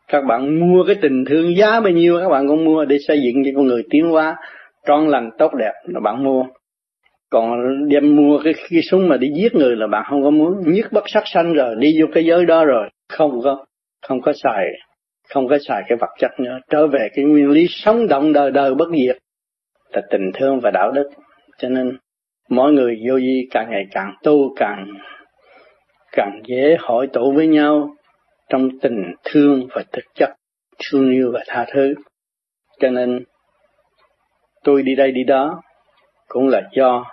Các 0.09 0.25
bạn 0.29 0.61
mua 0.61 0.85
cái 0.87 0.97
tình 1.03 1.25
thương 1.25 1.57
giá 1.57 1.81
bao 1.81 1.93
nhiêu, 1.93 2.19
các 2.21 2.29
bạn 2.29 2.49
cũng 2.49 2.65
mua 2.65 2.85
để 2.85 2.97
xây 3.09 3.21
dựng 3.23 3.45
cho 3.45 3.51
con 3.57 3.67
người 3.67 3.83
tiến 3.91 4.11
hóa 4.11 4.37
tròn 4.87 5.09
lành 5.09 5.31
tốt 5.39 5.55
đẹp 5.55 5.73
là 5.85 6.01
bạn 6.01 6.25
mua. 6.25 6.45
Còn 7.31 7.61
đem 7.89 8.17
mua 8.17 8.41
cái, 8.45 8.55
cái 8.71 8.83
súng 8.83 9.09
mà 9.09 9.17
đi 9.17 9.29
giết 9.37 9.55
người 9.55 9.77
là 9.77 9.87
bạn 9.87 10.05
không 10.11 10.23
có 10.23 10.31
muốn. 10.31 10.53
Nhất 10.67 10.93
bất 10.93 11.05
sắc 11.07 11.23
sanh 11.27 11.53
rồi 11.53 11.75
đi 11.79 12.01
vô 12.01 12.07
cái 12.15 12.25
giới 12.25 12.47
đó 12.47 12.65
rồi 12.65 12.89
không 13.09 13.41
có 13.45 13.65
không 14.09 14.21
có 14.21 14.33
xài 14.33 14.67
không 15.35 15.49
có 15.49 15.59
xài 15.69 15.83
cái 15.89 15.99
vật 16.01 16.11
chất 16.19 16.31
nữa. 16.41 16.59
Trở 16.71 16.87
về 16.87 17.09
cái 17.15 17.25
nguyên 17.25 17.51
lý 17.51 17.67
sống 17.69 18.09
động 18.09 18.33
đời 18.33 18.51
đời 18.51 18.75
bất 18.75 18.89
diệt 18.97 19.19
là 19.93 20.03
tình 20.11 20.31
thương 20.35 20.61
và 20.61 20.71
đạo 20.71 20.91
đức. 20.91 21.11
Cho 21.59 21.69
nên 21.69 21.97
mỗi 22.49 22.73
người 22.73 23.01
vô 23.09 23.17
vi 23.17 23.49
càng 23.51 23.71
ngày 23.71 23.85
càng 23.91 24.15
tu 24.23 24.55
càng 24.57 24.87
càng 26.13 26.41
dễ 26.45 26.77
hội 26.81 27.07
tụ 27.13 27.33
với 27.33 27.47
nhau 27.47 27.91
trong 28.49 28.69
tình 28.83 29.15
thương 29.25 29.67
và 29.75 29.85
thực 29.93 30.05
chất 30.15 30.31
thương 30.85 31.11
yêu 31.11 31.31
và 31.35 31.41
tha 31.47 31.67
thứ. 31.75 31.95
Cho 32.81 32.91
nên 32.91 33.25
tôi 34.67 34.83
đi 34.83 34.95
đây 34.95 35.13
đi 35.13 35.25
đó 35.25 35.63
cũng 36.29 36.49
là 36.49 36.63
do 36.77 37.05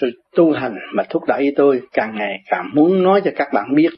sự 0.00 0.10
tu 0.36 0.52
hành 0.52 0.76
mà 0.94 1.02
thúc 1.10 1.22
đẩy 1.28 1.52
tôi 1.56 1.82
càng 1.92 2.14
ngày 2.16 2.42
càng 2.46 2.70
muốn 2.74 3.02
nói 3.02 3.20
cho 3.24 3.30
các 3.36 3.48
bạn 3.52 3.74
biết. 3.74 3.90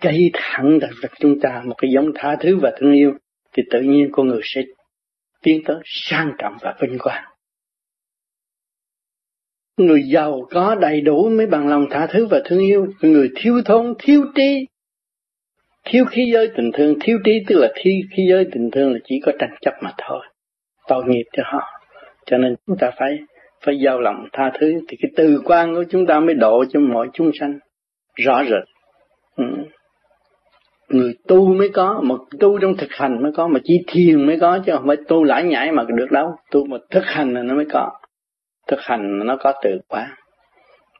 Cây 0.00 0.30
thẳng 0.32 0.78
đặt 0.78 0.90
vật 1.02 1.10
chúng 1.20 1.40
ta 1.40 1.62
một 1.64 1.74
cái 1.78 1.90
giống 1.90 2.12
tha 2.14 2.36
thứ 2.40 2.58
và 2.62 2.72
thương 2.78 2.92
yêu 2.92 3.12
thì 3.52 3.62
tự 3.70 3.80
nhiên 3.80 4.08
con 4.12 4.28
người 4.28 4.40
sẽ 4.44 4.62
tiến 5.42 5.62
tới 5.64 5.76
sang 5.84 6.32
trọng 6.38 6.56
và 6.60 6.74
vinh 6.80 6.98
quang. 6.98 7.24
Người 9.76 10.02
giàu 10.02 10.48
có 10.50 10.74
đầy 10.74 11.00
đủ 11.00 11.28
mới 11.28 11.46
bằng 11.46 11.68
lòng 11.68 11.86
tha 11.90 12.06
thứ 12.06 12.26
và 12.26 12.42
thương 12.44 12.60
yêu, 12.60 12.86
người 13.00 13.30
thiếu 13.36 13.62
thốn, 13.64 13.94
thiếu 13.98 14.24
trí, 14.34 14.66
thiếu 15.84 16.04
khí 16.04 16.30
giới 16.32 16.50
tình 16.56 16.70
thương, 16.74 16.94
thiếu 17.00 17.18
trí 17.24 17.32
tức 17.46 17.58
là 17.58 17.72
thiếu 17.74 17.92
khí 18.16 18.22
giới 18.30 18.46
tình 18.52 18.70
thương 18.72 18.92
là 18.92 18.98
chỉ 19.04 19.20
có 19.26 19.32
tranh 19.38 19.54
chấp 19.60 19.74
mà 19.82 19.92
thôi, 19.98 20.20
tội 20.90 21.04
nghiệp 21.06 21.24
cho 21.32 21.42
họ. 21.46 21.62
Cho 22.26 22.38
nên 22.38 22.54
chúng 22.66 22.76
ta 22.76 22.90
phải 22.98 23.18
phải 23.64 23.78
giao 23.78 24.00
lòng 24.00 24.28
tha 24.32 24.50
thứ. 24.60 24.72
Thì 24.88 24.96
cái 25.02 25.10
từ 25.16 25.42
quan 25.44 25.74
của 25.74 25.84
chúng 25.90 26.06
ta 26.06 26.20
mới 26.20 26.34
độ 26.34 26.64
cho 26.70 26.80
mọi 26.80 27.08
chúng 27.12 27.30
sanh 27.40 27.58
rõ 28.24 28.42
rệt. 28.44 28.68
Ừ. 29.36 29.44
Người 30.88 31.14
tu 31.28 31.54
mới 31.54 31.68
có 31.68 32.00
mà 32.02 32.14
tu 32.40 32.58
trong 32.58 32.76
thực 32.76 32.90
hành 32.90 33.22
mới 33.22 33.32
có 33.36 33.48
mà 33.48 33.60
chỉ 33.64 33.74
thiền 33.86 34.26
mới 34.26 34.38
có 34.40 34.58
chứ 34.66 34.72
không 34.76 34.86
phải 34.86 34.96
tu 35.08 35.24
lãi 35.24 35.44
nhãi 35.44 35.72
mà 35.72 35.84
được 35.88 36.10
đâu. 36.10 36.34
Tu 36.50 36.66
mà 36.66 36.76
thực 36.90 37.04
hành 37.04 37.34
là 37.34 37.42
nó 37.42 37.54
mới 37.54 37.66
có. 37.72 37.90
Thực 38.68 38.80
hành 38.80 39.26
nó 39.26 39.36
có 39.40 39.52
từ 39.62 39.70
quan, 39.88 40.08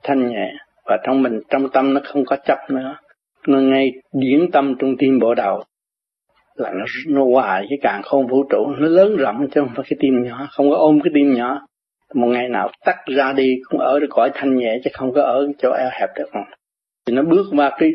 thanh 0.03 0.29
nhẹ 0.29 0.53
và 0.85 0.99
trong 1.07 1.23
mình 1.23 1.41
trong 1.51 1.69
tâm 1.69 1.95
nó 1.95 2.01
không 2.05 2.25
có 2.25 2.37
chấp 2.47 2.59
nữa. 2.69 2.97
Nó 3.47 3.59
ngay 3.59 3.91
điển 4.13 4.51
tâm 4.53 4.75
trung 4.79 4.97
tim 4.99 5.19
bộ 5.19 5.35
đầu 5.35 5.63
là 6.61 6.71
nó 6.75 6.85
nó 7.07 7.25
hòa 7.25 7.63
cái 7.69 7.79
càng 7.83 8.03
không 8.03 8.27
vũ 8.27 8.45
trụ. 8.51 8.67
Nó 8.79 8.89
lớn 8.89 9.17
rộng 9.17 9.49
chứ 9.51 9.61
không 9.61 9.73
phải 9.77 9.85
cái 9.89 9.97
tim 10.01 10.23
nhỏ. 10.23 10.49
Không 10.53 10.71
có 10.71 10.77
ôm 10.77 11.01
cái 11.05 11.11
tim 11.15 11.35
nhỏ. 11.35 11.67
Một 12.15 12.27
ngày 12.27 12.49
nào 12.49 12.71
tắt 12.85 12.97
ra 13.07 13.33
đi 13.33 13.57
cũng 13.69 13.81
ở 13.81 14.01
được 14.01 14.07
cõi 14.11 14.31
thanh 14.35 14.57
nhẹ 14.57 14.79
chứ 14.85 14.91
không 14.93 15.13
có 15.15 15.23
ở 15.23 15.49
chỗ 15.59 15.73
eo 15.73 15.89
hẹp 15.93 16.09
được. 16.17 16.31
Thì 17.07 17.15
nó 17.15 17.23
bước 17.23 17.47
qua 17.57 17.77
cái 17.79 17.93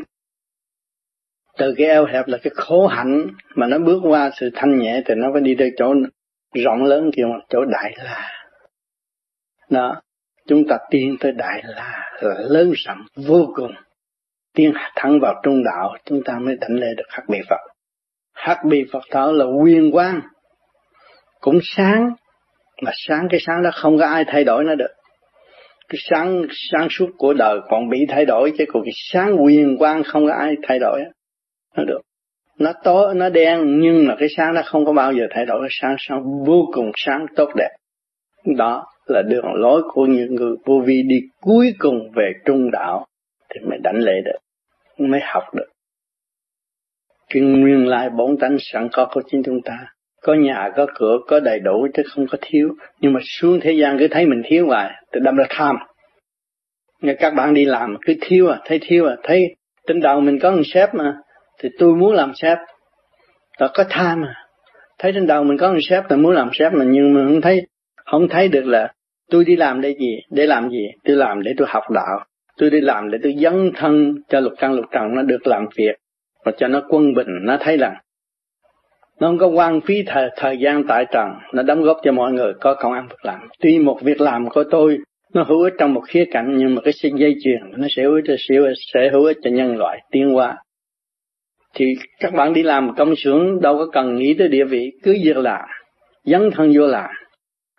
từ 1.57 1.73
cái 1.77 1.87
eo 1.87 2.05
hẹp 2.05 2.27
là 2.27 2.37
cái 2.37 2.51
khổ 2.55 2.87
hạnh 2.87 3.27
mà 3.55 3.67
nó 3.67 3.79
bước 3.79 3.99
qua 4.03 4.31
sự 4.39 4.49
thanh 4.55 4.77
nhẹ 4.77 5.01
thì 5.05 5.15
nó 5.15 5.29
phải 5.33 5.41
đi 5.41 5.55
tới 5.59 5.71
chỗ 5.77 5.93
rộng 6.63 6.83
lớn 6.83 7.11
kia 7.15 7.23
mà 7.23 7.35
chỗ 7.49 7.65
đại 7.65 7.93
la. 7.97 8.31
Đó. 9.69 10.01
Chúng 10.47 10.67
ta 10.67 10.77
tiến 10.89 11.17
tới 11.19 11.31
đại 11.31 11.61
la 11.63 12.11
là 12.21 12.35
lớn 12.49 12.71
rộng 12.75 13.05
vô 13.27 13.51
cùng. 13.55 13.71
Tiến 14.53 14.73
thẳng 14.95 15.19
vào 15.21 15.41
trung 15.43 15.63
đạo, 15.63 15.97
chúng 16.05 16.23
ta 16.25 16.39
mới 16.39 16.55
đảnh 16.61 16.75
lễ 16.75 16.87
được 16.97 17.03
khác 17.09 17.23
biệt 17.27 17.41
phật 17.49 17.74
hắc 18.35 18.57
bì 18.69 18.83
phật 18.91 19.03
thở 19.11 19.31
là 19.35 19.45
quyền 19.45 19.91
quang. 19.91 20.21
Cũng 21.39 21.59
sáng. 21.63 22.09
Mà 22.81 22.91
sáng, 22.95 23.27
cái 23.29 23.39
sáng 23.47 23.63
đó 23.63 23.69
không 23.73 23.97
có 23.97 24.05
ai 24.05 24.23
thay 24.27 24.43
đổi 24.43 24.63
nó 24.63 24.75
được. 24.75 24.91
Cái 25.89 25.99
sáng 26.09 26.45
sáng 26.71 26.87
suốt 26.91 27.09
của 27.17 27.33
đời 27.33 27.59
còn 27.69 27.89
bị 27.89 27.97
thay 28.09 28.25
đổi, 28.25 28.53
chứ 28.57 28.65
còn 28.73 28.83
cái 28.83 28.93
sáng 28.95 29.43
quyền 29.43 29.77
quang 29.77 30.03
không 30.03 30.27
có 30.27 30.33
ai 30.33 30.55
thay 30.67 30.79
đổi 30.79 30.99
nó 31.77 31.83
được. 31.83 32.01
Nó 32.59 32.73
tối, 32.83 33.15
nó 33.15 33.29
đen, 33.29 33.79
nhưng 33.79 34.07
mà 34.07 34.15
cái 34.19 34.29
sáng 34.37 34.53
nó 34.53 34.61
không 34.65 34.85
có 34.85 34.93
bao 34.93 35.13
giờ 35.13 35.23
thay 35.31 35.45
đổi. 35.45 35.67
Sáng 35.71 35.95
sáng 35.99 36.23
vô 36.45 36.69
cùng 36.73 36.91
sáng 36.95 37.25
tốt 37.35 37.49
đẹp. 37.55 37.69
Đó 38.57 38.85
là 39.05 39.21
đường 39.21 39.53
lối 39.53 39.81
của 39.93 40.05
những 40.05 40.35
người 40.35 40.55
vô 40.65 40.81
vi 40.85 41.01
đi 41.07 41.19
cuối 41.41 41.73
cùng 41.79 42.11
về 42.15 42.31
trung 42.45 42.71
đạo 42.71 43.05
thì 43.49 43.59
mới 43.69 43.77
đánh 43.83 43.99
lệ 43.99 44.21
được, 44.25 44.37
mới 44.97 45.19
học 45.23 45.43
được 45.53 45.67
cái 47.29 47.41
nguyên 47.41 47.87
lai 47.87 48.09
bổn 48.09 48.37
tánh 48.37 48.57
sẵn 48.59 48.89
có 48.91 49.07
của 49.11 49.21
chính 49.31 49.43
chúng 49.43 49.61
ta. 49.61 49.77
Có 50.23 50.33
nhà, 50.33 50.69
có 50.75 50.87
cửa, 50.95 51.17
có 51.27 51.39
đầy 51.39 51.59
đủ 51.59 51.87
chứ 51.93 52.03
không 52.05 52.27
có 52.27 52.37
thiếu. 52.41 52.69
Nhưng 52.99 53.13
mà 53.13 53.19
xuống 53.23 53.59
thế 53.59 53.71
gian 53.71 53.97
cứ 53.99 54.07
thấy 54.11 54.25
mình 54.25 54.41
thiếu 54.45 54.67
hoài 54.67 54.91
thì 55.13 55.19
đâm 55.23 55.35
ra 55.35 55.45
tham. 55.49 55.75
Nghe 57.01 57.13
các 57.13 57.33
bạn 57.33 57.53
đi 57.53 57.65
làm 57.65 57.97
cứ 58.05 58.13
thiếu 58.21 58.47
à 58.47 58.59
thấy 58.65 58.79
thiếu 58.81 59.05
à 59.07 59.15
thấy 59.23 59.55
trên 59.87 59.99
đầu 59.99 60.21
mình 60.21 60.39
có 60.39 60.51
một 60.51 60.61
sếp 60.73 60.95
mà, 60.95 61.13
thì 61.59 61.69
tôi 61.79 61.95
muốn 61.95 62.13
làm 62.13 62.31
sếp. 62.35 62.57
Là 63.59 63.69
có 63.73 63.83
tham 63.89 64.25
à. 64.25 64.35
Thấy 64.99 65.11
trên 65.15 65.27
đầu 65.27 65.43
mình 65.43 65.57
có 65.57 65.71
một 65.71 65.79
sếp 65.89 66.03
là 66.09 66.17
muốn 66.17 66.31
làm 66.31 66.49
sếp 66.53 66.73
mà, 66.73 66.85
nhưng 66.87 67.13
mà 67.13 67.21
không 67.27 67.41
thấy 67.41 67.61
không 68.05 68.27
thấy 68.29 68.47
được 68.47 68.65
là 68.65 68.93
tôi 69.31 69.45
đi 69.45 69.55
làm 69.55 69.81
để 69.81 69.95
gì, 69.99 70.19
để 70.31 70.45
làm 70.45 70.69
gì? 70.69 70.87
Tôi 71.03 71.15
làm 71.15 71.43
để 71.43 71.53
tôi 71.57 71.67
học 71.71 71.83
đạo. 71.91 72.25
Tôi 72.57 72.69
đi 72.69 72.81
làm 72.81 73.11
để 73.11 73.17
tôi 73.23 73.35
dấn 73.41 73.71
thân 73.75 74.15
cho 74.29 74.39
lục 74.39 74.53
căn, 74.57 74.73
lục 74.73 74.85
trần 74.91 75.15
nó 75.15 75.21
được 75.21 75.47
làm 75.47 75.65
việc 75.75 75.95
và 76.45 76.51
cho 76.57 76.67
nó 76.67 76.81
quân 76.89 77.13
bình 77.13 77.27
nó 77.41 77.57
thấy 77.59 77.77
rằng 77.77 77.95
nó 79.19 79.27
không 79.27 79.37
có 79.37 79.47
quan 79.47 79.81
phí 79.81 80.03
thời, 80.07 80.29
thời 80.35 80.57
gian 80.57 80.83
tại 80.87 81.05
trần 81.11 81.29
nó 81.53 81.63
đóng 81.63 81.81
góp 81.81 81.97
cho 82.03 82.11
mọi 82.11 82.33
người 82.33 82.53
có 82.61 82.73
công 82.73 82.93
ăn 82.93 83.07
việc 83.09 83.25
làm. 83.25 83.39
Tuy 83.59 83.79
một 83.79 83.99
việc 84.01 84.21
làm 84.21 84.49
của 84.49 84.63
tôi 84.71 84.97
nó 85.33 85.43
hữu 85.43 85.63
ích 85.63 85.73
trong 85.79 85.93
một 85.93 86.01
khía 86.07 86.25
cạnh 86.31 86.57
nhưng 86.57 86.75
mà 86.75 86.81
cái 86.81 86.93
sinh 86.93 87.19
dây 87.19 87.35
chuyền 87.43 87.61
nó 87.77 87.87
sẽ 87.95 88.03
hữu 88.03 88.15
ích 88.15 88.25
sẽ, 88.27 88.55
sẽ 88.93 89.09
hữu 89.13 89.25
ích 89.25 89.37
cho 89.43 89.49
nhân 89.49 89.77
loại 89.77 89.99
tiến 90.11 90.33
hóa. 90.33 90.57
Thì 91.73 91.85
các 92.19 92.33
bạn 92.33 92.53
đi 92.53 92.63
làm 92.63 92.95
công 92.95 93.15
xưởng 93.15 93.61
đâu 93.61 93.77
có 93.77 93.87
cần 93.91 94.15
nghĩ 94.15 94.33
tới 94.33 94.47
địa 94.47 94.65
vị 94.65 94.91
cứ 95.03 95.17
việc 95.23 95.37
làm 95.37 95.65
dấn 96.23 96.49
thân 96.51 96.71
vô 96.75 96.87
làm. 96.87 97.09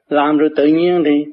Làm 0.09 0.39
rồi 0.39 0.51
tự 0.57 0.67
nhiên 0.67 1.03
thì 1.05 1.25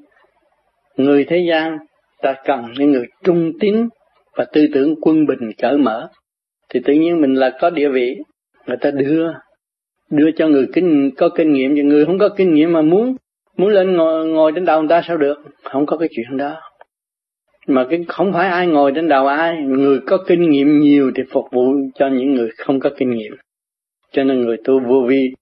người 0.97 1.25
thế 1.25 1.45
gian 1.49 1.77
ta 2.21 2.35
cần 2.45 2.65
những 2.77 2.91
người 2.91 3.05
trung 3.23 3.51
tín 3.59 3.87
và 4.35 4.45
tư 4.53 4.67
tưởng 4.73 4.95
quân 5.01 5.25
bình 5.25 5.51
cởi 5.57 5.77
mở 5.77 6.09
thì 6.73 6.79
tự 6.85 6.93
nhiên 6.93 7.21
mình 7.21 7.33
là 7.33 7.57
có 7.59 7.69
địa 7.69 7.89
vị. 7.89 8.17
Người 8.67 8.77
ta 8.77 8.91
đưa 8.91 9.31
đưa 10.09 10.31
cho 10.31 10.47
người 10.47 10.67
kinh, 10.73 11.11
có 11.17 11.29
kinh 11.29 11.53
nghiệm. 11.53 11.75
Và 11.75 11.81
người 11.81 12.05
không 12.05 12.19
có 12.19 12.29
kinh 12.29 12.53
nghiệm 12.53 12.73
mà 12.73 12.81
muốn 12.81 13.15
muốn 13.57 13.69
lên 13.69 13.93
ngồi 13.93 14.27
ngồi 14.27 14.51
trên 14.55 14.65
đầu 14.65 14.81
người 14.81 14.89
ta 14.89 15.01
sao 15.07 15.17
được? 15.17 15.37
Không 15.63 15.85
có 15.85 15.97
cái 15.97 16.09
chuyện 16.11 16.37
đó. 16.37 16.61
Mà 17.67 17.85
cái, 17.89 18.05
không 18.07 18.33
phải 18.33 18.49
ai 18.49 18.67
ngồi 18.67 18.91
trên 18.95 19.07
đầu 19.07 19.27
ai. 19.27 19.57
Người 19.57 19.99
có 20.07 20.17
kinh 20.27 20.49
nghiệm 20.49 20.79
nhiều 20.79 21.11
thì 21.15 21.23
phục 21.31 21.45
vụ 21.51 21.73
cho 21.95 22.07
những 22.07 22.33
người 22.33 22.49
không 22.57 22.79
có 22.79 22.89
kinh 22.97 23.09
nghiệm. 23.09 23.33
Cho 24.11 24.23
nên 24.23 24.41
người 24.41 24.57
tu 24.63 24.79
vô 24.79 25.05
vi 25.07 25.33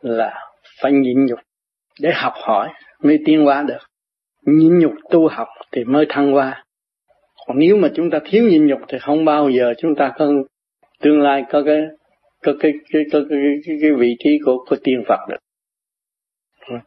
là 0.00 0.34
phải 0.80 0.92
nhịn 0.92 1.26
nhục 1.26 1.38
để 2.00 2.10
học 2.14 2.32
hỏi 2.36 2.68
mới 3.02 3.18
tiến 3.24 3.44
hóa 3.44 3.64
được. 3.68 3.78
Nhịn 4.46 4.78
nhục 4.78 4.92
tu 5.10 5.28
học 5.28 5.48
thì 5.72 5.84
mới 5.84 6.06
thăng 6.08 6.32
hoa. 6.32 6.64
Còn 7.46 7.58
nếu 7.58 7.76
mà 7.76 7.88
chúng 7.94 8.10
ta 8.10 8.18
thiếu 8.24 8.44
nhịn 8.48 8.66
nhục 8.66 8.80
thì 8.88 8.98
không 8.98 9.24
bao 9.24 9.50
giờ 9.50 9.74
chúng 9.78 9.94
ta 9.94 10.12
có 10.18 10.32
tương 11.02 11.20
lai 11.20 11.44
có 11.50 11.62
cái 11.66 11.80
có 12.44 12.52
cái 12.60 12.72
cái 12.92 13.02
có 13.12 13.18
cái, 13.30 13.38
cái, 13.66 13.76
cái 13.82 13.90
vị 13.92 14.16
trí 14.18 14.38
của 14.44 14.64
của 14.68 14.76
tiên 14.84 15.04
Phật 15.08 15.18
được. 15.28 15.36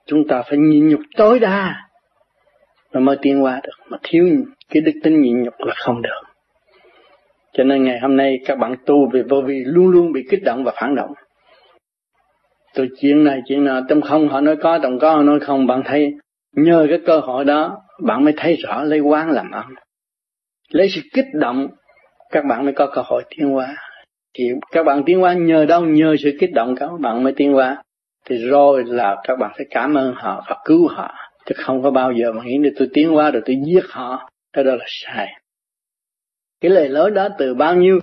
Chúng 0.06 0.28
ta 0.28 0.42
phải 0.42 0.58
nhịn 0.58 0.88
nhục 0.88 1.02
tối 1.18 1.40
đa 1.40 1.76
mà 2.94 3.00
mới 3.00 3.18
tiến 3.22 3.40
hóa 3.40 3.62
được. 3.64 3.86
Mà 3.90 3.98
thiếu 4.04 4.28
cái 4.70 4.82
đức 4.82 4.92
tính 5.04 5.22
nhịn 5.22 5.44
nhục 5.44 5.54
là 5.60 5.74
không 5.78 6.02
được. 6.02 6.22
Cho 7.54 7.64
nên 7.64 7.84
ngày 7.84 8.00
hôm 8.00 8.18
nay 8.18 8.40
các 8.46 8.56
bạn 8.56 8.76
tu 8.86 9.10
về 9.14 9.24
vô 9.30 9.42
vi 9.42 9.64
luôn 9.66 9.88
luôn 9.88 10.12
bị 10.12 10.24
kích 10.30 10.44
động 10.44 10.64
và 10.64 10.72
phản 10.76 10.96
động. 10.96 11.14
Tôi 12.74 12.90
chuyện 13.00 13.24
này 13.24 13.42
chuyện 13.48 13.66
nào 13.66 13.82
tâm 13.90 14.02
không 14.02 14.28
họ 14.28 14.42
nói 14.42 14.56
có 14.56 14.78
đồng 14.78 15.00
có 15.00 15.12
họ 15.12 15.22
nói 15.22 15.40
không. 15.40 15.68
Bạn 15.68 15.82
thấy 15.86 16.14
nhờ 16.56 16.86
cái 16.90 17.00
cơ 17.06 17.20
hội 17.20 17.46
đó 17.46 17.78
bạn 18.04 18.24
mới 18.24 18.34
thấy 18.38 18.56
rõ 18.56 18.84
lấy 18.84 19.00
quán 19.00 19.30
làm 19.30 19.52
ăn. 19.52 19.76
Lấy 20.70 20.90
sự 20.90 21.02
kích 21.14 21.26
động 21.34 21.68
các 22.32 22.46
bạn 22.46 22.64
mới 22.64 22.74
có 22.74 22.88
cơ 22.94 23.02
hội 23.06 23.24
tiến 23.30 23.50
hóa 23.50 23.76
thì 24.38 24.44
các 24.72 24.84
bạn 24.84 25.04
tiến 25.06 25.20
hóa 25.20 25.34
nhờ 25.34 25.66
đâu? 25.66 25.86
Nhờ 25.86 26.16
sự 26.24 26.32
kích 26.40 26.54
động 26.54 26.76
các 26.76 26.90
bạn 27.00 27.24
mới 27.24 27.34
tiến 27.34 27.54
hóa. 27.54 27.84
Thì 28.30 28.36
rồi 28.38 28.84
là 28.88 29.16
các 29.24 29.40
bạn 29.40 29.52
phải 29.58 29.66
cảm 29.70 29.94
ơn 29.94 30.14
họ 30.16 30.44
và 30.50 30.56
cứu 30.66 30.88
họ. 30.88 31.14
Chứ 31.46 31.56
không 31.58 31.84
có 31.84 31.92
bao 31.92 32.12
giờ 32.12 32.32
mà 32.32 32.44
nghĩ 32.44 32.58
là 32.64 32.70
tôi 32.78 32.88
tiến 32.94 33.10
hóa 33.10 33.32
rồi 33.32 33.42
tôi 33.46 33.56
giết 33.66 33.84
họ. 33.90 34.30
Cái 34.54 34.64
đó 34.64 34.76
là 34.76 34.86
sai. 34.88 35.28
Cái 36.62 36.72
lời 36.72 36.90
lối 36.90 37.12
đó 37.12 37.28
từ 37.38 37.54
bao 37.54 37.76
nhiêu 37.76 38.00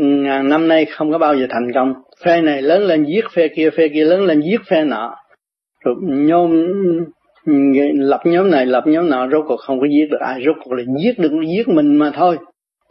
ngàn 0.00 0.48
năm 0.48 0.68
nay 0.68 0.84
không 0.84 1.12
có 1.12 1.18
bao 1.18 1.36
giờ 1.36 1.46
thành 1.50 1.72
công. 1.74 1.94
Phe 2.24 2.40
này 2.40 2.62
lớn 2.62 2.82
lên 2.82 3.04
giết 3.04 3.24
phe 3.32 3.48
kia 3.48 3.70
phe 3.70 3.88
kia 3.88 4.04
lớn 4.04 4.24
lên 4.24 4.40
giết 4.40 4.60
phe 4.70 4.84
nọ. 4.84 5.16
Rồi 5.84 5.94
nhóm, 6.02 6.66
lập 7.94 8.20
nhóm 8.24 8.50
này, 8.50 8.66
lập 8.66 8.84
nhóm 8.86 9.10
nọ, 9.10 9.28
rốt 9.32 9.44
cuộc 9.48 9.56
không 9.56 9.80
có 9.80 9.86
giết 9.86 10.06
được 10.10 10.20
ai. 10.20 10.42
Rốt 10.46 10.56
cuộc 10.64 10.72
là 10.72 10.82
giết 11.02 11.18
được, 11.18 11.30
giết 11.48 11.68
mình 11.68 11.96
mà 11.96 12.10
thôi. 12.14 12.38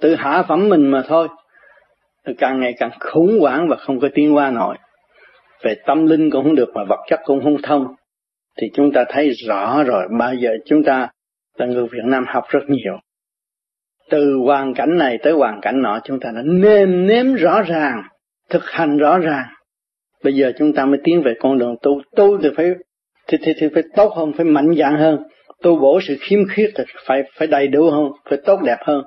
Tự 0.01 0.15
hạ 0.15 0.43
phẩm 0.47 0.69
mình 0.69 0.87
mà 0.87 1.03
thôi 1.07 1.27
càng 2.37 2.59
ngày 2.59 2.73
càng 2.77 2.91
khủng 2.99 3.39
hoảng 3.39 3.67
và 3.69 3.75
không 3.75 3.99
có 3.99 4.09
tiến 4.13 4.35
qua 4.35 4.51
nổi. 4.51 4.77
Về 5.63 5.75
tâm 5.85 6.05
linh 6.05 6.29
cũng 6.31 6.43
không 6.43 6.55
được 6.55 6.69
mà 6.75 6.83
vật 6.83 6.99
chất 7.07 7.19
cũng 7.23 7.43
không 7.43 7.57
thông. 7.63 7.85
Thì 8.61 8.67
chúng 8.73 8.91
ta 8.91 9.05
thấy 9.09 9.29
rõ 9.47 9.83
rồi 9.83 10.07
bao 10.19 10.33
giờ 10.33 10.49
chúng 10.65 10.83
ta 10.83 11.07
là 11.57 11.65
người 11.65 11.87
Việt 11.91 12.03
Nam 12.05 12.25
học 12.27 12.43
rất 12.49 12.63
nhiều. 12.67 12.99
Từ 14.09 14.37
hoàn 14.45 14.73
cảnh 14.73 14.97
này 14.97 15.17
tới 15.23 15.33
hoàn 15.33 15.61
cảnh 15.61 15.81
nọ 15.81 15.99
chúng 16.03 16.19
ta 16.19 16.31
đã 16.35 16.41
nêm 16.45 17.07
nếm 17.07 17.33
rõ 17.33 17.61
ràng 17.61 18.03
thực 18.49 18.65
hành 18.65 18.97
rõ 18.97 19.17
ràng. 19.17 19.45
Bây 20.23 20.33
giờ 20.33 20.51
chúng 20.57 20.73
ta 20.73 20.85
mới 20.85 20.99
tiến 21.03 21.21
về 21.21 21.33
con 21.39 21.57
đường 21.57 21.75
tu. 21.81 22.01
Tu 22.15 22.37
thì 22.41 22.49
phải 22.57 22.65
thì, 23.27 23.37
thì, 23.41 23.51
thì 23.59 23.67
phải 23.73 23.83
tốt 23.95 24.13
hơn 24.15 24.33
phải 24.33 24.45
mạnh 24.45 24.75
dạn 24.77 24.95
hơn. 24.95 25.23
Tu 25.61 25.79
bổ 25.79 25.99
sự 26.07 26.15
khiếm 26.19 26.39
khuyết 26.55 26.71
thì 26.75 26.83
phải 27.05 27.23
phải 27.37 27.47
đầy 27.47 27.67
đủ 27.67 27.89
hơn 27.89 28.11
phải 28.29 28.39
tốt 28.45 28.59
đẹp 28.63 28.77
hơn 28.81 29.03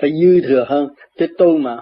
phải 0.00 0.12
dư 0.22 0.40
thừa 0.48 0.64
hơn. 0.68 0.88
Chứ 1.18 1.26
tu 1.38 1.58
mà 1.58 1.76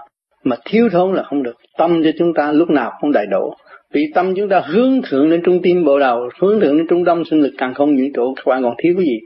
mà 0.45 0.55
thiếu 0.65 0.89
thốn 0.91 1.15
là 1.15 1.23
không 1.23 1.43
được. 1.43 1.55
Tâm 1.77 2.03
cho 2.03 2.09
chúng 2.19 2.33
ta 2.33 2.51
lúc 2.51 2.69
nào 2.69 2.91
cũng 3.01 3.11
đầy 3.11 3.25
đủ. 3.31 3.53
Vì 3.93 4.11
tâm 4.15 4.33
chúng 4.35 4.49
ta 4.49 4.59
hướng 4.59 5.01
thượng 5.01 5.29
lên 5.29 5.41
trung 5.45 5.59
tim 5.63 5.85
bộ 5.85 5.99
đầu 5.99 6.29
hướng 6.39 6.59
thượng 6.59 6.77
lên 6.77 6.87
trung 6.89 7.03
đông 7.03 7.25
sinh 7.25 7.41
lực 7.41 7.53
càng 7.57 7.73
không 7.73 7.95
những 7.95 8.13
trụ, 8.13 8.33
các 8.35 8.43
bạn 8.45 8.63
còn 8.63 8.75
thiếu 8.77 8.93
cái 8.97 9.05
gì. 9.05 9.19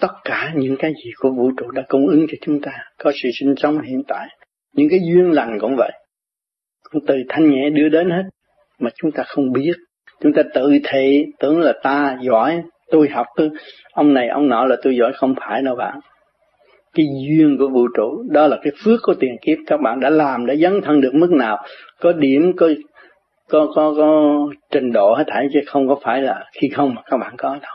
Tất 0.00 0.12
cả 0.24 0.52
những 0.56 0.76
cái 0.78 0.92
gì 1.04 1.10
của 1.18 1.30
vũ 1.30 1.50
trụ 1.56 1.70
đã 1.70 1.82
cung 1.88 2.06
ứng 2.06 2.26
cho 2.28 2.34
chúng 2.40 2.60
ta 2.60 2.72
có 2.98 3.12
sự 3.22 3.28
sinh 3.40 3.54
sống 3.56 3.80
hiện 3.82 4.02
tại. 4.08 4.28
Những 4.74 4.88
cái 4.90 5.00
duyên 5.02 5.30
lành 5.30 5.58
cũng 5.60 5.76
vậy. 5.76 5.92
Cũng 6.90 7.06
từ 7.06 7.14
thanh 7.28 7.50
nhẹ 7.50 7.70
đưa 7.70 7.88
đến 7.88 8.10
hết 8.10 8.22
mà 8.78 8.90
chúng 8.96 9.10
ta 9.12 9.22
không 9.26 9.52
biết. 9.52 9.72
Chúng 10.22 10.32
ta 10.32 10.42
tự 10.54 10.78
thị 10.84 11.24
tưởng 11.38 11.60
là 11.60 11.72
ta 11.82 12.18
giỏi 12.22 12.62
tôi 12.90 13.08
học 13.08 13.26
cứ 13.36 13.50
ông 13.92 14.14
này 14.14 14.28
ông 14.28 14.48
nọ 14.48 14.64
là 14.64 14.76
tôi 14.82 14.96
giỏi 14.96 15.12
không 15.12 15.34
phải 15.40 15.62
đâu 15.62 15.76
bạn 15.76 16.00
cái 16.94 17.06
duyên 17.28 17.56
của 17.58 17.68
vũ 17.68 17.88
trụ, 17.96 18.24
đó 18.30 18.46
là 18.46 18.58
cái 18.62 18.72
phước 18.84 19.00
của 19.02 19.14
tiền 19.20 19.36
kiếp. 19.42 19.58
Các 19.66 19.80
bạn 19.80 20.00
đã 20.00 20.10
làm 20.10 20.46
đã 20.46 20.54
dấn 20.54 20.80
thân 20.80 21.00
được 21.00 21.14
mức 21.14 21.30
nào, 21.30 21.64
có 22.00 22.12
điểm, 22.12 22.52
có 22.56 22.68
có 23.48 23.72
có 23.74 23.94
có 23.96 24.38
trình 24.70 24.92
độ 24.92 25.14
hết 25.14 25.24
thảy, 25.26 25.48
chứ 25.52 25.60
không 25.66 25.88
có 25.88 25.96
phải 26.02 26.22
là 26.22 26.44
khi 26.52 26.68
không 26.68 26.94
mà 26.94 27.02
các 27.10 27.16
bạn 27.16 27.34
có 27.38 27.58
đâu. 27.62 27.72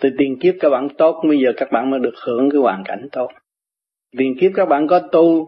Từ 0.00 0.10
tiền 0.18 0.38
kiếp 0.40 0.54
các 0.60 0.70
bạn 0.70 0.88
tốt, 0.98 1.22
bây 1.28 1.38
giờ 1.38 1.52
các 1.56 1.72
bạn 1.72 1.90
mới 1.90 2.00
được 2.00 2.14
hưởng 2.26 2.50
cái 2.50 2.60
hoàn 2.60 2.84
cảnh 2.84 3.08
tốt. 3.12 3.28
Tiền 4.18 4.34
kiếp 4.40 4.52
các 4.54 4.68
bạn 4.68 4.86
có 4.86 4.98
tu 4.98 5.46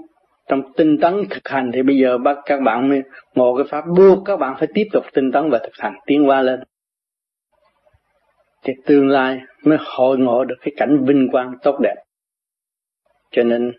trong 0.49 0.63
tinh 0.77 0.99
tấn 1.01 1.15
thực 1.31 1.49
hành, 1.49 1.71
thì 1.75 1.83
bây 1.83 1.97
giờ 1.97 2.19
bắt 2.19 2.37
các 2.47 2.61
bạn 2.61 2.89
mới 2.89 3.03
ngộ 3.35 3.57
cái 3.57 3.67
pháp 3.69 3.85
buộc, 3.97 4.19
các 4.25 4.37
bạn 4.37 4.55
phải 4.59 4.69
tiếp 4.75 4.85
tục 4.93 5.05
tinh 5.15 5.33
tấn 5.33 5.51
và 5.51 5.59
thực 5.59 5.73
hành, 5.79 5.95
tiến 6.07 6.29
qua 6.29 6.43
lên. 6.43 6.61
Thì 8.65 8.73
tương 8.87 9.09
lai 9.09 9.41
mới 9.65 9.79
hội 9.81 10.19
ngộ 10.19 10.45
được 10.45 10.57
cái 10.61 10.73
cảnh 10.77 11.05
vinh 11.05 11.29
quang 11.33 11.53
tốt 11.63 11.79
đẹp 11.81 11.95
cho 13.33 13.43
nên, 13.43 13.73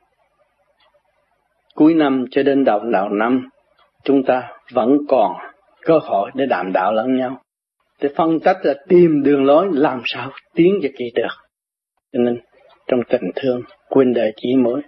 cuối 1.75 1.93
năm 1.93 2.25
cho 2.31 2.43
đến 2.43 2.63
đầu 2.63 2.79
đầu 2.79 3.09
năm, 3.09 3.49
chúng 4.03 4.23
ta 4.23 4.49
vẫn 4.71 4.97
còn 5.07 5.35
cơ 5.81 5.99
hội 6.03 6.31
để 6.33 6.45
đàm 6.45 6.71
đạo 6.73 6.93
lẫn 6.93 7.17
nhau. 7.17 7.41
Để 8.01 8.09
phân 8.15 8.39
tích 8.39 8.57
là 8.63 8.73
tìm 8.87 9.23
đường 9.23 9.45
lối 9.45 9.69
làm 9.71 10.01
sao 10.05 10.31
tiến 10.53 10.79
cho 10.83 10.89
kỳ 10.97 11.05
được. 11.15 11.35
Cho 12.13 12.19
nên, 12.19 12.39
trong 12.87 12.99
tình 13.09 13.31
thương, 13.35 13.61
quên 13.89 14.13
đời 14.13 14.33
chỉ 14.35 14.55
mới, 14.55 14.81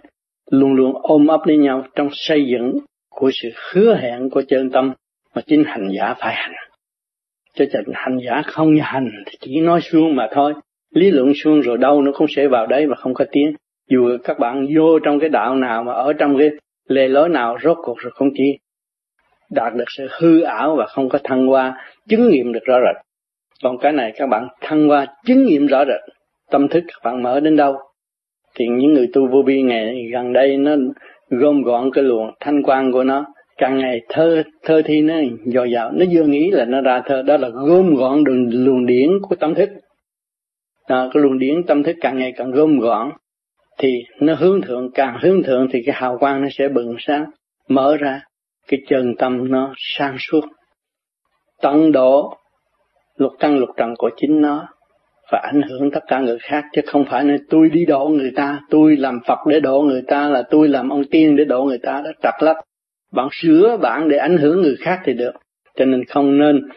luôn 0.50 0.74
luôn 0.74 0.92
ôm 1.02 1.26
ấp 1.26 1.40
lấy 1.44 1.56
nhau 1.56 1.86
trong 1.94 2.08
xây 2.12 2.46
dựng 2.46 2.78
của 3.10 3.30
sự 3.34 3.48
hứa 3.54 3.96
hẹn 3.96 4.30
của 4.30 4.42
chân 4.48 4.70
tâm 4.70 4.92
mà 5.34 5.42
chính 5.46 5.64
hành 5.66 5.88
giả 5.98 6.14
phải 6.18 6.34
hành. 6.34 6.54
Cho 7.54 7.64
chân 7.72 7.84
hành 7.94 8.18
giả 8.26 8.42
không 8.46 8.76
hành 8.82 9.10
thì 9.26 9.38
chỉ 9.40 9.60
nói 9.60 9.80
suông 9.80 10.16
mà 10.16 10.28
thôi. 10.34 10.54
Lý 10.94 11.10
luận 11.10 11.32
suông 11.34 11.60
rồi 11.60 11.78
đâu 11.78 12.02
nó 12.02 12.12
cũng 12.14 12.26
sẽ 12.36 12.48
vào 12.48 12.66
đấy 12.66 12.86
mà 12.86 12.96
không 12.96 13.14
có 13.14 13.24
tiếng 13.32 13.54
dù 13.90 14.16
các 14.24 14.38
bạn 14.38 14.66
vô 14.76 14.98
trong 14.98 15.20
cái 15.20 15.28
đạo 15.28 15.54
nào 15.54 15.82
mà 15.82 15.92
ở 15.92 16.12
trong 16.12 16.38
cái 16.38 16.50
lề 16.88 17.08
lối 17.08 17.28
nào 17.28 17.58
rốt 17.62 17.76
cuộc 17.82 17.98
rồi 17.98 18.12
không 18.14 18.30
chỉ 18.34 18.58
đạt 19.50 19.74
được 19.74 19.84
sự 19.96 20.08
hư 20.20 20.40
ảo 20.40 20.76
và 20.76 20.86
không 20.86 21.08
có 21.08 21.18
thăng 21.24 21.46
hoa 21.46 21.76
chứng 22.08 22.28
nghiệm 22.28 22.52
được 22.52 22.64
rõ 22.64 22.74
rệt. 22.80 23.02
Còn 23.62 23.78
cái 23.78 23.92
này 23.92 24.12
các 24.16 24.26
bạn 24.26 24.48
thăng 24.60 24.88
hoa 24.88 25.06
chứng 25.26 25.46
nghiệm 25.46 25.66
rõ 25.66 25.84
rệt. 25.84 26.14
Tâm 26.50 26.68
thức 26.68 26.84
các 26.88 27.00
bạn 27.04 27.22
mở 27.22 27.40
đến 27.40 27.56
đâu? 27.56 27.78
Thì 28.54 28.66
những 28.66 28.94
người 28.94 29.08
tu 29.12 29.26
vô 29.26 29.42
vi 29.42 29.62
ngày 29.62 30.08
gần 30.12 30.32
đây 30.32 30.56
nó 30.56 30.72
gom 31.30 31.62
gọn 31.62 31.90
cái 31.92 32.04
luồng 32.04 32.30
thanh 32.40 32.62
quan 32.62 32.92
của 32.92 33.04
nó. 33.04 33.24
Càng 33.58 33.78
ngày 33.78 34.00
thơ 34.08 34.42
thơ 34.62 34.82
thi 34.84 35.02
nó 35.02 35.14
dồi 35.44 35.70
dào. 35.70 35.90
Nó 35.92 36.04
vừa 36.12 36.22
nghĩ 36.22 36.50
là 36.50 36.64
nó 36.64 36.80
ra 36.80 37.02
thơ. 37.04 37.22
Đó 37.22 37.36
là 37.36 37.48
gom 37.48 37.94
gọn 37.94 38.24
đường 38.24 38.48
luồng 38.52 38.86
điển 38.86 39.10
của 39.22 39.36
tâm 39.36 39.54
thức. 39.54 39.68
À, 40.86 41.08
cái 41.12 41.22
luồng 41.22 41.38
điển 41.38 41.62
tâm 41.66 41.82
thức 41.82 41.96
càng 42.00 42.18
ngày 42.18 42.32
càng 42.36 42.50
gom 42.50 42.78
gọn 42.78 43.10
thì 43.78 43.88
nó 44.20 44.34
hướng 44.34 44.62
thượng, 44.62 44.90
càng 44.94 45.18
hướng 45.22 45.42
thượng 45.42 45.68
thì 45.72 45.82
cái 45.86 45.94
hào 45.98 46.18
quang 46.18 46.42
nó 46.42 46.48
sẽ 46.58 46.68
bừng 46.68 46.96
sáng, 46.98 47.24
mở 47.68 47.96
ra, 47.96 48.20
cái 48.68 48.80
chân 48.88 49.14
tâm 49.18 49.50
nó 49.50 49.74
sang 49.76 50.16
suốt. 50.18 50.40
Tận 51.62 51.92
độ 51.92 52.36
lục 53.16 53.32
căn 53.38 53.58
lục 53.58 53.68
trần 53.76 53.94
của 53.98 54.10
chính 54.16 54.40
nó 54.40 54.68
và 55.32 55.38
ảnh 55.52 55.62
hưởng 55.62 55.90
tất 55.90 56.00
cả 56.08 56.20
người 56.20 56.38
khác, 56.42 56.64
chứ 56.72 56.82
không 56.86 57.04
phải 57.10 57.24
là 57.24 57.36
tôi 57.50 57.70
đi 57.70 57.84
độ 57.84 58.08
người 58.08 58.32
ta, 58.36 58.60
tôi 58.70 58.96
làm 58.96 59.20
phật 59.26 59.38
để 59.46 59.60
độ 59.60 59.82
người 59.82 60.02
ta, 60.08 60.28
là 60.28 60.42
tôi 60.50 60.68
làm 60.68 60.88
ông 60.88 61.04
tiên 61.10 61.36
để 61.36 61.44
độ 61.44 61.64
người 61.64 61.78
ta, 61.82 62.02
đó 62.04 62.10
trật 62.22 62.34
lắm 62.40 62.56
bạn 63.12 63.28
sửa 63.32 63.76
bạn 63.76 64.08
để 64.08 64.16
ảnh 64.16 64.36
hưởng 64.36 64.62
người 64.62 64.76
khác 64.80 65.00
thì 65.04 65.12
được. 65.12 65.32
Cho 65.76 65.84
nên 65.84 66.04
không 66.04 66.38
nên 66.38 66.68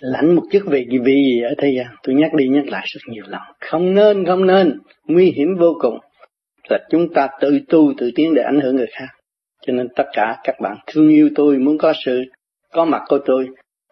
lãnh 0.00 0.34
một 0.36 0.42
chức 0.50 0.62
vị 0.66 0.86
gì 0.90 0.98
vị 0.98 1.14
gì 1.14 1.42
ở 1.42 1.54
thế 1.58 1.74
gian. 1.76 1.86
Tôi 2.02 2.14
nhắc 2.14 2.34
đi 2.34 2.48
nhắc 2.48 2.64
lại 2.68 2.86
rất 2.86 3.00
nhiều 3.08 3.24
lần. 3.26 3.40
Không 3.60 3.94
nên 3.94 4.26
không 4.26 4.46
nên. 4.46 4.78
Nguy 5.06 5.30
hiểm 5.30 5.56
vô 5.58 5.74
cùng. 5.80 5.98
Là 6.68 6.78
chúng 6.90 7.12
ta 7.14 7.28
tự 7.40 7.58
tu 7.68 7.92
tự 7.98 8.10
tiến 8.14 8.34
để 8.34 8.42
ảnh 8.42 8.60
hưởng 8.60 8.76
người 8.76 8.86
khác. 8.98 9.08
Cho 9.66 9.72
nên 9.72 9.88
tất 9.96 10.04
cả 10.12 10.36
các 10.44 10.54
bạn 10.60 10.76
thương 10.86 11.08
yêu 11.08 11.30
tôi 11.34 11.58
muốn 11.58 11.78
có 11.78 11.92
sự 12.04 12.22
có 12.72 12.84
mặt 12.84 13.02
của 13.08 13.18
tôi 13.26 13.48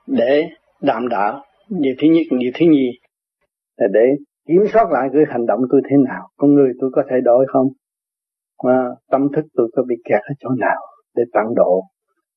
để 0.07 0.48
đảm 0.82 1.09
đạo. 1.09 1.44
Điều 1.70 1.94
thứ 1.98 2.09
nhất 2.09 2.26
điều 2.40 2.50
thứ 2.54 2.66
nhì 2.66 2.90
là 3.76 3.86
để 3.92 4.07
kiểm 4.48 4.62
soát 4.72 4.84
lại 4.92 5.09
cái 5.12 5.22
hành 5.28 5.46
động 5.46 5.61
tôi 5.70 5.80
thế 5.90 5.96
nào. 6.09 6.28
Con 6.36 6.54
người 6.54 6.72
tôi 6.80 6.90
có 6.92 7.02
thể 7.11 7.16
đổi 7.24 7.46
không? 7.48 7.66
À, 8.57 8.84
tâm 9.11 9.28
thức 9.36 9.44
tôi 9.54 9.68
có 9.76 9.82
bị 9.88 9.96
kẹt 10.04 10.20
ở 10.22 10.34
chỗ 10.40 10.48
nào 10.59 10.80
để 11.16 11.22
tận 11.32 11.44
độ 11.57 11.82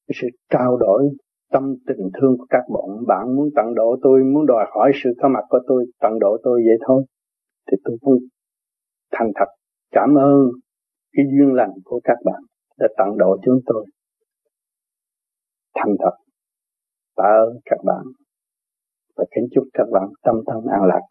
cái 0.08 0.16
sự 0.22 0.28
trao 0.50 0.78
đổi 0.78 1.04
tâm 1.52 1.76
tình 1.88 2.10
thương 2.22 2.38
của 2.38 2.46
các 2.50 2.64
bạn. 2.70 3.06
Bạn 3.08 3.36
muốn 3.36 3.50
tận 3.56 3.76
độ 3.76 3.96
tôi, 4.02 4.24
muốn 4.24 4.46
đòi 4.46 4.66
hỏi 4.72 4.92
sự 5.04 5.10
có 5.22 5.28
mặt 5.30 5.44
của 5.50 5.60
tôi, 5.68 5.86
tận 6.02 6.20
độ 6.20 6.38
tôi 6.44 6.62
vậy 6.66 6.78
thôi. 6.88 7.04
Thì 7.72 7.78
tôi 7.84 7.98
cũng 8.02 8.18
thành 9.12 9.32
thật 9.36 9.50
cảm 9.92 10.16
ơn 10.16 10.50
cái 11.14 11.26
duyên 11.32 11.54
lành 11.54 11.72
của 11.84 12.00
các 12.04 12.18
bạn 12.26 12.42
đã 12.80 12.88
tận 12.98 13.18
độ 13.18 13.38
chúng 13.46 13.60
tôi. 13.66 13.86
Thành 15.76 15.96
thật 16.00 16.16
tạ 17.16 17.24
ơn 17.24 17.60
các 17.66 17.80
bạn 17.86 18.04
và 19.18 19.26
kính 19.36 19.48
chúc 19.56 19.64
các 19.74 19.88
bạn 19.92 20.10
tâm 20.24 20.36
thân 20.48 20.66
an 20.72 20.84
lạc. 20.84 21.02